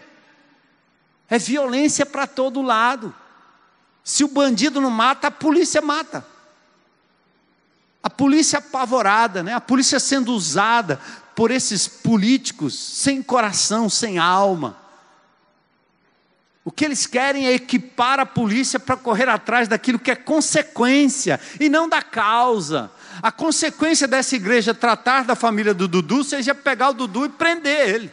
É 1.31 1.39
violência 1.39 2.05
para 2.05 2.27
todo 2.27 2.61
lado. 2.61 3.15
Se 4.05 4.23
o 4.23 4.29
bandido 4.29 4.83
não 4.83 4.91
mata, 4.91 5.29
a 5.29 5.31
polícia 5.31 5.81
mata. 5.81 6.23
A 8.03 8.11
polícia 8.11 8.59
apavorada, 8.59 9.43
né? 9.43 9.55
a 9.55 9.63
polícia 9.63 9.99
sendo 9.99 10.35
usada 10.35 11.01
por 11.35 11.51
esses 11.51 11.89
políticos 11.89 12.79
sem 12.79 13.23
coração, 13.23 13.89
sem 13.89 14.19
alma. 14.19 14.77
O 16.65 16.71
que 16.71 16.85
eles 16.85 17.07
querem 17.07 17.47
é 17.47 17.53
equipar 17.53 18.19
a 18.19 18.25
polícia 18.25 18.81
para 18.81 18.97
correr 18.97 19.29
atrás 19.29 19.69
daquilo 19.69 19.99
que 19.99 20.11
é 20.11 20.17
consequência 20.17 21.39
e 21.61 21.69
não 21.69 21.89
da 21.89 22.01
causa. 22.01 22.91
A 23.21 23.31
consequência 23.31 24.09
dessa 24.09 24.35
igreja 24.35 24.73
tratar 24.73 25.25
da 25.25 25.35
família 25.35 25.75
do 25.75 25.87
Dudu 25.87 26.25
seja 26.25 26.55
pegar 26.55 26.91
o 26.91 26.95
Dudu 26.95 27.27
e 27.27 27.29
prender 27.29 27.89
ele. 27.91 28.13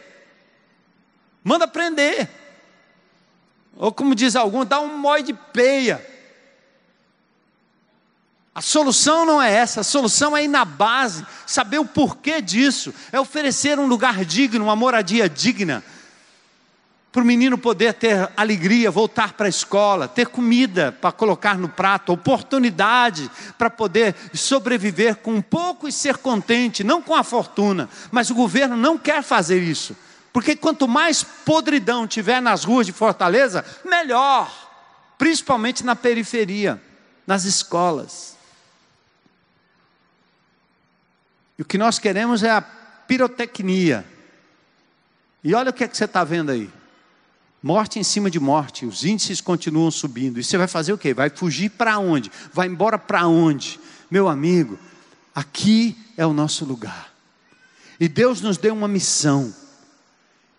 Manda 1.42 1.66
prender. 1.66 2.28
Ou 3.76 3.90
como 3.90 4.14
diz 4.14 4.36
algum, 4.36 4.66
dá 4.66 4.80
um 4.80 4.98
mói 4.98 5.22
de 5.22 5.32
peia. 5.32 6.11
A 8.54 8.60
solução 8.60 9.24
não 9.24 9.40
é 9.40 9.50
essa, 9.50 9.80
a 9.80 9.84
solução 9.84 10.36
é 10.36 10.44
ir 10.44 10.48
na 10.48 10.64
base, 10.64 11.26
saber 11.46 11.78
o 11.78 11.86
porquê 11.86 12.42
disso, 12.42 12.92
é 13.10 13.18
oferecer 13.18 13.78
um 13.78 13.86
lugar 13.86 14.24
digno, 14.26 14.64
uma 14.64 14.76
moradia 14.76 15.26
digna, 15.26 15.82
para 17.10 17.22
o 17.22 17.26
menino 17.26 17.58
poder 17.58 17.94
ter 17.94 18.30
alegria, 18.36 18.90
voltar 18.90 19.34
para 19.34 19.46
a 19.46 19.48
escola, 19.48 20.08
ter 20.08 20.28
comida 20.28 20.92
para 20.92 21.12
colocar 21.12 21.58
no 21.58 21.68
prato, 21.68 22.12
oportunidade 22.12 23.30
para 23.58 23.68
poder 23.68 24.14
sobreviver 24.34 25.16
com 25.16 25.34
um 25.34 25.42
pouco 25.42 25.86
e 25.86 25.92
ser 25.92 26.16
contente, 26.18 26.84
não 26.84 27.02
com 27.02 27.14
a 27.14 27.22
fortuna, 27.22 27.88
mas 28.10 28.30
o 28.30 28.34
governo 28.34 28.76
não 28.76 28.96
quer 28.96 29.22
fazer 29.22 29.62
isso, 29.62 29.96
porque 30.32 30.56
quanto 30.56 30.88
mais 30.88 31.22
podridão 31.22 32.06
tiver 32.06 32.40
nas 32.40 32.64
ruas 32.64 32.86
de 32.86 32.92
Fortaleza, 32.92 33.64
melhor, 33.84 34.50
principalmente 35.16 35.84
na 35.84 35.94
periferia, 35.94 36.80
nas 37.26 37.44
escolas. 37.44 38.41
O 41.62 41.64
que 41.64 41.78
nós 41.78 42.00
queremos 42.00 42.42
é 42.42 42.50
a 42.50 42.60
pirotecnia. 42.60 44.04
E 45.44 45.54
olha 45.54 45.70
o 45.70 45.72
que, 45.72 45.84
é 45.84 45.88
que 45.88 45.96
você 45.96 46.06
está 46.06 46.24
vendo 46.24 46.50
aí. 46.50 46.68
Morte 47.62 48.00
em 48.00 48.02
cima 48.02 48.28
de 48.28 48.40
morte, 48.40 48.84
os 48.84 49.04
índices 49.04 49.40
continuam 49.40 49.88
subindo. 49.88 50.40
E 50.40 50.44
você 50.44 50.58
vai 50.58 50.66
fazer 50.66 50.92
o 50.92 50.98
quê? 50.98 51.14
Vai 51.14 51.30
fugir 51.30 51.70
para 51.70 52.00
onde? 52.00 52.32
Vai 52.52 52.66
embora 52.66 52.98
para 52.98 53.28
onde? 53.28 53.78
Meu 54.10 54.28
amigo, 54.28 54.76
aqui 55.32 55.96
é 56.16 56.26
o 56.26 56.32
nosso 56.32 56.64
lugar. 56.64 57.14
E 58.00 58.08
Deus 58.08 58.40
nos 58.40 58.58
deu 58.58 58.74
uma 58.74 58.88
missão. 58.88 59.54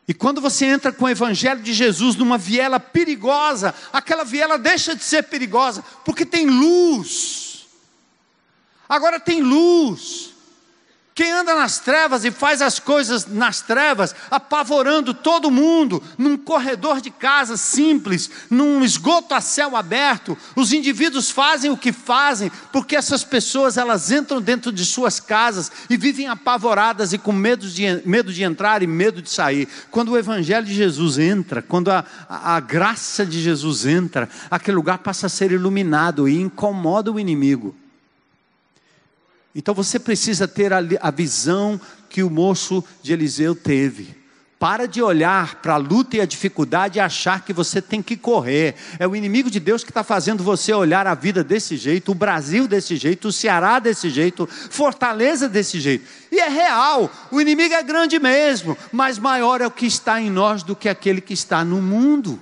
E 0.08 0.14
quando 0.14 0.39
você 0.39 0.66
entra 0.66 0.93
com 0.93 1.04
o 1.04 1.10
Evangelho 1.10 1.62
de 1.62 1.74
Jesus 1.74 2.16
numa 2.16 2.38
viela 2.38 2.80
perigosa, 2.80 3.76
aquela 3.91 4.24
viela 4.24 4.58
deixa 4.58 4.95
de 4.95 5.04
ser 5.04 5.24
perigosa, 5.24 5.84
porque 6.06 6.26
tem 6.26 6.45
luz. 6.45 7.66
Agora 8.88 9.20
tem 9.20 9.41
luz. 9.41 10.32
Quem 11.16 11.32
anda 11.32 11.53
nas 11.53 11.78
trevas 11.78 12.26
e 12.26 12.32
faz 12.32 12.59
as 12.59 12.80
coisas 12.80 13.28
nas 13.28 13.61
trevas, 13.61 14.16
apavorando 14.32 15.14
todo 15.14 15.51
mundo, 15.51 16.01
num 16.18 16.36
corredor 16.36 16.99
de 16.99 17.11
casa 17.11 17.55
simples, 17.55 18.32
num 18.49 18.84
esgoto 18.84 19.36
a 19.36 19.41
céu 19.41 19.76
aberto, 19.76 20.36
os 20.55 20.74
indivíduos 20.74 21.30
fazem 21.30 21.70
o 21.70 21.78
que 21.78 21.91
fazem, 21.91 22.51
porque 22.72 22.95
essas 22.95 23.24
pessoas 23.24 23.78
elas 23.78 24.09
entram 24.09 24.41
dentro 24.41 24.72
de 24.72 24.84
suas 24.84 25.20
casas 25.20 25.72
e 25.88 25.95
vivem 25.95 26.28
apavoradas 26.28 27.14
e 27.14 27.20
com 27.20 27.32
medo 27.32 27.68
de, 27.68 28.01
medo 28.05 28.34
de 28.34 28.41
entrar 28.41 28.82
e 28.82 28.88
medo 28.88 29.22
de 29.22 29.30
sair. 29.30 29.68
Quando 29.91 30.14
o 30.14 30.18
Evangelho 30.18 30.66
de 30.66 30.74
Jesus 30.74 31.20
entra, 31.20 31.61
quando 31.61 31.91
a, 31.91 32.03
a, 32.28 32.55
a 32.55 32.59
graça 32.59 33.24
de 33.24 33.39
Jesus 33.39 33.86
entra, 33.86 34.28
aquele 34.49 34.76
lugar 34.76 34.97
passa 34.97 35.28
a 35.28 35.30
ser 35.30 35.51
iluminado 35.51 36.28
e 36.28 36.41
incomoda 36.41 37.11
o 37.11 37.20
inimigo. 37.20 37.82
Então 39.56 39.74
você 39.74 39.99
precisa 39.99 40.47
ter 40.47 40.74
a, 40.74 40.80
a 41.01 41.12
visão 41.12 41.80
que 42.10 42.24
o 42.24 42.30
moço 42.30 42.84
de 43.01 43.14
Eliseu 43.14 43.56
teve. 43.56 44.24
Para 44.58 44.88
de 44.88 45.01
olhar 45.01 45.56
para 45.56 45.74
a 45.74 45.78
luta 45.78 46.16
e 46.16 46.22
a 46.22 46.26
dificuldade 46.26 46.97
e 46.97 47.01
achar 47.01 47.43
que 47.43 47.51
você 47.51 47.82
tem 47.82 48.01
que 48.01 48.16
correr. 48.16 48.76
É 48.97 49.06
o 49.06 49.14
inimigo 49.14 49.51
de 49.51 49.60
Deus 49.60 49.84
que 49.84 49.91
está 49.91 50.06
fazendo 50.06 50.41
você 50.41 50.72
olhar 50.72 51.06
a 51.06 51.14
vida 51.14 51.43
desse 51.43 51.76
jeito, 51.76 52.14
o 52.14 52.16
Brasil 52.16 52.66
desse 52.66 52.95
jeito, 52.95 53.28
o 53.28 53.32
Ceará 53.32 53.78
desse 53.78 54.10
jeito, 54.10 54.47
Fortaleza 54.47 55.49
desse 55.49 55.82
jeito. 55.82 56.06
E 56.32 56.39
é 56.39 56.47
real, 56.47 57.12
o 57.30 57.41
inimigo 57.41 57.74
é 57.74 57.84
grande 57.84 58.18
mesmo, 58.20 58.78
mas 58.89 59.20
maior 59.20 59.60
é 59.60 59.68
o 59.68 59.72
que 59.72 59.86
está 59.86 60.22
em 60.22 60.30
nós 60.30 60.64
do 60.64 60.78
que 60.78 60.88
aquele 60.88 61.20
que 61.20 61.34
está 61.34 61.66
no 61.66 61.82
mundo. 61.82 62.41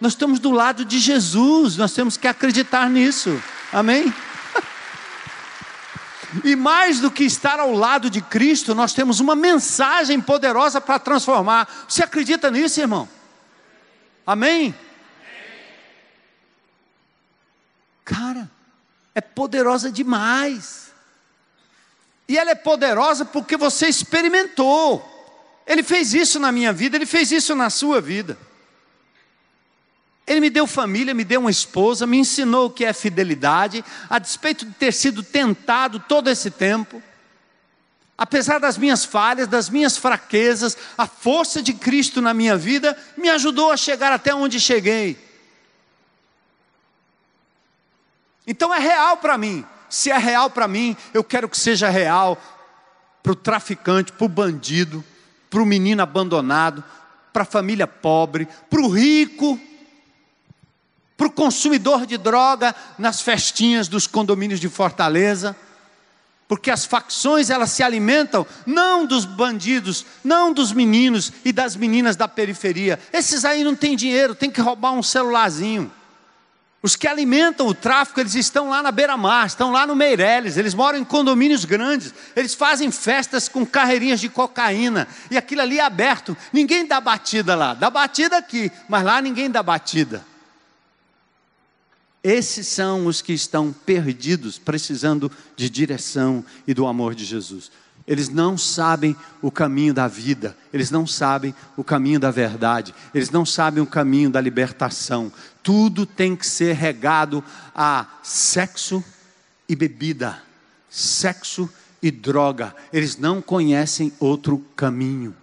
Nós 0.00 0.12
estamos 0.12 0.38
do 0.38 0.50
lado 0.50 0.86
de 0.86 0.98
Jesus, 0.98 1.76
nós 1.76 1.92
temos 1.92 2.16
que 2.16 2.26
acreditar 2.26 2.88
nisso. 2.88 3.38
Amém? 3.70 4.10
E 6.44 6.54
mais 6.54 7.00
do 7.00 7.10
que 7.10 7.24
estar 7.24 7.58
ao 7.58 7.72
lado 7.72 8.10
de 8.10 8.20
Cristo, 8.20 8.74
nós 8.74 8.92
temos 8.92 9.20
uma 9.20 9.34
mensagem 9.34 10.20
poderosa 10.20 10.80
para 10.80 10.98
transformar. 10.98 11.86
Você 11.88 12.02
acredita 12.02 12.50
nisso, 12.50 12.80
irmão? 12.80 13.08
Amém? 14.26 14.74
Cara, 18.04 18.50
é 19.14 19.20
poderosa 19.20 19.90
demais. 19.90 20.92
E 22.28 22.36
ela 22.36 22.50
é 22.50 22.54
poderosa 22.54 23.24
porque 23.24 23.56
você 23.56 23.88
experimentou. 23.88 25.02
Ele 25.66 25.82
fez 25.82 26.12
isso 26.12 26.38
na 26.38 26.52
minha 26.52 26.72
vida, 26.72 26.96
ele 26.96 27.06
fez 27.06 27.32
isso 27.32 27.54
na 27.54 27.70
sua 27.70 28.00
vida. 28.00 28.38
Ele 30.28 30.40
me 30.40 30.50
deu 30.50 30.66
família, 30.66 31.14
me 31.14 31.24
deu 31.24 31.40
uma 31.40 31.50
esposa, 31.50 32.06
me 32.06 32.18
ensinou 32.18 32.66
o 32.66 32.70
que 32.70 32.84
é 32.84 32.92
fidelidade, 32.92 33.82
a 34.10 34.18
despeito 34.18 34.66
de 34.66 34.72
ter 34.72 34.92
sido 34.92 35.22
tentado 35.22 35.98
todo 35.98 36.28
esse 36.28 36.50
tempo. 36.50 37.02
Apesar 38.16 38.60
das 38.60 38.76
minhas 38.76 39.06
falhas, 39.06 39.48
das 39.48 39.70
minhas 39.70 39.96
fraquezas, 39.96 40.76
a 40.98 41.06
força 41.06 41.62
de 41.62 41.72
Cristo 41.72 42.20
na 42.20 42.34
minha 42.34 42.58
vida 42.58 42.94
me 43.16 43.30
ajudou 43.30 43.72
a 43.72 43.76
chegar 43.76 44.12
até 44.12 44.34
onde 44.34 44.60
cheguei. 44.60 45.16
Então 48.46 48.74
é 48.74 48.78
real 48.78 49.16
para 49.16 49.38
mim. 49.38 49.64
Se 49.88 50.10
é 50.10 50.18
real 50.18 50.50
para 50.50 50.68
mim, 50.68 50.94
eu 51.14 51.24
quero 51.24 51.48
que 51.48 51.56
seja 51.56 51.88
real 51.88 52.36
para 53.22 53.32
o 53.32 53.36
traficante, 53.36 54.12
para 54.12 54.26
o 54.26 54.28
bandido, 54.28 55.02
para 55.48 55.62
o 55.62 55.66
menino 55.66 56.02
abandonado, 56.02 56.84
para 57.32 57.44
a 57.44 57.46
família 57.46 57.86
pobre, 57.86 58.46
para 58.68 58.80
o 58.82 58.88
rico 58.88 59.58
para 61.18 61.26
o 61.26 61.32
consumidor 61.32 62.06
de 62.06 62.16
droga 62.16 62.72
nas 62.96 63.20
festinhas 63.20 63.88
dos 63.88 64.06
condomínios 64.06 64.60
de 64.60 64.68
Fortaleza, 64.68 65.54
porque 66.46 66.70
as 66.70 66.84
facções 66.84 67.50
elas 67.50 67.72
se 67.72 67.82
alimentam 67.82 68.46
não 68.64 69.04
dos 69.04 69.24
bandidos, 69.24 70.06
não 70.22 70.52
dos 70.52 70.72
meninos 70.72 71.32
e 71.44 71.52
das 71.52 71.74
meninas 71.74 72.14
da 72.14 72.28
periferia. 72.28 73.00
Esses 73.12 73.44
aí 73.44 73.64
não 73.64 73.74
têm 73.74 73.96
dinheiro, 73.96 74.32
tem 74.32 74.48
que 74.48 74.60
roubar 74.60 74.92
um 74.92 75.02
celularzinho. 75.02 75.92
Os 76.80 76.94
que 76.94 77.08
alimentam 77.08 77.66
o 77.66 77.74
tráfico, 77.74 78.20
eles 78.20 78.36
estão 78.36 78.68
lá 78.68 78.80
na 78.80 78.92
beira-mar, 78.92 79.44
estão 79.48 79.72
lá 79.72 79.84
no 79.84 79.96
Meireles, 79.96 80.56
eles 80.56 80.72
moram 80.72 81.00
em 81.00 81.04
condomínios 81.04 81.64
grandes, 81.64 82.14
eles 82.36 82.54
fazem 82.54 82.92
festas 82.92 83.48
com 83.48 83.66
carreirinhas 83.66 84.20
de 84.20 84.28
cocaína, 84.28 85.08
e 85.28 85.36
aquilo 85.36 85.62
ali 85.62 85.80
é 85.80 85.82
aberto, 85.82 86.36
ninguém 86.52 86.86
dá 86.86 87.00
batida 87.00 87.56
lá, 87.56 87.74
dá 87.74 87.90
batida 87.90 88.36
aqui, 88.36 88.70
mas 88.88 89.02
lá 89.02 89.20
ninguém 89.20 89.50
dá 89.50 89.60
batida. 89.60 90.24
Esses 92.22 92.66
são 92.66 93.06
os 93.06 93.22
que 93.22 93.32
estão 93.32 93.72
perdidos, 93.72 94.58
precisando 94.58 95.30
de 95.56 95.70
direção 95.70 96.44
e 96.66 96.74
do 96.74 96.86
amor 96.86 97.14
de 97.14 97.24
Jesus. 97.24 97.70
Eles 98.06 98.28
não 98.28 98.56
sabem 98.56 99.14
o 99.42 99.50
caminho 99.50 99.92
da 99.92 100.08
vida, 100.08 100.56
eles 100.72 100.90
não 100.90 101.06
sabem 101.06 101.54
o 101.76 101.84
caminho 101.84 102.18
da 102.18 102.30
verdade, 102.30 102.94
eles 103.14 103.30
não 103.30 103.44
sabem 103.44 103.82
o 103.82 103.86
caminho 103.86 104.30
da 104.30 104.40
libertação. 104.40 105.30
Tudo 105.62 106.06
tem 106.06 106.34
que 106.34 106.46
ser 106.46 106.74
regado 106.74 107.44
a 107.74 108.06
sexo 108.22 109.04
e 109.68 109.76
bebida, 109.76 110.42
sexo 110.88 111.68
e 112.02 112.10
droga. 112.10 112.74
Eles 112.92 113.18
não 113.18 113.42
conhecem 113.42 114.10
outro 114.18 114.64
caminho. 114.74 115.36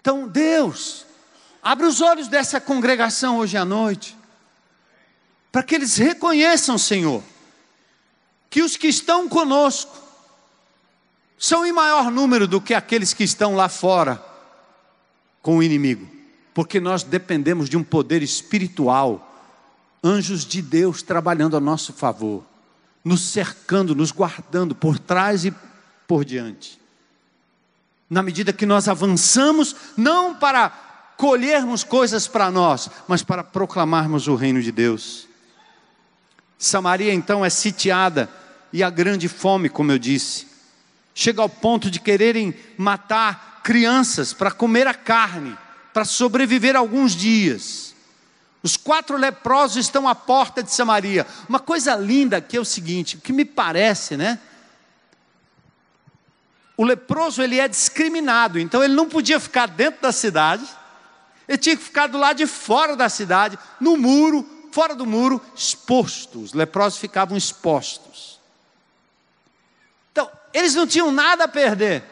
Então, 0.00 0.26
Deus, 0.26 1.04
abre 1.62 1.86
os 1.86 2.00
olhos 2.00 2.26
dessa 2.26 2.60
congregação 2.60 3.36
hoje 3.36 3.56
à 3.56 3.64
noite 3.64 4.16
para 5.52 5.62
que 5.62 5.74
eles 5.74 5.98
reconheçam, 5.98 6.78
Senhor, 6.78 7.22
que 8.48 8.62
os 8.62 8.74
que 8.74 8.88
estão 8.88 9.28
conosco 9.28 9.94
são 11.38 11.66
em 11.66 11.72
maior 11.72 12.10
número 12.10 12.46
do 12.48 12.60
que 12.60 12.72
aqueles 12.72 13.12
que 13.12 13.22
estão 13.22 13.54
lá 13.54 13.68
fora 13.68 14.24
com 15.42 15.58
o 15.58 15.62
inimigo, 15.62 16.08
porque 16.54 16.80
nós 16.80 17.02
dependemos 17.02 17.68
de 17.68 17.76
um 17.76 17.84
poder 17.84 18.22
espiritual, 18.22 19.28
anjos 20.02 20.46
de 20.46 20.62
Deus 20.62 21.02
trabalhando 21.02 21.56
a 21.56 21.60
nosso 21.60 21.92
favor, 21.92 22.44
nos 23.04 23.20
cercando, 23.20 23.94
nos 23.94 24.10
guardando 24.10 24.74
por 24.74 24.98
trás 24.98 25.44
e 25.44 25.52
por 26.08 26.24
diante. 26.24 26.80
Na 28.08 28.22
medida 28.22 28.52
que 28.52 28.64
nós 28.64 28.88
avançamos, 28.88 29.74
não 29.96 30.34
para 30.34 30.70
colhermos 31.16 31.84
coisas 31.84 32.26
para 32.26 32.50
nós, 32.50 32.88
mas 33.06 33.22
para 33.22 33.44
proclamarmos 33.44 34.28
o 34.28 34.34
reino 34.34 34.62
de 34.62 34.72
Deus. 34.72 35.31
Samaria 36.62 37.12
então 37.12 37.44
é 37.44 37.50
sitiada 37.50 38.30
e 38.72 38.84
a 38.84 38.88
grande 38.88 39.28
fome, 39.28 39.68
como 39.68 39.90
eu 39.90 39.98
disse, 39.98 40.46
chega 41.12 41.42
ao 41.42 41.48
ponto 41.48 41.90
de 41.90 41.98
quererem 41.98 42.54
matar 42.78 43.60
crianças 43.64 44.32
para 44.32 44.50
comer 44.50 44.86
a 44.86 44.94
carne, 44.94 45.58
para 45.92 46.04
sobreviver 46.04 46.76
alguns 46.76 47.16
dias. 47.16 47.96
Os 48.62 48.76
quatro 48.76 49.16
leprosos 49.16 49.78
estão 49.78 50.06
à 50.06 50.14
porta 50.14 50.62
de 50.62 50.72
Samaria. 50.72 51.26
Uma 51.48 51.58
coisa 51.58 51.96
linda 51.96 52.40
que 52.40 52.56
é 52.56 52.60
o 52.60 52.64
seguinte, 52.64 53.16
o 53.16 53.20
que 53.20 53.32
me 53.32 53.44
parece, 53.44 54.16
né? 54.16 54.38
O 56.76 56.84
leproso 56.84 57.42
ele 57.42 57.58
é 57.58 57.66
discriminado, 57.66 58.60
então 58.60 58.84
ele 58.84 58.94
não 58.94 59.08
podia 59.08 59.40
ficar 59.40 59.66
dentro 59.66 60.00
da 60.00 60.12
cidade. 60.12 60.64
Ele 61.48 61.58
tinha 61.58 61.76
que 61.76 61.82
ficar 61.82 62.06
do 62.06 62.18
lado 62.18 62.36
de 62.36 62.46
fora 62.46 62.94
da 62.94 63.08
cidade, 63.08 63.58
no 63.80 63.96
muro, 63.96 64.48
fora 64.72 64.94
do 64.94 65.06
muro, 65.06 65.40
expostos. 65.54 66.42
Os 66.46 66.52
leprosos 66.52 66.98
ficavam 66.98 67.36
expostos. 67.36 68.40
Então, 70.10 70.28
eles 70.52 70.74
não 70.74 70.86
tinham 70.86 71.12
nada 71.12 71.44
a 71.44 71.48
perder. 71.48 72.02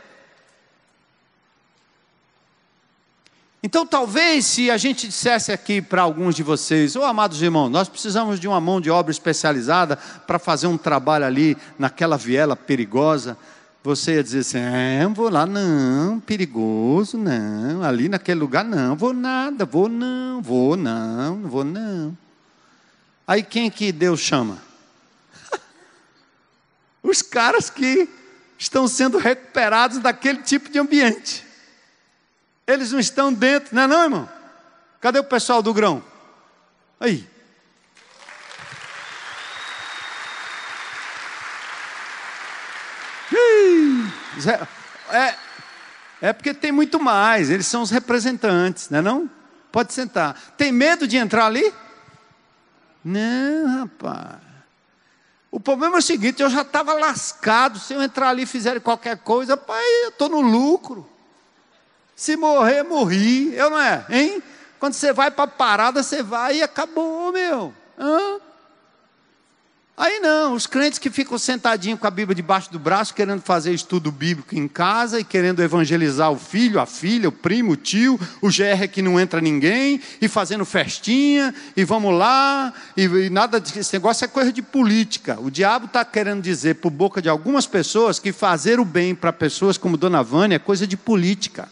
Então, 3.62 3.86
talvez, 3.86 4.46
se 4.46 4.70
a 4.70 4.78
gente 4.78 5.06
dissesse 5.06 5.52
aqui 5.52 5.82
para 5.82 6.00
alguns 6.00 6.34
de 6.34 6.42
vocês, 6.42 6.96
ô 6.96 7.00
oh, 7.00 7.04
amados 7.04 7.42
irmãos, 7.42 7.68
nós 7.68 7.90
precisamos 7.90 8.40
de 8.40 8.48
uma 8.48 8.60
mão 8.60 8.80
de 8.80 8.90
obra 8.90 9.10
especializada 9.10 9.96
para 9.96 10.38
fazer 10.38 10.66
um 10.66 10.78
trabalho 10.78 11.26
ali 11.26 11.56
naquela 11.78 12.16
viela 12.16 12.56
perigosa, 12.56 13.36
você 13.82 14.14
ia 14.14 14.22
dizer 14.22 14.38
assim: 14.40 14.58
é, 14.58 15.06
vou 15.12 15.28
lá, 15.28 15.44
não, 15.44 16.20
perigoso, 16.20 17.18
não, 17.18 17.82
ali 17.82 18.08
naquele 18.08 18.40
lugar, 18.40 18.64
não, 18.64 18.96
vou 18.96 19.12
nada, 19.12 19.66
vou 19.66 19.90
não, 19.90 20.40
vou 20.40 20.74
não 20.74 21.36
vou 21.42 21.64
não. 21.64 22.16
Aí 23.30 23.44
quem 23.44 23.70
que 23.70 23.92
Deus 23.92 24.18
chama? 24.18 24.60
Os 27.00 27.22
caras 27.22 27.70
que 27.70 28.08
estão 28.58 28.88
sendo 28.88 29.18
recuperados 29.18 29.98
daquele 29.98 30.42
tipo 30.42 30.68
de 30.68 30.80
ambiente. 30.80 31.46
Eles 32.66 32.90
não 32.90 32.98
estão 32.98 33.32
dentro, 33.32 33.72
não 33.72 33.82
é 33.82 33.86
não, 33.86 34.02
irmão? 34.02 34.28
Cadê 35.00 35.20
o 35.20 35.22
pessoal 35.22 35.62
do 35.62 35.72
grão? 35.72 36.02
Aí. 36.98 37.24
É, 45.12 45.36
é 46.20 46.32
porque 46.32 46.52
tem 46.52 46.72
muito 46.72 46.98
mais, 46.98 47.48
eles 47.48 47.68
são 47.68 47.82
os 47.82 47.92
representantes, 47.92 48.90
não 48.90 48.98
é 48.98 49.02
não? 49.02 49.30
Pode 49.70 49.92
sentar. 49.92 50.34
Tem 50.56 50.72
medo 50.72 51.06
de 51.06 51.16
entrar 51.16 51.46
ali? 51.46 51.72
Não, 53.04 53.80
rapaz. 53.80 54.38
O 55.50 55.58
problema 55.58 55.96
é 55.96 55.98
o 55.98 56.02
seguinte: 56.02 56.42
eu 56.42 56.50
já 56.50 56.62
estava 56.62 56.92
lascado. 56.94 57.78
Se 57.78 57.92
eu 57.94 58.02
entrar 58.02 58.28
ali 58.28 58.42
e 58.42 58.46
fizer 58.46 58.80
qualquer 58.80 59.18
coisa, 59.18 59.56
pai, 59.56 59.84
eu 60.04 60.10
estou 60.10 60.28
no 60.28 60.40
lucro. 60.40 61.08
Se 62.14 62.36
morrer, 62.36 62.82
morri. 62.82 63.54
Eu 63.54 63.70
não 63.70 63.80
é, 63.80 64.04
hein? 64.10 64.42
Quando 64.78 64.94
você 64.94 65.12
vai 65.12 65.30
para 65.30 65.44
a 65.44 65.48
parada, 65.48 66.02
você 66.02 66.22
vai 66.22 66.56
e 66.56 66.62
acabou, 66.62 67.32
meu. 67.32 67.74
Hã? 67.98 68.40
Aí 70.00 70.18
não, 70.18 70.54
os 70.54 70.66
crentes 70.66 70.98
que 70.98 71.10
ficam 71.10 71.36
sentadinhos 71.36 72.00
com 72.00 72.06
a 72.06 72.10
Bíblia 72.10 72.34
debaixo 72.34 72.72
do 72.72 72.78
braço, 72.78 73.12
querendo 73.12 73.42
fazer 73.42 73.74
estudo 73.74 74.10
bíblico 74.10 74.56
em 74.56 74.66
casa 74.66 75.20
e 75.20 75.24
querendo 75.24 75.62
evangelizar 75.62 76.32
o 76.32 76.38
filho, 76.38 76.80
a 76.80 76.86
filha, 76.86 77.28
o 77.28 77.32
primo, 77.32 77.72
o 77.72 77.76
tio, 77.76 78.18
o 78.40 78.48
GR 78.48 78.88
que 78.90 79.02
não 79.02 79.20
entra 79.20 79.42
ninguém, 79.42 80.00
e 80.18 80.26
fazendo 80.26 80.64
festinha, 80.64 81.54
e 81.76 81.84
vamos 81.84 82.14
lá, 82.18 82.72
e, 82.96 83.02
e 83.02 83.28
nada 83.28 83.60
desse 83.60 83.92
negócio 83.92 84.24
é 84.24 84.28
coisa 84.28 84.50
de 84.50 84.62
política. 84.62 85.38
O 85.38 85.50
diabo 85.50 85.84
está 85.84 86.02
querendo 86.02 86.40
dizer 86.40 86.76
por 86.76 86.88
boca 86.88 87.20
de 87.20 87.28
algumas 87.28 87.66
pessoas 87.66 88.18
que 88.18 88.32
fazer 88.32 88.80
o 88.80 88.86
bem 88.86 89.14
para 89.14 89.34
pessoas 89.34 89.76
como 89.76 89.98
Dona 89.98 90.22
Vânia 90.22 90.56
é 90.56 90.58
coisa 90.58 90.86
de 90.86 90.96
política. 90.96 91.68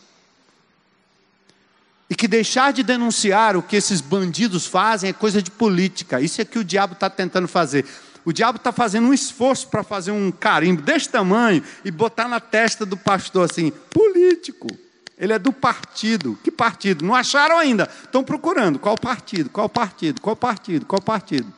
E 2.11 2.15
que 2.15 2.27
deixar 2.27 2.73
de 2.73 2.83
denunciar 2.83 3.55
o 3.57 3.63
que 3.63 3.77
esses 3.77 4.01
bandidos 4.01 4.67
fazem 4.67 5.11
é 5.11 5.13
coisa 5.13 5.43
de 5.43 5.51
política. 5.51 6.21
Isso 6.21 6.41
é 6.41 6.45
que 6.45 6.59
o 6.59 6.65
diabo 6.65 6.95
está 6.95 7.11
tentando 7.11 7.47
fazer. 7.47 7.85
O 8.29 8.33
diabo 8.33 8.59
está 8.59 8.71
fazendo 8.71 9.09
um 9.09 9.15
esforço 9.15 9.69
para 9.69 9.83
fazer 9.83 10.11
um 10.11 10.31
carimbo 10.31 10.83
desse 10.83 11.09
tamanho 11.09 11.63
e 11.83 11.91
botar 11.91 12.29
na 12.29 12.39
testa 12.39 12.85
do 12.85 12.95
pastor 12.95 13.51
assim: 13.51 13.71
político. 13.89 14.69
Ele 15.17 15.33
é 15.33 15.39
do 15.39 15.51
partido. 15.51 16.39
Que 16.45 16.51
partido? 16.51 17.07
Não 17.07 17.15
acharam 17.15 17.57
ainda. 17.57 17.89
Estão 18.05 18.23
procurando. 18.23 18.79
Qual 18.79 18.99
partido? 18.99 19.49
Qual 19.49 19.67
partido? 19.67 20.21
Qual 20.21 20.37
partido? 20.37 20.85
Qual 20.85 21.01
partido? 21.01 21.51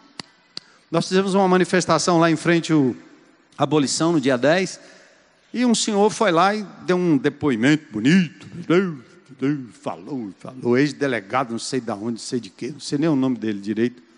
Nós 0.92 1.08
fizemos 1.08 1.34
uma 1.34 1.48
manifestação 1.48 2.20
lá 2.20 2.30
em 2.30 2.36
frente 2.36 2.72
à 3.58 3.64
abolição 3.64 4.12
no 4.12 4.20
dia 4.20 4.38
10. 4.38 4.78
E 5.52 5.66
um 5.66 5.74
senhor 5.74 6.08
foi 6.08 6.30
lá 6.30 6.54
e 6.54 6.64
deu 6.86 6.96
um 6.96 7.18
depoimento 7.18 7.92
bonito. 7.92 8.46
Falou, 9.72 10.32
falou. 10.38 10.78
Ex-delegado, 10.78 11.50
não 11.50 11.58
sei 11.58 11.80
de 11.80 11.90
onde, 11.90 12.12
não 12.12 12.16
sei 12.18 12.38
de 12.38 12.48
quê. 12.48 12.68
Não 12.68 12.78
sei 12.78 12.96
nem 12.96 13.08
o 13.08 13.16
nome 13.16 13.38
dele 13.38 13.58
direito. 13.58 14.09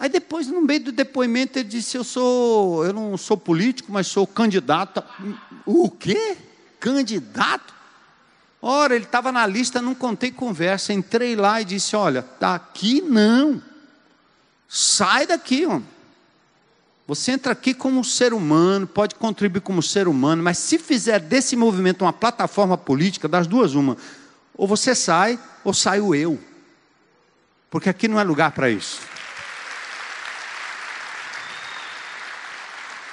Aí 0.00 0.08
depois, 0.08 0.46
no 0.46 0.62
meio 0.62 0.84
do 0.84 0.92
depoimento, 0.92 1.58
ele 1.58 1.68
disse: 1.68 1.94
Eu 1.94 2.02
sou, 2.02 2.86
eu 2.86 2.92
não 2.94 3.18
sou 3.18 3.36
político, 3.36 3.92
mas 3.92 4.06
sou 4.06 4.26
candidato. 4.26 5.04
O 5.66 5.90
quê? 5.90 6.38
Candidato? 6.80 7.74
Ora, 8.62 8.96
ele 8.96 9.04
estava 9.04 9.30
na 9.30 9.46
lista, 9.46 9.82
não 9.82 9.94
contei 9.94 10.32
conversa. 10.32 10.94
Entrei 10.94 11.36
lá 11.36 11.60
e 11.60 11.66
disse: 11.66 11.94
Olha, 11.94 12.24
daqui 12.40 13.02
não. 13.02 13.62
Sai 14.66 15.26
daqui, 15.26 15.66
homem. 15.66 15.86
Você 17.06 17.32
entra 17.32 17.52
aqui 17.52 17.74
como 17.74 18.02
ser 18.02 18.32
humano, 18.32 18.86
pode 18.86 19.16
contribuir 19.16 19.60
como 19.60 19.82
ser 19.82 20.08
humano, 20.08 20.42
mas 20.42 20.56
se 20.56 20.78
fizer 20.78 21.18
desse 21.18 21.56
movimento 21.56 22.06
uma 22.06 22.12
plataforma 22.12 22.78
política, 22.78 23.28
das 23.28 23.46
duas, 23.46 23.74
uma. 23.74 23.98
Ou 24.54 24.66
você 24.66 24.94
sai, 24.94 25.38
ou 25.62 25.74
saio 25.74 26.14
eu. 26.14 26.40
Porque 27.68 27.90
aqui 27.90 28.08
não 28.08 28.18
é 28.18 28.24
lugar 28.24 28.52
para 28.52 28.70
isso. 28.70 29.09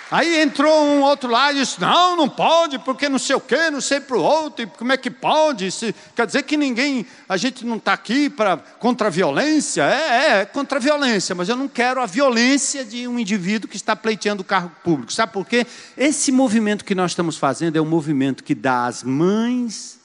Aí 0.10 0.42
entrou 0.42 0.86
um 0.86 1.02
outro 1.02 1.30
lá 1.30 1.52
e 1.52 1.56
disse: 1.56 1.82
Não, 1.82 2.16
não 2.16 2.30
pode, 2.30 2.80
porque 2.80 3.10
não 3.10 3.20
sei 3.20 3.36
o 3.36 3.42
quê, 3.42 3.70
não 3.70 3.82
sei 3.82 4.00
para 4.00 4.16
o 4.16 4.22
outro, 4.22 4.64
e 4.64 4.68
como 4.68 4.94
é 4.94 4.98
que 4.98 5.12
pode? 5.12 5.70
Se, 5.70 5.94
quer 6.16 6.26
dizer 6.26 6.44
que 6.44 6.56
ninguém, 6.56 7.06
a 7.28 7.36
gente 7.36 7.66
não 7.66 7.76
está 7.76 7.92
aqui 7.92 8.30
para 8.30 8.58
contra 8.58 9.08
a 9.08 9.10
violência? 9.10 9.84
É, 9.84 9.96
é, 10.00 10.42
é, 10.42 10.46
contra 10.46 10.78
a 10.78 10.82
violência, 10.82 11.36
mas 11.36 11.50
eu 11.50 11.58
não 11.58 11.68
quero 11.68 12.02
a 12.02 12.06
violência 12.06 12.86
de 12.86 13.06
um 13.08 13.20
indivíduo 13.20 13.70
que 13.70 13.76
está 13.76 13.96
pleiteando 13.96 14.42
o 14.42 14.46
cargo 14.46 14.72
público. 14.82 15.12
Sabe 15.12 15.34
por 15.34 15.46
quê? 15.46 15.68
Esse 15.98 16.32
movimento 16.32 16.86
que 16.86 16.96
nós 16.96 17.12
estamos 17.12 17.38
fazendo 17.38 17.76
é 17.76 17.82
um 17.82 17.86
movimento 17.86 18.44
que 18.44 18.56
dá 18.56 18.86
às 18.86 19.04
mães 19.04 20.00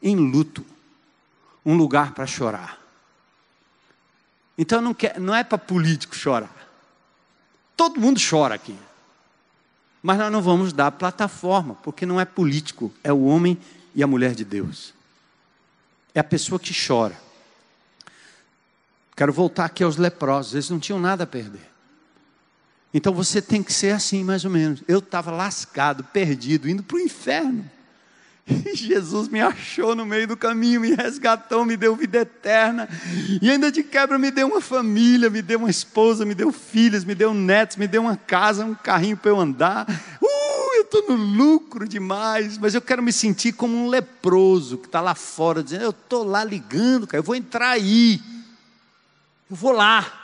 em 0.00 0.14
luto 0.14 0.64
um 1.66 1.76
lugar 1.76 2.12
para 2.12 2.26
chorar. 2.26 2.78
Então 4.56 4.80
não, 4.80 4.94
quer, 4.94 5.18
não 5.18 5.34
é 5.34 5.42
para 5.42 5.58
político 5.58 6.14
chorar. 6.14 6.54
Todo 7.76 8.00
mundo 8.00 8.20
chora 8.20 8.54
aqui. 8.54 8.76
Mas 10.02 10.18
nós 10.18 10.32
não 10.32 10.40
vamos 10.40 10.72
dar 10.72 10.90
plataforma, 10.92 11.74
porque 11.76 12.06
não 12.06 12.20
é 12.20 12.24
político, 12.24 12.92
é 13.04 13.12
o 13.12 13.24
homem 13.24 13.58
e 13.94 14.02
a 14.02 14.06
mulher 14.06 14.34
de 14.34 14.44
Deus. 14.44 14.94
É 16.14 16.20
a 16.20 16.24
pessoa 16.24 16.58
que 16.58 16.74
chora. 16.74 17.18
Quero 19.14 19.32
voltar 19.32 19.66
aqui 19.66 19.84
aos 19.84 19.96
leprosos, 19.96 20.54
eles 20.54 20.70
não 20.70 20.80
tinham 20.80 20.98
nada 20.98 21.24
a 21.24 21.26
perder. 21.26 21.68
Então 22.92 23.12
você 23.12 23.40
tem 23.40 23.62
que 23.62 23.72
ser 23.72 23.92
assim, 23.92 24.24
mais 24.24 24.44
ou 24.44 24.50
menos. 24.50 24.82
Eu 24.88 24.98
estava 24.98 25.30
lascado, 25.30 26.02
perdido, 26.04 26.68
indo 26.68 26.82
para 26.82 26.96
o 26.96 27.00
inferno. 27.00 27.70
Jesus 28.74 29.28
me 29.28 29.40
achou 29.40 29.94
no 29.94 30.04
meio 30.04 30.26
do 30.26 30.36
caminho, 30.36 30.80
me 30.80 30.94
resgatou, 30.94 31.64
me 31.64 31.76
deu 31.76 31.94
vida 31.94 32.18
eterna. 32.18 32.88
E 33.40 33.50
ainda 33.50 33.70
de 33.70 33.82
quebra 33.82 34.18
me 34.18 34.30
deu 34.30 34.48
uma 34.48 34.60
família, 34.60 35.30
me 35.30 35.42
deu 35.42 35.58
uma 35.58 35.70
esposa, 35.70 36.24
me 36.24 36.34
deu 36.34 36.52
filhos, 36.52 37.04
me 37.04 37.14
deu 37.14 37.32
netos, 37.32 37.76
me 37.76 37.86
deu 37.86 38.02
uma 38.02 38.16
casa, 38.16 38.64
um 38.64 38.74
carrinho 38.74 39.16
para 39.16 39.30
eu 39.30 39.40
andar. 39.40 39.86
Uh, 40.20 40.74
eu 40.76 40.82
estou 40.82 41.08
no 41.08 41.16
lucro 41.16 41.88
demais, 41.88 42.58
mas 42.58 42.74
eu 42.74 42.82
quero 42.82 43.02
me 43.02 43.12
sentir 43.12 43.52
como 43.52 43.76
um 43.76 43.88
leproso 43.88 44.78
que 44.78 44.86
está 44.86 45.00
lá 45.00 45.14
fora, 45.14 45.62
dizendo: 45.62 45.84
Eu 45.84 45.90
estou 45.90 46.24
lá 46.24 46.44
ligando, 46.44 47.06
cara, 47.06 47.18
eu 47.18 47.24
vou 47.24 47.36
entrar 47.36 47.70
aí. 47.70 48.20
Eu 49.50 49.56
vou 49.56 49.72
lá. 49.72 50.16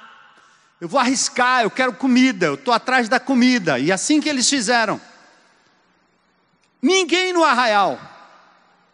Eu 0.79 0.89
vou 0.89 1.01
arriscar, 1.01 1.63
eu 1.63 1.71
quero 1.71 1.95
comida, 1.95 2.47
eu 2.47 2.55
estou 2.55 2.73
atrás 2.73 3.09
da 3.09 3.19
comida. 3.19 3.79
E 3.79 3.91
assim 3.91 4.21
que 4.21 4.29
eles 4.29 4.49
fizeram. 4.49 5.01
Ninguém 6.83 7.33
no 7.33 7.43
arraial. 7.43 7.99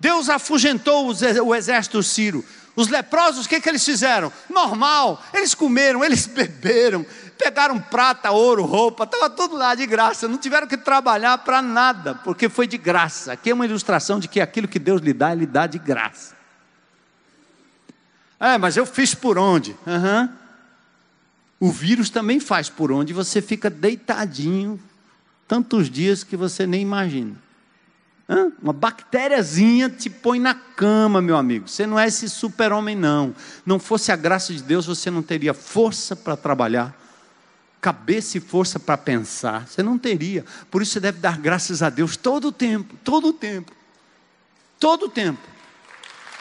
Deus 0.03 0.29
afugentou 0.29 1.15
o 1.47 1.55
exército 1.55 2.03
sírio. 2.03 2.45
Os 2.75 2.89
leprosos, 2.89 3.47
o 3.47 3.49
que, 3.49 3.61
que 3.61 3.69
eles 3.69 3.85
fizeram? 3.85 4.33
Normal, 4.51 5.23
eles 5.33 5.55
comeram, 5.55 6.03
eles 6.05 6.27
beberam, 6.27 7.07
pegaram 7.39 7.79
prata, 7.79 8.33
ouro, 8.33 8.65
roupa, 8.65 9.05
estava 9.05 9.31
tudo 9.31 9.55
lá 9.55 9.77
de 9.77 9.87
graça, 9.87 10.27
não 10.27 10.39
tiveram 10.39 10.67
que 10.67 10.77
trabalhar 10.77 11.39
para 11.39 11.63
nada, 11.63 12.17
porque 12.17 12.49
foi 12.49 12.67
de 12.67 12.77
graça. 12.77 13.35
Aqui 13.35 13.51
é 13.51 13.55
uma 13.55 13.65
ilustração 13.65 14.19
de 14.19 14.27
que 14.27 14.41
aquilo 14.41 14.67
que 14.67 14.81
Deus 14.81 15.01
lhe 15.01 15.13
dá, 15.13 15.31
Ele 15.31 15.47
dá 15.47 15.69
de 15.69 15.79
graça. 15.79 16.35
É, 18.41 18.59
mas 18.59 18.77
eu 18.77 18.85
fiz 18.85 19.15
por 19.15 19.39
onde? 19.39 19.77
Uhum. 19.87 20.29
O 21.61 21.71
vírus 21.71 22.11
também 22.11 22.41
faz 22.41 22.69
por 22.69 22.91
onde 22.91 23.13
você 23.13 23.41
fica 23.41 23.71
deitadinho 23.71 24.83
tantos 25.47 25.89
dias 25.89 26.25
que 26.25 26.37
você 26.37 26.67
nem 26.67 26.83
imagina. 26.83 27.37
Uma 28.62 28.72
bactériazinha 28.72 29.91
te 29.91 30.09
põe 30.09 30.39
na 30.39 30.55
cama, 30.55 31.20
meu 31.20 31.37
amigo. 31.37 31.68
Você 31.68 31.87
não 31.87 31.99
é 31.99 32.07
esse 32.07 32.28
super-homem, 32.28 32.97
não. 32.97 33.35
Não 33.66 33.78
fosse 33.78 34.12
a 34.12 34.16
graça 34.16 34.53
de 34.53 34.62
Deus, 34.62 34.87
você 34.87 35.11
não 35.11 35.22
teria 35.22 35.53
força 35.53 36.14
para 36.14 36.37
trabalhar, 36.37 36.97
cabeça 37.80 38.39
e 38.39 38.41
força 38.41 38.78
para 38.78 38.97
pensar. 38.97 39.66
Você 39.66 39.83
não 39.83 39.99
teria. 39.99 40.45
Por 40.70 40.83
isso 40.83 40.93
você 40.93 41.01
deve 41.01 41.18
dar 41.18 41.39
graças 41.39 41.83
a 41.83 41.91
Deus 41.91 42.16
todo 42.16 42.49
o 42.49 42.53
tempo, 42.53 42.97
todo 43.05 43.28
o 43.28 43.33
tempo. 43.33 43.72
Todo 44.78 45.07
o 45.07 45.09
tempo. 45.09 45.41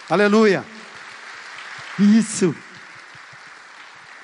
Aleluia. 0.10 0.66
Isso. 2.00 2.56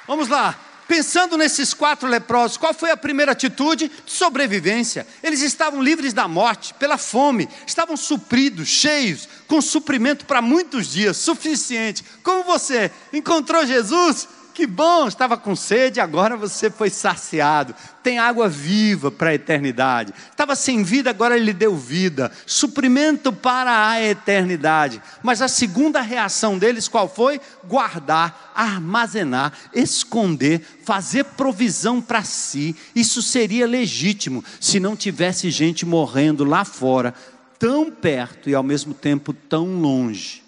Vamos 0.08 0.28
lá. 0.28 0.67
Pensando 0.88 1.38
nesses 1.38 1.74
quatro 1.74 2.08
leprosos, 2.08 2.56
qual 2.56 2.74
foi 2.74 2.92
a 2.92 2.98
primeira 2.98 3.34
atitude? 3.34 3.92
Sobrevivência. 4.06 5.06
Eles 5.22 5.42
estavam 5.42 5.82
livres 5.82 6.14
da 6.14 6.28
morte, 6.28 6.74
pela 6.76 6.98
fome, 6.98 7.50
estavam 7.66 7.98
supridos, 7.98 8.70
cheios, 8.70 9.28
com 9.48 9.60
suprimento 9.62 10.26
para 10.26 10.42
muitos 10.42 10.90
dias, 10.90 11.18
suficiente. 11.18 12.06
Como 12.24 12.44
você 12.44 12.90
encontrou 13.12 13.66
Jesus? 13.66 14.28
Que 14.58 14.66
bom, 14.66 15.08
estava 15.08 15.38
com 15.38 15.56
sede, 15.56 16.00
agora 16.00 16.36
você 16.36 16.72
foi 16.72 16.90
saciado. 16.90 17.76
Tem 18.02 18.18
água 18.18 18.50
viva 18.50 19.12
para 19.12 19.30
a 19.30 19.36
eternidade. 19.36 20.12
Estava 20.32 20.56
sem 20.56 20.82
vida, 20.82 21.12
agora 21.12 21.38
ele 21.38 21.54
deu 21.54 21.78
vida. 21.78 22.32
Suprimento 22.44 23.32
para 23.32 23.88
a 23.88 24.02
eternidade. 24.02 25.00
Mas 25.22 25.44
a 25.44 25.48
segunda 25.48 26.02
reação 26.02 26.58
deles 26.58 26.88
qual 26.88 27.08
foi? 27.08 27.40
Guardar, 27.66 28.52
armazenar, 28.56 29.54
esconder, 29.76 30.60
fazer 30.84 31.26
provisão 31.26 32.02
para 32.02 32.24
si. 32.24 32.76
Isso 32.96 33.22
seria 33.22 33.68
legítimo 33.68 34.44
se 34.60 34.80
não 34.80 34.96
tivesse 34.96 35.52
gente 35.52 35.86
morrendo 35.86 36.44
lá 36.44 36.66
fora, 36.66 37.14
tão 37.60 37.92
perto 37.92 38.50
e 38.50 38.56
ao 38.56 38.64
mesmo 38.64 38.96
tempo 38.96 39.34
tão 39.34 39.80
longe. 39.80 40.47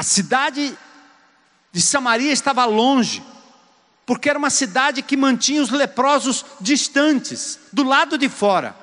A 0.00 0.02
cidade 0.02 0.78
de 1.70 1.82
Samaria 1.82 2.32
estava 2.32 2.64
longe, 2.64 3.22
porque 4.06 4.30
era 4.30 4.38
uma 4.38 4.48
cidade 4.48 5.02
que 5.02 5.14
mantinha 5.14 5.60
os 5.60 5.68
leprosos 5.68 6.42
distantes, 6.58 7.58
do 7.70 7.82
lado 7.82 8.16
de 8.16 8.26
fora. 8.26 8.74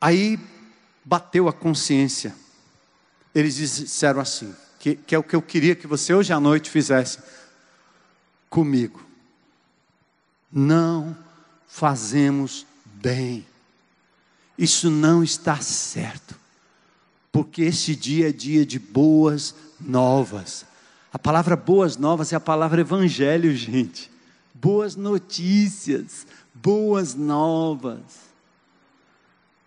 Aí 0.00 0.38
bateu 1.04 1.48
a 1.48 1.52
consciência. 1.52 2.32
Eles 3.34 3.56
disseram 3.56 4.20
assim: 4.20 4.54
que, 4.78 4.94
que 4.94 5.12
é 5.12 5.18
o 5.18 5.24
que 5.24 5.34
eu 5.34 5.42
queria 5.42 5.74
que 5.74 5.88
você 5.88 6.14
hoje 6.14 6.32
à 6.32 6.38
noite 6.38 6.70
fizesse 6.70 7.18
comigo. 8.48 9.04
Não 10.52 11.18
fazemos 11.66 12.64
bem. 12.84 13.44
Isso 14.56 14.88
não 14.88 15.24
está 15.24 15.60
certo. 15.60 16.43
Porque 17.34 17.62
esse 17.62 17.96
dia 17.96 18.28
é 18.28 18.32
dia 18.32 18.64
de 18.64 18.78
boas 18.78 19.56
novas. 19.80 20.64
A 21.12 21.18
palavra 21.18 21.56
boas 21.56 21.96
novas 21.96 22.32
é 22.32 22.36
a 22.36 22.40
palavra 22.40 22.80
evangelho, 22.80 23.52
gente. 23.56 24.08
Boas 24.54 24.94
notícias, 24.94 26.28
boas 26.54 27.16
novas. 27.16 27.98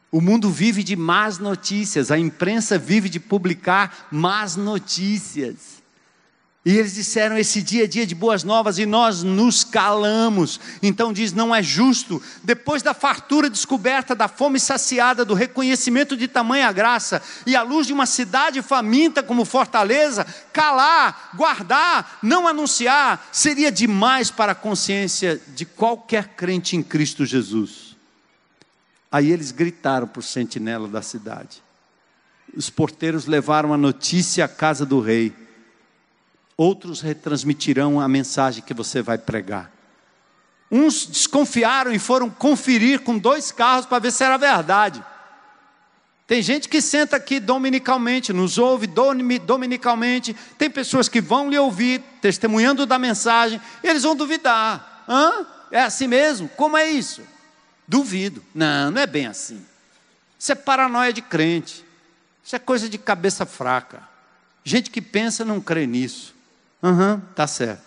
O 0.09 0.21
mundo 0.21 0.49
vive 0.49 0.81
de 0.81 0.95
más 0.95 1.39
notícias, 1.39 2.09
a 2.09 2.17
imprensa 2.17 2.77
vive 2.77 3.09
de 3.09 3.19
publicar 3.19 4.07
más 4.09 4.55
notícias. 4.55 5.83
E 6.67 6.77
eles 6.77 6.95
disseram: 6.95 7.37
esse 7.37 7.61
dia 7.61 7.85
é 7.85 7.87
dia 7.87 8.05
de 8.05 8.13
boas 8.13 8.43
novas, 8.43 8.77
e 8.77 8.85
nós 8.85 9.23
nos 9.23 9.63
calamos. 9.63 10.59
Então 10.83 11.13
diz: 11.13 11.31
não 11.31 11.55
é 11.55 11.63
justo, 11.63 12.21
depois 12.43 12.83
da 12.83 12.93
fartura 12.93 13.49
descoberta, 13.49 14.13
da 14.13 14.27
fome 14.27 14.59
saciada, 14.59 15.23
do 15.23 15.33
reconhecimento 15.33 16.17
de 16.17 16.27
tamanha 16.27 16.69
graça, 16.73 17.21
e 17.45 17.55
à 17.55 17.63
luz 17.63 17.87
de 17.87 17.93
uma 17.93 18.05
cidade 18.05 18.61
faminta 18.61 19.23
como 19.23 19.45
Fortaleza, 19.45 20.27
calar, 20.51 21.29
guardar, 21.35 22.19
não 22.21 22.45
anunciar, 22.45 23.29
seria 23.31 23.71
demais 23.71 24.29
para 24.29 24.51
a 24.51 24.55
consciência 24.55 25.39
de 25.55 25.63
qualquer 25.63 26.35
crente 26.35 26.75
em 26.75 26.83
Cristo 26.83 27.25
Jesus. 27.25 27.95
Aí 29.09 29.31
eles 29.31 29.51
gritaram 29.53 30.05
para 30.05 30.19
o 30.19 30.21
sentinela 30.21 30.89
da 30.89 31.01
cidade. 31.01 31.63
Os 32.53 32.69
porteiros 32.69 33.25
levaram 33.25 33.73
a 33.73 33.77
notícia 33.77 34.43
à 34.43 34.49
casa 34.49 34.85
do 34.85 34.99
rei 34.99 35.46
outros 36.57 36.99
retransmitirão 36.99 38.01
a 38.01 38.07
mensagem 38.07 38.63
que 38.63 38.73
você 38.73 39.01
vai 39.01 39.17
pregar. 39.17 39.71
Uns 40.69 41.05
desconfiaram 41.05 41.93
e 41.93 41.99
foram 41.99 42.29
conferir 42.29 43.01
com 43.01 43.17
dois 43.17 43.51
carros 43.51 43.85
para 43.85 43.99
ver 43.99 44.11
se 44.11 44.23
era 44.23 44.37
verdade. 44.37 45.03
Tem 46.25 46.41
gente 46.41 46.67
que 46.67 46.81
senta 46.81 47.15
aqui 47.15 47.39
dominicalmente, 47.39 48.33
nos 48.33 48.57
ouve 48.57 48.85
dominicalmente. 48.85 50.35
Tem 50.57 50.69
pessoas 50.69 51.07
que 51.07 51.21
vão 51.21 51.49
lhe 51.49 51.57
ouvir, 51.57 52.03
testemunhando 52.21 52.85
da 52.85 52.99
mensagem, 52.99 53.61
eles 53.81 54.03
vão 54.03 54.13
duvidar. 54.13 55.05
Hã? 55.07 55.45
É 55.71 55.81
assim 55.81 56.07
mesmo? 56.07 56.49
Como 56.49 56.75
é 56.75 56.89
isso? 56.89 57.21
Duvido. 57.87 58.43
Não, 58.53 58.91
não 58.91 59.01
é 59.01 59.07
bem 59.07 59.27
assim. 59.27 59.65
Isso 60.37 60.51
é 60.51 60.55
paranoia 60.55 61.13
de 61.13 61.21
crente. 61.21 61.85
Isso 62.43 62.55
é 62.55 62.59
coisa 62.59 62.89
de 62.89 62.97
cabeça 62.97 63.45
fraca. 63.45 64.03
Gente 64.65 64.89
que 64.89 65.01
pensa 65.01 65.45
não 65.45 65.61
crê 65.61 65.87
nisso. 65.87 66.35
Aham, 66.81 67.15
uhum, 67.15 67.21
tá 67.35 67.47
certo. 67.47 67.86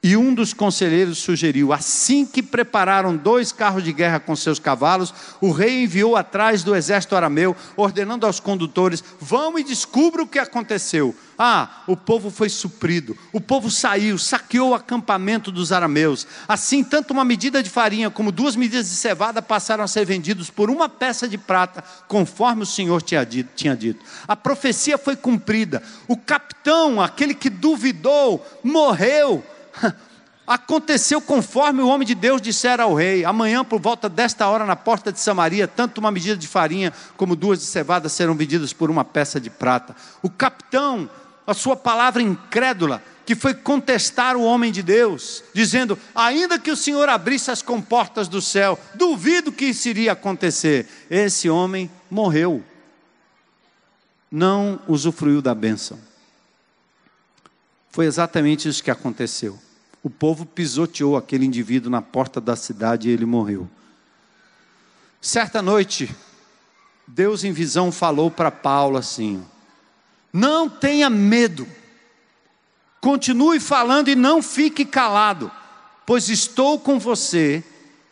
E 0.00 0.16
um 0.16 0.32
dos 0.32 0.54
conselheiros 0.54 1.18
sugeriu: 1.18 1.72
assim 1.72 2.24
que 2.24 2.40
prepararam 2.40 3.16
dois 3.16 3.50
carros 3.50 3.82
de 3.82 3.92
guerra 3.92 4.20
com 4.20 4.36
seus 4.36 4.60
cavalos, 4.60 5.12
o 5.40 5.50
rei 5.50 5.82
enviou 5.82 6.14
atrás 6.14 6.62
do 6.62 6.76
exército 6.76 7.16
arameu, 7.16 7.56
ordenando 7.76 8.24
aos 8.24 8.38
condutores: 8.38 9.02
vão 9.20 9.58
e 9.58 9.64
descubram 9.64 10.22
o 10.22 10.28
que 10.28 10.38
aconteceu. 10.38 11.14
Ah, 11.36 11.82
o 11.86 11.96
povo 11.96 12.30
foi 12.30 12.48
suprido, 12.48 13.16
o 13.32 13.40
povo 13.40 13.70
saiu, 13.70 14.18
saqueou 14.18 14.70
o 14.70 14.74
acampamento 14.74 15.50
dos 15.50 15.72
arameus. 15.72 16.26
Assim, 16.46 16.84
tanto 16.84 17.12
uma 17.12 17.24
medida 17.24 17.60
de 17.60 17.70
farinha 17.70 18.08
como 18.08 18.30
duas 18.30 18.54
medidas 18.54 18.88
de 18.88 18.96
cevada 18.96 19.42
passaram 19.42 19.82
a 19.82 19.88
ser 19.88 20.04
vendidos 20.04 20.48
por 20.48 20.70
uma 20.70 20.88
peça 20.88 21.26
de 21.28 21.38
prata, 21.38 21.82
conforme 22.06 22.62
o 22.62 22.66
Senhor 22.66 23.02
tinha 23.02 23.24
dito. 23.24 23.50
Tinha 23.54 23.76
dito. 23.76 24.04
A 24.28 24.36
profecia 24.36 24.96
foi 24.96 25.16
cumprida. 25.16 25.82
O 26.06 26.16
capitão, 26.16 27.00
aquele 27.00 27.34
que 27.34 27.50
duvidou, 27.50 28.44
morreu. 28.62 29.44
Aconteceu 30.48 31.20
conforme 31.20 31.82
o 31.82 31.88
homem 31.88 32.08
de 32.08 32.14
Deus 32.14 32.40
dissera 32.40 32.84
ao 32.84 32.94
rei: 32.94 33.22
amanhã, 33.22 33.62
por 33.62 33.78
volta 33.78 34.08
desta 34.08 34.48
hora, 34.48 34.64
na 34.64 34.74
porta 34.74 35.12
de 35.12 35.20
Samaria, 35.20 35.68
tanto 35.68 35.98
uma 35.98 36.10
medida 36.10 36.38
de 36.38 36.48
farinha 36.48 36.90
como 37.18 37.36
duas 37.36 37.58
de 37.58 37.66
cevada 37.66 38.08
serão 38.08 38.34
vendidas 38.34 38.72
por 38.72 38.90
uma 38.90 39.04
peça 39.04 39.38
de 39.38 39.50
prata. 39.50 39.94
O 40.22 40.30
capitão, 40.30 41.08
a 41.46 41.52
sua 41.52 41.76
palavra 41.76 42.22
incrédula, 42.22 43.02
que 43.26 43.34
foi 43.34 43.52
contestar 43.52 44.38
o 44.38 44.42
homem 44.42 44.72
de 44.72 44.82
Deus, 44.82 45.44
dizendo: 45.52 45.98
ainda 46.14 46.58
que 46.58 46.70
o 46.70 46.76
Senhor 46.76 47.10
abrisse 47.10 47.50
as 47.50 47.60
comportas 47.60 48.26
do 48.26 48.40
céu, 48.40 48.80
duvido 48.94 49.52
que 49.52 49.66
isso 49.66 49.86
iria 49.90 50.12
acontecer. 50.12 50.88
Esse 51.10 51.50
homem 51.50 51.90
morreu, 52.10 52.64
não 54.32 54.80
usufruiu 54.88 55.42
da 55.42 55.54
bênção. 55.54 56.00
Foi 57.90 58.06
exatamente 58.06 58.66
isso 58.66 58.82
que 58.82 58.90
aconteceu. 58.90 59.67
O 60.08 60.10
povo 60.10 60.46
pisoteou 60.46 61.18
aquele 61.18 61.44
indivíduo 61.44 61.90
na 61.90 62.00
porta 62.00 62.40
da 62.40 62.56
cidade 62.56 63.10
e 63.10 63.12
ele 63.12 63.26
morreu. 63.26 63.68
Certa 65.20 65.60
noite, 65.60 66.10
Deus 67.06 67.44
em 67.44 67.52
visão 67.52 67.92
falou 67.92 68.30
para 68.30 68.50
Paulo 68.50 68.96
assim: 68.96 69.44
Não 70.32 70.66
tenha 70.66 71.10
medo, 71.10 71.68
continue 73.02 73.60
falando 73.60 74.08
e 74.08 74.16
não 74.16 74.40
fique 74.40 74.82
calado, 74.82 75.50
pois 76.06 76.30
estou 76.30 76.80
com 76.80 76.98
você 76.98 77.62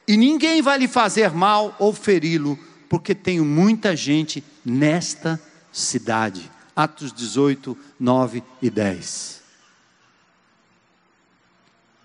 e 0.06 0.18
ninguém 0.18 0.60
vai 0.60 0.76
lhe 0.76 0.88
fazer 0.88 1.30
mal 1.30 1.74
ou 1.78 1.94
feri-lo, 1.94 2.58
porque 2.90 3.14
tenho 3.14 3.42
muita 3.42 3.96
gente 3.96 4.44
nesta 4.62 5.40
cidade. 5.72 6.50
Atos 6.76 7.10
18, 7.10 7.74
9 7.98 8.42
e 8.60 8.68
10. 8.68 9.35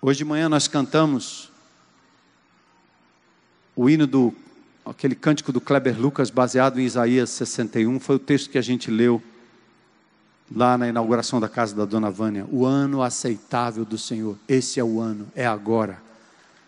Hoje 0.04 0.18
de 0.18 0.24
manhã 0.24 0.48
nós 0.48 0.66
cantamos 0.66 1.48
o 3.76 3.88
hino 3.88 4.04
do 4.04 4.34
aquele 4.84 5.14
cântico 5.14 5.52
do 5.52 5.60
Kleber 5.60 5.96
Lucas 5.96 6.28
baseado 6.28 6.80
em 6.80 6.84
Isaías 6.84 7.30
61, 7.30 8.00
foi 8.00 8.16
o 8.16 8.18
texto 8.18 8.50
que 8.50 8.58
a 8.58 8.62
gente 8.62 8.90
leu 8.90 9.22
lá 10.52 10.76
na 10.76 10.88
inauguração 10.88 11.38
da 11.38 11.48
casa 11.48 11.76
da 11.76 11.84
dona 11.84 12.10
Vânia, 12.10 12.44
o 12.50 12.66
ano 12.66 13.00
aceitável 13.00 13.84
do 13.84 13.96
Senhor. 13.96 14.36
Esse 14.48 14.80
é 14.80 14.84
o 14.84 14.98
ano, 14.98 15.28
é 15.36 15.46
agora. 15.46 16.02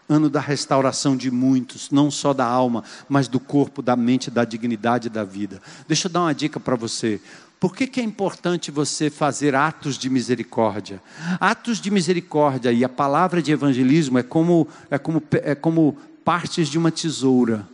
Ano 0.08 0.30
da 0.30 0.38
restauração 0.38 1.16
de 1.16 1.28
muitos, 1.28 1.90
não 1.90 2.12
só 2.12 2.32
da 2.32 2.46
alma, 2.46 2.84
mas 3.08 3.26
do 3.26 3.40
corpo, 3.40 3.82
da 3.82 3.96
mente, 3.96 4.30
da 4.30 4.44
dignidade 4.44 5.08
da 5.08 5.24
vida. 5.24 5.60
Deixa 5.88 6.06
eu 6.06 6.12
dar 6.12 6.20
uma 6.20 6.34
dica 6.34 6.60
para 6.60 6.76
você. 6.76 7.20
Por 7.64 7.74
que, 7.74 7.86
que 7.86 7.98
é 7.98 8.02
importante 8.04 8.70
você 8.70 9.08
fazer 9.08 9.54
atos 9.54 9.96
de 9.96 10.10
misericórdia? 10.10 11.02
Atos 11.40 11.80
de 11.80 11.90
misericórdia 11.90 12.70
e 12.70 12.84
a 12.84 12.90
palavra 12.90 13.40
de 13.40 13.52
evangelismo 13.52 14.18
é 14.18 14.22
como, 14.22 14.68
é 14.90 14.98
como, 14.98 15.22
é 15.32 15.54
como 15.54 15.96
partes 16.22 16.68
de 16.68 16.76
uma 16.76 16.92
tesoura. 16.92 17.66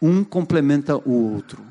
Um 0.00 0.24
complementa 0.24 0.96
o 0.96 1.34
outro. 1.34 1.62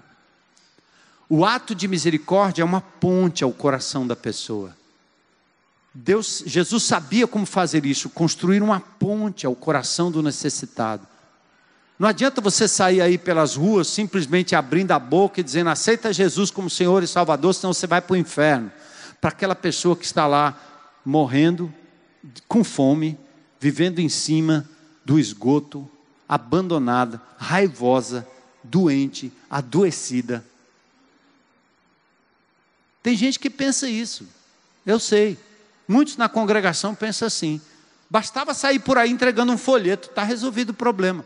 O 1.28 1.44
ato 1.44 1.74
de 1.74 1.88
misericórdia 1.88 2.62
é 2.62 2.66
uma 2.66 2.80
ponte 2.80 3.44
ao 3.44 3.52
coração 3.52 4.06
da 4.06 4.16
pessoa. 4.16 4.78
Deus, 5.92 6.44
Jesus 6.46 6.84
sabia 6.84 7.26
como 7.26 7.48
fazer 7.48 7.88
isso, 7.88 8.08
construir 8.08 8.62
uma 8.62 8.80
ponte 8.80 9.48
ao 9.48 9.56
coração 9.56 10.12
do 10.12 10.22
necessitado. 10.22 11.08
Não 11.98 12.10
adianta 12.10 12.42
você 12.42 12.68
sair 12.68 13.02
aí 13.02 13.18
pelas 13.18 13.56
ruas 13.56 13.88
simplesmente 13.88 14.56
abrindo 14.56 14.92
a 14.92 15.00
boca 15.00 15.40
e 15.40 15.44
dizendo 15.44 15.70
aceita 15.70 16.12
Jesus 16.12 16.50
como 16.50 16.70
Senhor 16.70 17.04
e 17.04 17.08
Salvador, 17.08 17.54
senão 17.54 17.74
você 17.74 17.86
vai 17.86 18.02
para 18.02 18.14
o 18.14 18.18
inferno. 18.18 18.72
Para 19.22 19.30
aquela 19.30 19.56
pessoa 19.56 19.96
que 19.96 20.06
está 20.06 20.26
lá 20.28 20.58
morrendo, 21.06 21.74
com 22.48 22.64
fome, 22.64 23.18
vivendo 23.60 24.00
em 24.00 24.10
cima 24.10 24.68
do 25.06 25.20
esgoto, 25.20 25.90
abandonada, 26.28 27.22
raivosa, 27.38 28.28
doente, 28.64 29.32
adoecida. 29.50 30.44
Tem 33.02 33.16
gente 33.16 33.38
que 33.38 33.50
pensa 33.50 33.88
isso, 33.88 34.28
eu 34.86 35.00
sei. 35.00 35.38
Muitos 35.88 36.16
na 36.16 36.30
congregação 36.30 36.96
pensam 36.96 37.28
assim. 37.28 37.62
Bastava 38.10 38.54
sair 38.54 38.80
por 38.80 38.98
aí 38.98 39.12
entregando 39.12 39.52
um 39.52 39.58
folheto, 39.58 40.10
está 40.10 40.24
resolvido 40.24 40.70
o 40.70 40.74
problema. 40.74 41.26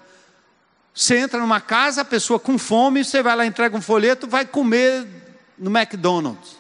Você 0.98 1.16
entra 1.16 1.40
numa 1.40 1.62
casa, 1.62 2.02
a 2.02 2.06
pessoa 2.06 2.40
com 2.40 2.58
fome, 2.58 3.06
você 3.06 3.22
vai 3.22 3.36
lá, 3.36 3.46
entrega 3.46 3.78
um 3.78 3.82
folheto, 3.82 4.28
vai 4.28 4.48
comer 4.48 5.06
no 5.56 5.70
McDonald's. 5.70 6.58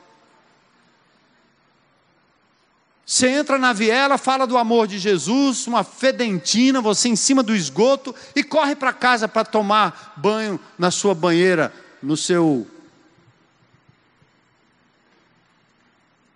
Você 3.03 3.29
entra 3.29 3.57
na 3.57 3.73
viela, 3.73 4.15
fala 4.15 4.45
do 4.45 4.55
amor 4.55 4.85
de 4.85 4.99
Jesus, 4.99 5.65
uma 5.65 5.83
fedentina, 5.83 6.79
você 6.79 7.09
em 7.09 7.15
cima 7.15 7.41
do 7.41 7.55
esgoto 7.55 8.13
e 8.35 8.43
corre 8.43 8.75
para 8.75 8.93
casa 8.93 9.27
para 9.27 9.43
tomar 9.43 10.13
banho 10.17 10.59
na 10.77 10.91
sua 10.91 11.15
banheira, 11.15 11.73
no 11.99 12.15
seu 12.15 12.67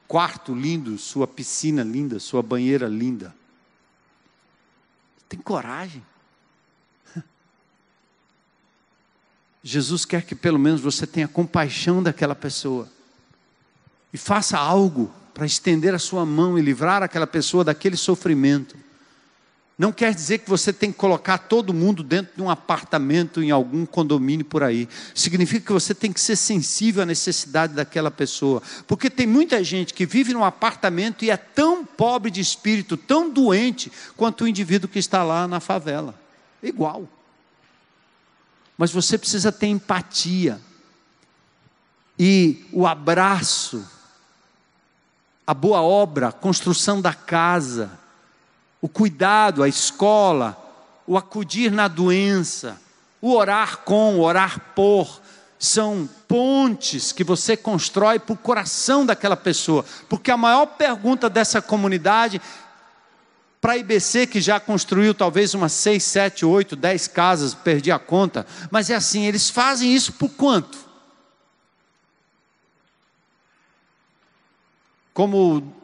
quarto 0.08 0.56
lindo, 0.56 0.98
sua 0.98 1.28
piscina 1.28 1.84
linda, 1.84 2.20
sua 2.20 2.42
banheira 2.42 2.88
linda. 2.88 3.36
Tem 5.30 5.40
coragem. 5.40 6.04
Jesus 9.64 10.06
quer 10.06 10.24
que 10.24 10.34
pelo 10.34 10.58
menos 10.58 10.82
você 10.82 11.06
tenha 11.06 11.28
compaixão 11.28 12.02
daquela 12.02 12.36
pessoa. 12.36 12.90
e 14.14 14.18
faça 14.18 14.58
algo 14.58 15.10
para 15.34 15.46
estender 15.46 15.96
a 15.96 16.00
sua 16.00 16.26
mão 16.26 16.60
e 16.60 16.62
livrar 16.62 17.02
aquela 17.02 17.26
pessoa 17.26 17.64
daquele 17.64 17.96
sofrimento. 17.96 18.76
Não 19.78 19.92
quer 19.92 20.14
dizer 20.14 20.40
que 20.40 20.50
você 20.50 20.72
tem 20.72 20.92
que 20.92 20.98
colocar 20.98 21.38
todo 21.40 21.74
mundo 21.74 22.04
dentro 22.04 22.36
de 22.36 22.42
um 22.42 22.50
apartamento, 22.50 23.42
em 23.42 23.50
algum 23.50 23.86
condomínio 23.86 24.46
por 24.46 24.62
aí. 24.62 24.88
Significa 25.16 25.66
que 25.66 25.72
você 25.74 25.96
tem 25.96 26.12
que 26.14 26.22
ser 26.22 26.36
sensível 26.36 27.02
à 27.02 27.06
necessidade 27.06 27.74
daquela 27.74 28.12
pessoa. 28.12 28.62
Porque 28.86 29.10
tem 29.10 29.26
muita 29.26 29.64
gente 29.64 29.94
que 29.94 30.06
vive 30.06 30.34
num 30.34 30.44
apartamento 30.44 31.26
e 31.26 31.32
é 31.32 31.38
tão 31.38 31.84
pobre 31.84 32.30
de 32.30 32.42
espírito, 32.42 32.96
tão 32.96 33.28
doente, 33.28 33.92
quanto 34.16 34.44
o 34.44 34.48
indivíduo 34.48 34.90
que 34.90 35.00
está 35.00 35.24
lá 35.24 35.48
na 35.48 35.60
favela. 35.60 36.14
Igual. 36.62 37.08
Mas 38.82 38.90
você 38.90 39.16
precisa 39.16 39.52
ter 39.52 39.68
empatia. 39.68 40.60
E 42.18 42.66
o 42.74 42.88
abraço, 42.88 43.88
a 45.46 45.54
boa 45.54 45.84
obra, 45.84 46.30
a 46.30 46.32
construção 46.32 47.00
da 47.00 47.14
casa, 47.14 47.92
o 48.82 48.90
cuidado, 48.90 49.62
a 49.62 49.70
escola, 49.70 50.58
o 51.06 51.16
acudir 51.16 51.72
na 51.72 51.88
doença, 51.88 52.82
o 53.22 53.36
orar 53.36 53.82
com, 53.82 54.16
o 54.16 54.22
orar 54.24 54.60
por, 54.74 55.22
são 55.60 56.10
pontes 56.28 57.12
que 57.12 57.24
você 57.24 57.56
constrói 57.56 58.18
para 58.18 58.34
o 58.34 58.38
coração 58.38 59.06
daquela 59.06 59.38
pessoa. 59.38 59.86
Porque 60.10 60.32
a 60.32 60.38
maior 60.38 60.66
pergunta 60.66 61.30
dessa 61.30 61.62
comunidade, 61.62 62.42
para 63.62 63.74
a 63.74 63.78
IBC, 63.78 64.26
que 64.26 64.42
já 64.42 64.60
construiu 64.60 65.14
talvez 65.14 65.54
umas 65.54 65.72
seis, 65.72 66.04
sete, 66.04 66.44
oito, 66.44 66.76
dez 66.76 67.08
casas, 67.08 67.54
perdi 67.54 67.92
a 67.92 68.00
conta, 68.00 68.46
mas 68.72 68.90
é 68.90 68.96
assim: 68.96 69.28
eles 69.28 69.52
fazem 69.52 69.94
isso 69.94 70.14
por 70.14 70.30
quanto? 70.30 70.80
Como 75.14 75.76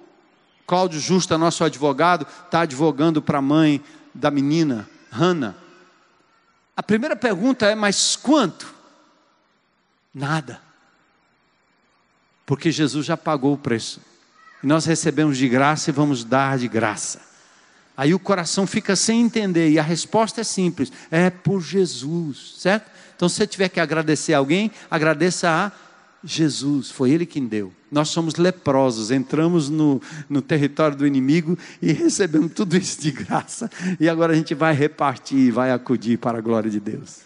Cláudio 0.65 0.99
Justa, 0.99 1.38
nosso 1.38 1.63
advogado, 1.63 2.25
está 2.45 2.61
advogando 2.61 3.21
para 3.21 3.38
a 3.38 3.41
mãe 3.41 3.84
da 4.11 4.32
menina, 4.32 4.89
Hannah. 5.11 5.55
A 6.75 6.82
primeira 6.82 7.15
pergunta 7.15 7.67
é: 7.67 7.75
mas 7.75 8.15
quanto? 8.15 8.73
Nada. 10.11 10.59
Porque 12.43 12.71
Jesus 12.71 13.05
já 13.05 13.15
pagou 13.15 13.53
o 13.53 13.57
preço. 13.57 14.01
E 14.63 14.65
nós 14.65 14.86
recebemos 14.86 15.38
de 15.38 15.47
graça 15.47 15.91
e 15.91 15.93
vamos 15.93 16.23
dar 16.23 16.57
de 16.57 16.67
graça. 16.67 17.28
Aí 17.98 18.14
o 18.14 18.20
coração 18.20 18.68
fica 18.68 18.95
sem 18.95 19.22
entender, 19.22 19.72
e 19.72 19.80
a 19.80 19.84
resposta 19.84 20.41
é 20.41 20.43
simples: 20.43 20.91
é 21.10 21.32
por 21.32 21.60
Jesus, 21.60 22.54
certo? 22.60 22.91
Então, 23.16 23.28
se 23.28 23.36
você 23.36 23.48
tiver 23.48 23.70
que 23.70 23.80
agradecer 23.80 24.36
a 24.36 24.38
alguém, 24.38 24.72
agradeça 24.91 25.50
a 25.50 25.72
Jesus, 26.24 26.91
foi 26.91 27.10
Ele 27.10 27.26
quem 27.26 27.48
deu. 27.48 27.74
Nós 27.91 28.10
somos 28.10 28.36
leprosos, 28.36 29.10
entramos 29.10 29.70
no, 29.70 30.00
no 30.30 30.41
território 30.41 30.95
do 30.95 31.08
inimigo 31.08 31.58
e 31.82 31.91
recebemos 31.91 32.52
tudo 32.54 32.78
isso 32.78 33.02
de 33.02 33.12
graça. 33.12 33.72
E 34.00 34.08
agora 34.08 34.34
a 34.34 34.36
gente 34.36 34.54
vai 34.54 34.76
repartir, 34.76 35.52
vai 35.52 35.72
acudir 35.72 36.20
para 36.20 36.38
a 36.38 36.41
glória 36.41 36.70
de 36.70 36.80
Deus. 36.80 37.22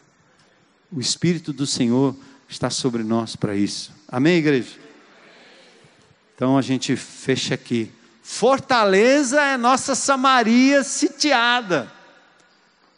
O 0.89 1.01
Espírito 1.01 1.51
do 1.51 1.67
Senhor 1.67 2.15
está 2.47 2.69
sobre 2.69 3.03
nós 3.03 3.35
para 3.35 3.55
isso. 3.55 3.93
Amém, 4.07 4.37
igreja? 4.37 4.77
Então 6.35 6.57
a 6.57 6.61
gente 6.61 6.95
fecha 6.95 7.55
aqui. 7.55 7.91
Fortaleza 8.21 9.41
é 9.41 9.57
nossa 9.57 9.95
Samaria 9.95 10.83
sitiada. 10.83 11.91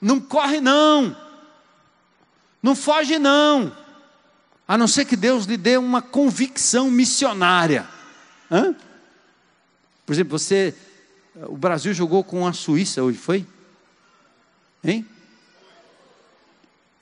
Não 0.01 0.19
corre, 0.19 0.59
não. 0.59 1.15
Não 2.61 2.75
foge, 2.75 3.17
não 3.17 3.83
a 4.67 4.77
não 4.77 4.87
ser 4.87 5.05
que 5.05 5.15
Deus 5.15 5.45
lhe 5.45 5.57
dê 5.57 5.77
uma 5.77 6.01
convicção 6.01 6.89
missionária. 6.89 7.87
Hã? 8.49 8.75
Por 10.05 10.13
exemplo, 10.13 10.37
você, 10.37 10.73
o 11.35 11.57
Brasil 11.57 11.93
jogou 11.93 12.23
com 12.23 12.47
a 12.47 12.53
Suíça 12.53 13.03
hoje, 13.03 13.17
foi? 13.17 13.45
Hein? 14.83 15.05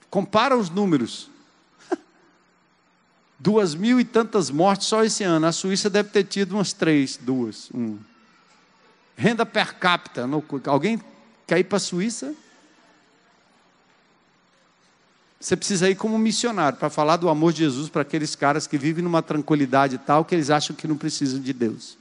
Compara 0.09 0.57
os 0.57 0.69
números. 0.69 1.29
Duas 3.39 3.75
mil 3.75 3.99
e 3.99 4.05
tantas 4.05 4.49
mortes 4.49 4.87
só 4.87 5.03
esse 5.03 5.23
ano. 5.23 5.45
A 5.45 5.51
Suíça 5.51 5.89
deve 5.89 6.09
ter 6.09 6.23
tido 6.25 6.53
umas 6.53 6.73
três, 6.73 7.17
duas, 7.17 7.69
um. 7.73 7.97
Renda 9.21 9.45
per 9.45 9.75
capita. 9.75 10.27
Alguém 10.65 10.99
quer 11.45 11.59
ir 11.59 11.65
para 11.65 11.77
a 11.77 11.79
Suíça? 11.79 12.33
Você 15.39 15.55
precisa 15.55 15.87
ir 15.87 15.95
como 15.95 16.17
missionário 16.17 16.79
para 16.79 16.89
falar 16.89 17.17
do 17.17 17.29
amor 17.29 17.53
de 17.53 17.59
Jesus 17.59 17.87
para 17.87 18.01
aqueles 18.01 18.35
caras 18.35 18.65
que 18.65 18.79
vivem 18.79 19.03
numa 19.03 19.21
tranquilidade 19.21 19.99
tal 19.99 20.25
que 20.25 20.33
eles 20.33 20.49
acham 20.49 20.75
que 20.75 20.87
não 20.87 20.97
precisam 20.97 21.39
de 21.39 21.53
Deus. 21.53 21.99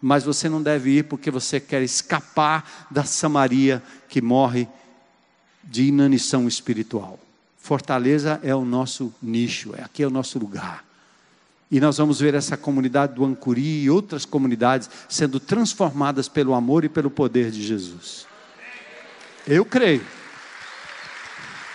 Mas 0.00 0.24
você 0.24 0.48
não 0.48 0.62
deve 0.62 0.96
ir 0.96 1.04
porque 1.04 1.30
você 1.30 1.60
quer 1.60 1.82
escapar 1.82 2.86
da 2.90 3.04
Samaria 3.04 3.82
que 4.08 4.22
morre 4.22 4.66
de 5.62 5.84
inanição 5.84 6.48
espiritual. 6.48 7.20
Fortaleza 7.58 8.40
é 8.42 8.54
o 8.54 8.64
nosso 8.64 9.14
nicho, 9.22 9.74
é 9.76 9.82
aqui 9.82 10.02
é 10.02 10.06
o 10.06 10.10
nosso 10.10 10.38
lugar. 10.38 10.82
E 11.72 11.80
nós 11.80 11.96
vamos 11.96 12.20
ver 12.20 12.34
essa 12.34 12.54
comunidade 12.54 13.14
do 13.14 13.24
Ancuri 13.24 13.84
e 13.84 13.88
outras 13.88 14.26
comunidades 14.26 14.90
sendo 15.08 15.40
transformadas 15.40 16.28
pelo 16.28 16.52
amor 16.52 16.84
e 16.84 16.88
pelo 16.88 17.10
poder 17.10 17.50
de 17.50 17.62
Jesus. 17.62 18.26
Eu 19.46 19.64
creio. 19.64 20.04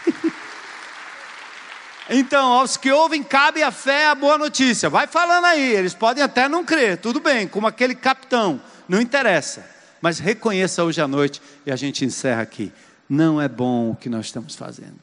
Então, 2.10 2.54
aos 2.54 2.78
que 2.78 2.89
ouvem, 2.89 3.22
cabe 3.22 3.62
a 3.62 3.70
fé 3.70 4.08
a 4.08 4.16
boa 4.16 4.38
notícia. 4.38 4.89
Vai 4.89 5.08
falando 5.08 5.43
aí, 5.43 5.76
eles 5.76 5.93
podem 5.93 6.24
até 6.24 6.48
não 6.48 6.64
crer, 6.64 6.95
tudo 7.00 7.20
bem, 7.20 7.45
como 7.50 7.68
aquele 7.68 7.93
capitão, 7.93 8.62
não 8.88 9.02
interessa. 9.02 9.70
Mas 10.02 10.18
reconheça 10.18 10.86
hoje 10.86 11.02
à 11.02 11.08
noite 11.08 11.41
e 11.66 11.72
a 11.72 11.76
gente 11.76 12.06
encerra 12.06 12.41
aqui. 12.41 12.72
Não 13.10 13.41
é 13.41 13.50
bom 13.50 13.91
o 13.91 13.95
que 13.98 14.08
nós 14.08 14.28
estamos 14.28 14.56
fazendo. 14.56 14.98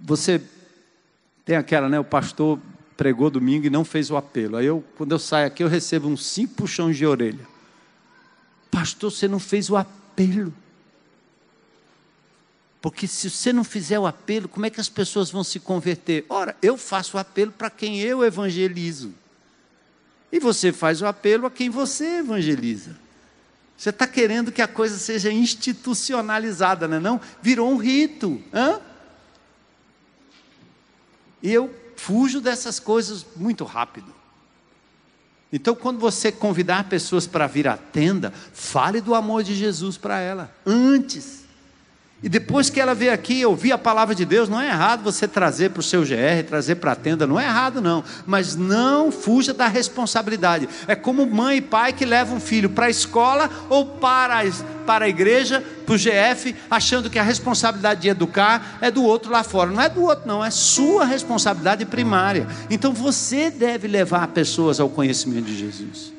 Você 0.00 0.42
tem 1.48 1.56
aquela, 1.56 1.88
né? 1.88 1.98
O 1.98 2.04
pastor 2.04 2.60
pregou 2.94 3.30
domingo 3.30 3.64
e 3.64 3.70
não 3.70 3.82
fez 3.82 4.10
o 4.10 4.18
apelo. 4.18 4.58
Aí 4.58 4.66
eu, 4.66 4.84
quando 4.98 5.12
eu 5.12 5.18
saio 5.18 5.46
aqui, 5.46 5.62
eu 5.62 5.68
recebo 5.68 6.06
uns 6.06 6.26
cinco 6.26 6.52
puxões 6.56 6.94
de 6.94 7.06
orelha. 7.06 7.40
Pastor, 8.70 9.10
você 9.10 9.26
não 9.26 9.38
fez 9.38 9.70
o 9.70 9.76
apelo. 9.76 10.52
Porque 12.82 13.06
se 13.06 13.30
você 13.30 13.50
não 13.50 13.64
fizer 13.64 13.98
o 13.98 14.06
apelo, 14.06 14.46
como 14.46 14.66
é 14.66 14.70
que 14.70 14.78
as 14.78 14.90
pessoas 14.90 15.30
vão 15.30 15.42
se 15.42 15.58
converter? 15.58 16.26
Ora, 16.28 16.54
eu 16.60 16.76
faço 16.76 17.16
o 17.16 17.20
apelo 17.20 17.50
para 17.50 17.70
quem 17.70 17.98
eu 17.98 18.22
evangelizo. 18.22 19.14
E 20.30 20.38
você 20.38 20.70
faz 20.70 21.00
o 21.00 21.06
apelo 21.06 21.46
a 21.46 21.50
quem 21.50 21.70
você 21.70 22.18
evangeliza. 22.18 22.94
Você 23.74 23.88
está 23.88 24.06
querendo 24.06 24.52
que 24.52 24.60
a 24.60 24.68
coisa 24.68 24.98
seja 24.98 25.32
institucionalizada, 25.32 26.86
não 26.86 26.98
é 26.98 27.00
não? 27.00 27.18
Virou 27.40 27.70
um 27.72 27.78
rito. 27.78 28.38
Hã? 28.52 28.82
E 31.42 31.52
eu 31.52 31.74
fujo 31.96 32.40
dessas 32.40 32.78
coisas 32.78 33.24
muito 33.36 33.64
rápido. 33.64 34.14
Então, 35.52 35.74
quando 35.74 35.98
você 35.98 36.30
convidar 36.30 36.88
pessoas 36.88 37.26
para 37.26 37.46
vir 37.46 37.66
à 37.66 37.76
tenda, 37.76 38.32
fale 38.52 39.00
do 39.00 39.14
amor 39.14 39.42
de 39.42 39.54
Jesus 39.54 39.96
para 39.96 40.20
ela, 40.20 40.54
antes. 40.66 41.47
E 42.20 42.28
depois 42.28 42.68
que 42.68 42.80
ela 42.80 42.96
veio 42.96 43.12
aqui 43.12 43.46
ouvir 43.46 43.70
a 43.70 43.78
palavra 43.78 44.12
de 44.12 44.24
Deus, 44.24 44.48
não 44.48 44.60
é 44.60 44.66
errado 44.66 45.04
você 45.04 45.28
trazer 45.28 45.70
para 45.70 45.78
o 45.78 45.84
seu 45.84 46.02
GR, 46.02 46.42
trazer 46.48 46.74
para 46.74 46.90
a 46.90 46.96
tenda, 46.96 47.28
não 47.28 47.38
é 47.38 47.44
errado 47.44 47.80
não, 47.80 48.02
mas 48.26 48.56
não 48.56 49.12
fuja 49.12 49.54
da 49.54 49.68
responsabilidade. 49.68 50.68
É 50.88 50.96
como 50.96 51.24
mãe 51.24 51.58
e 51.58 51.60
pai 51.60 51.92
que 51.92 52.04
levam 52.04 52.38
um 52.38 52.40
filho 52.40 52.70
para 52.70 52.86
a 52.86 52.90
escola 52.90 53.48
ou 53.68 53.86
para 53.86 54.42
para 54.84 55.04
a 55.04 55.08
igreja, 55.08 55.62
para 55.84 55.94
o 55.94 55.98
GF, 55.98 56.56
achando 56.70 57.10
que 57.10 57.18
a 57.18 57.22
responsabilidade 57.22 58.00
de 58.00 58.08
educar 58.08 58.78
é 58.80 58.90
do 58.90 59.04
outro 59.04 59.30
lá 59.30 59.44
fora. 59.44 59.70
Não 59.70 59.80
é 59.80 59.88
do 59.88 60.02
outro 60.02 60.26
não, 60.26 60.44
é 60.44 60.50
sua 60.50 61.04
responsabilidade 61.04 61.84
primária. 61.84 62.48
Então 62.68 62.92
você 62.92 63.50
deve 63.50 63.86
levar 63.86 64.26
pessoas 64.28 64.80
ao 64.80 64.88
conhecimento 64.88 65.44
de 65.44 65.56
Jesus. 65.56 66.12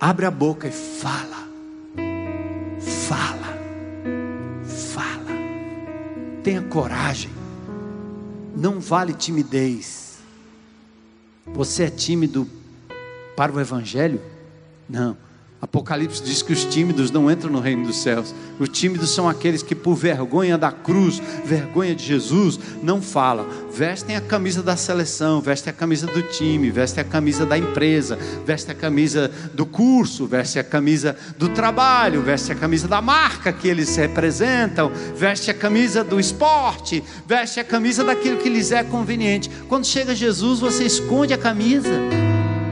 Abre 0.00 0.24
a 0.24 0.30
boca 0.30 0.68
e 0.68 0.70
fala. 0.70 1.45
Fala, 2.86 3.58
fala, 4.64 5.32
tenha 6.44 6.62
coragem, 6.62 7.32
não 8.56 8.78
vale 8.78 9.12
timidez. 9.12 10.18
Você 11.46 11.84
é 11.84 11.90
tímido 11.90 12.48
para 13.36 13.52
o 13.52 13.60
Evangelho? 13.60 14.20
Não, 14.88 15.16
Apocalipse 15.60 16.22
diz 16.22 16.42
que 16.42 16.52
os 16.52 16.64
tímidos 16.66 17.10
não 17.10 17.30
entram 17.30 17.50
no 17.50 17.60
reino 17.60 17.86
dos 17.86 17.96
céus. 17.96 18.34
Os 18.58 18.68
tímidos 18.68 19.14
são 19.14 19.26
aqueles 19.26 19.62
que, 19.62 19.74
por 19.74 19.94
vergonha 19.94 20.58
da 20.58 20.70
cruz, 20.70 21.20
vergonha 21.46 21.94
de 21.94 22.04
Jesus, 22.04 22.60
não 22.82 23.00
falam. 23.00 23.46
Vestem 23.72 24.16
a 24.16 24.20
camisa 24.20 24.62
da 24.62 24.76
seleção, 24.76 25.40
vestem 25.40 25.70
a 25.70 25.74
camisa 25.74 26.06
do 26.06 26.20
time, 26.22 26.70
vestem 26.70 27.02
a 27.02 27.06
camisa 27.06 27.46
da 27.46 27.56
empresa, 27.56 28.18
vestem 28.44 28.76
a 28.76 28.78
camisa 28.78 29.30
do 29.54 29.64
curso, 29.64 30.26
vestem 30.26 30.60
a 30.60 30.64
camisa 30.64 31.16
do 31.38 31.48
trabalho, 31.48 32.20
vestem 32.20 32.54
a 32.54 32.58
camisa 32.58 32.86
da 32.86 33.00
marca 33.00 33.50
que 33.50 33.66
eles 33.66 33.96
representam, 33.96 34.92
vestem 35.16 35.54
a 35.54 35.58
camisa 35.58 36.04
do 36.04 36.20
esporte, 36.20 37.02
vestem 37.26 37.62
a 37.62 37.66
camisa 37.66 38.04
daquilo 38.04 38.36
que 38.36 38.50
lhes 38.50 38.72
é 38.72 38.84
conveniente. 38.84 39.50
Quando 39.70 39.86
chega 39.86 40.14
Jesus, 40.14 40.60
você 40.60 40.84
esconde 40.84 41.32
a 41.32 41.38
camisa 41.38 41.98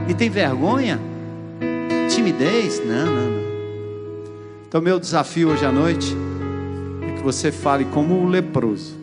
e 0.07 0.13
tem 0.13 0.29
vergonha 0.29 1.14
timidez? 2.25 2.81
Não, 2.83 3.05
não, 3.05 3.31
não. 3.31 3.45
Então, 4.67 4.81
meu 4.81 4.99
desafio 4.99 5.49
hoje 5.49 5.63
à 5.63 5.71
noite 5.71 6.15
é 7.07 7.11
que 7.15 7.21
você 7.21 7.51
fale 7.51 7.85
como 7.85 8.15
o 8.15 8.27
leproso. 8.27 8.95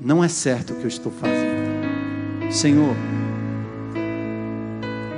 Não 0.00 0.22
é 0.22 0.28
certo 0.28 0.72
o 0.72 0.76
que 0.76 0.84
eu 0.84 0.88
estou 0.88 1.12
fazendo. 1.12 2.50
Senhor, 2.50 2.94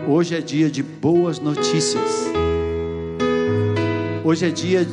hoje 0.06 0.36
é 0.36 0.40
dia 0.40 0.70
de 0.70 0.82
boas 0.82 1.40
notícias. 1.40 2.26
Hoje 4.22 4.46
é 4.46 4.50
dia 4.50 4.86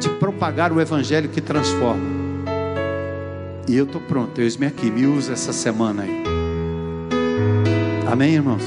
de 0.00 0.08
propagar 0.18 0.72
o 0.72 0.80
evangelho 0.80 1.28
que 1.28 1.40
transforma. 1.40 2.22
E 3.68 3.76
eu 3.76 3.84
estou 3.84 4.00
pronto, 4.00 4.40
eis-me 4.40 4.66
aqui, 4.66 4.90
me 4.90 5.06
usa 5.06 5.34
essa 5.34 5.52
semana 5.52 6.02
aí. 6.02 6.22
Amém, 8.10 8.34
irmãos? 8.34 8.64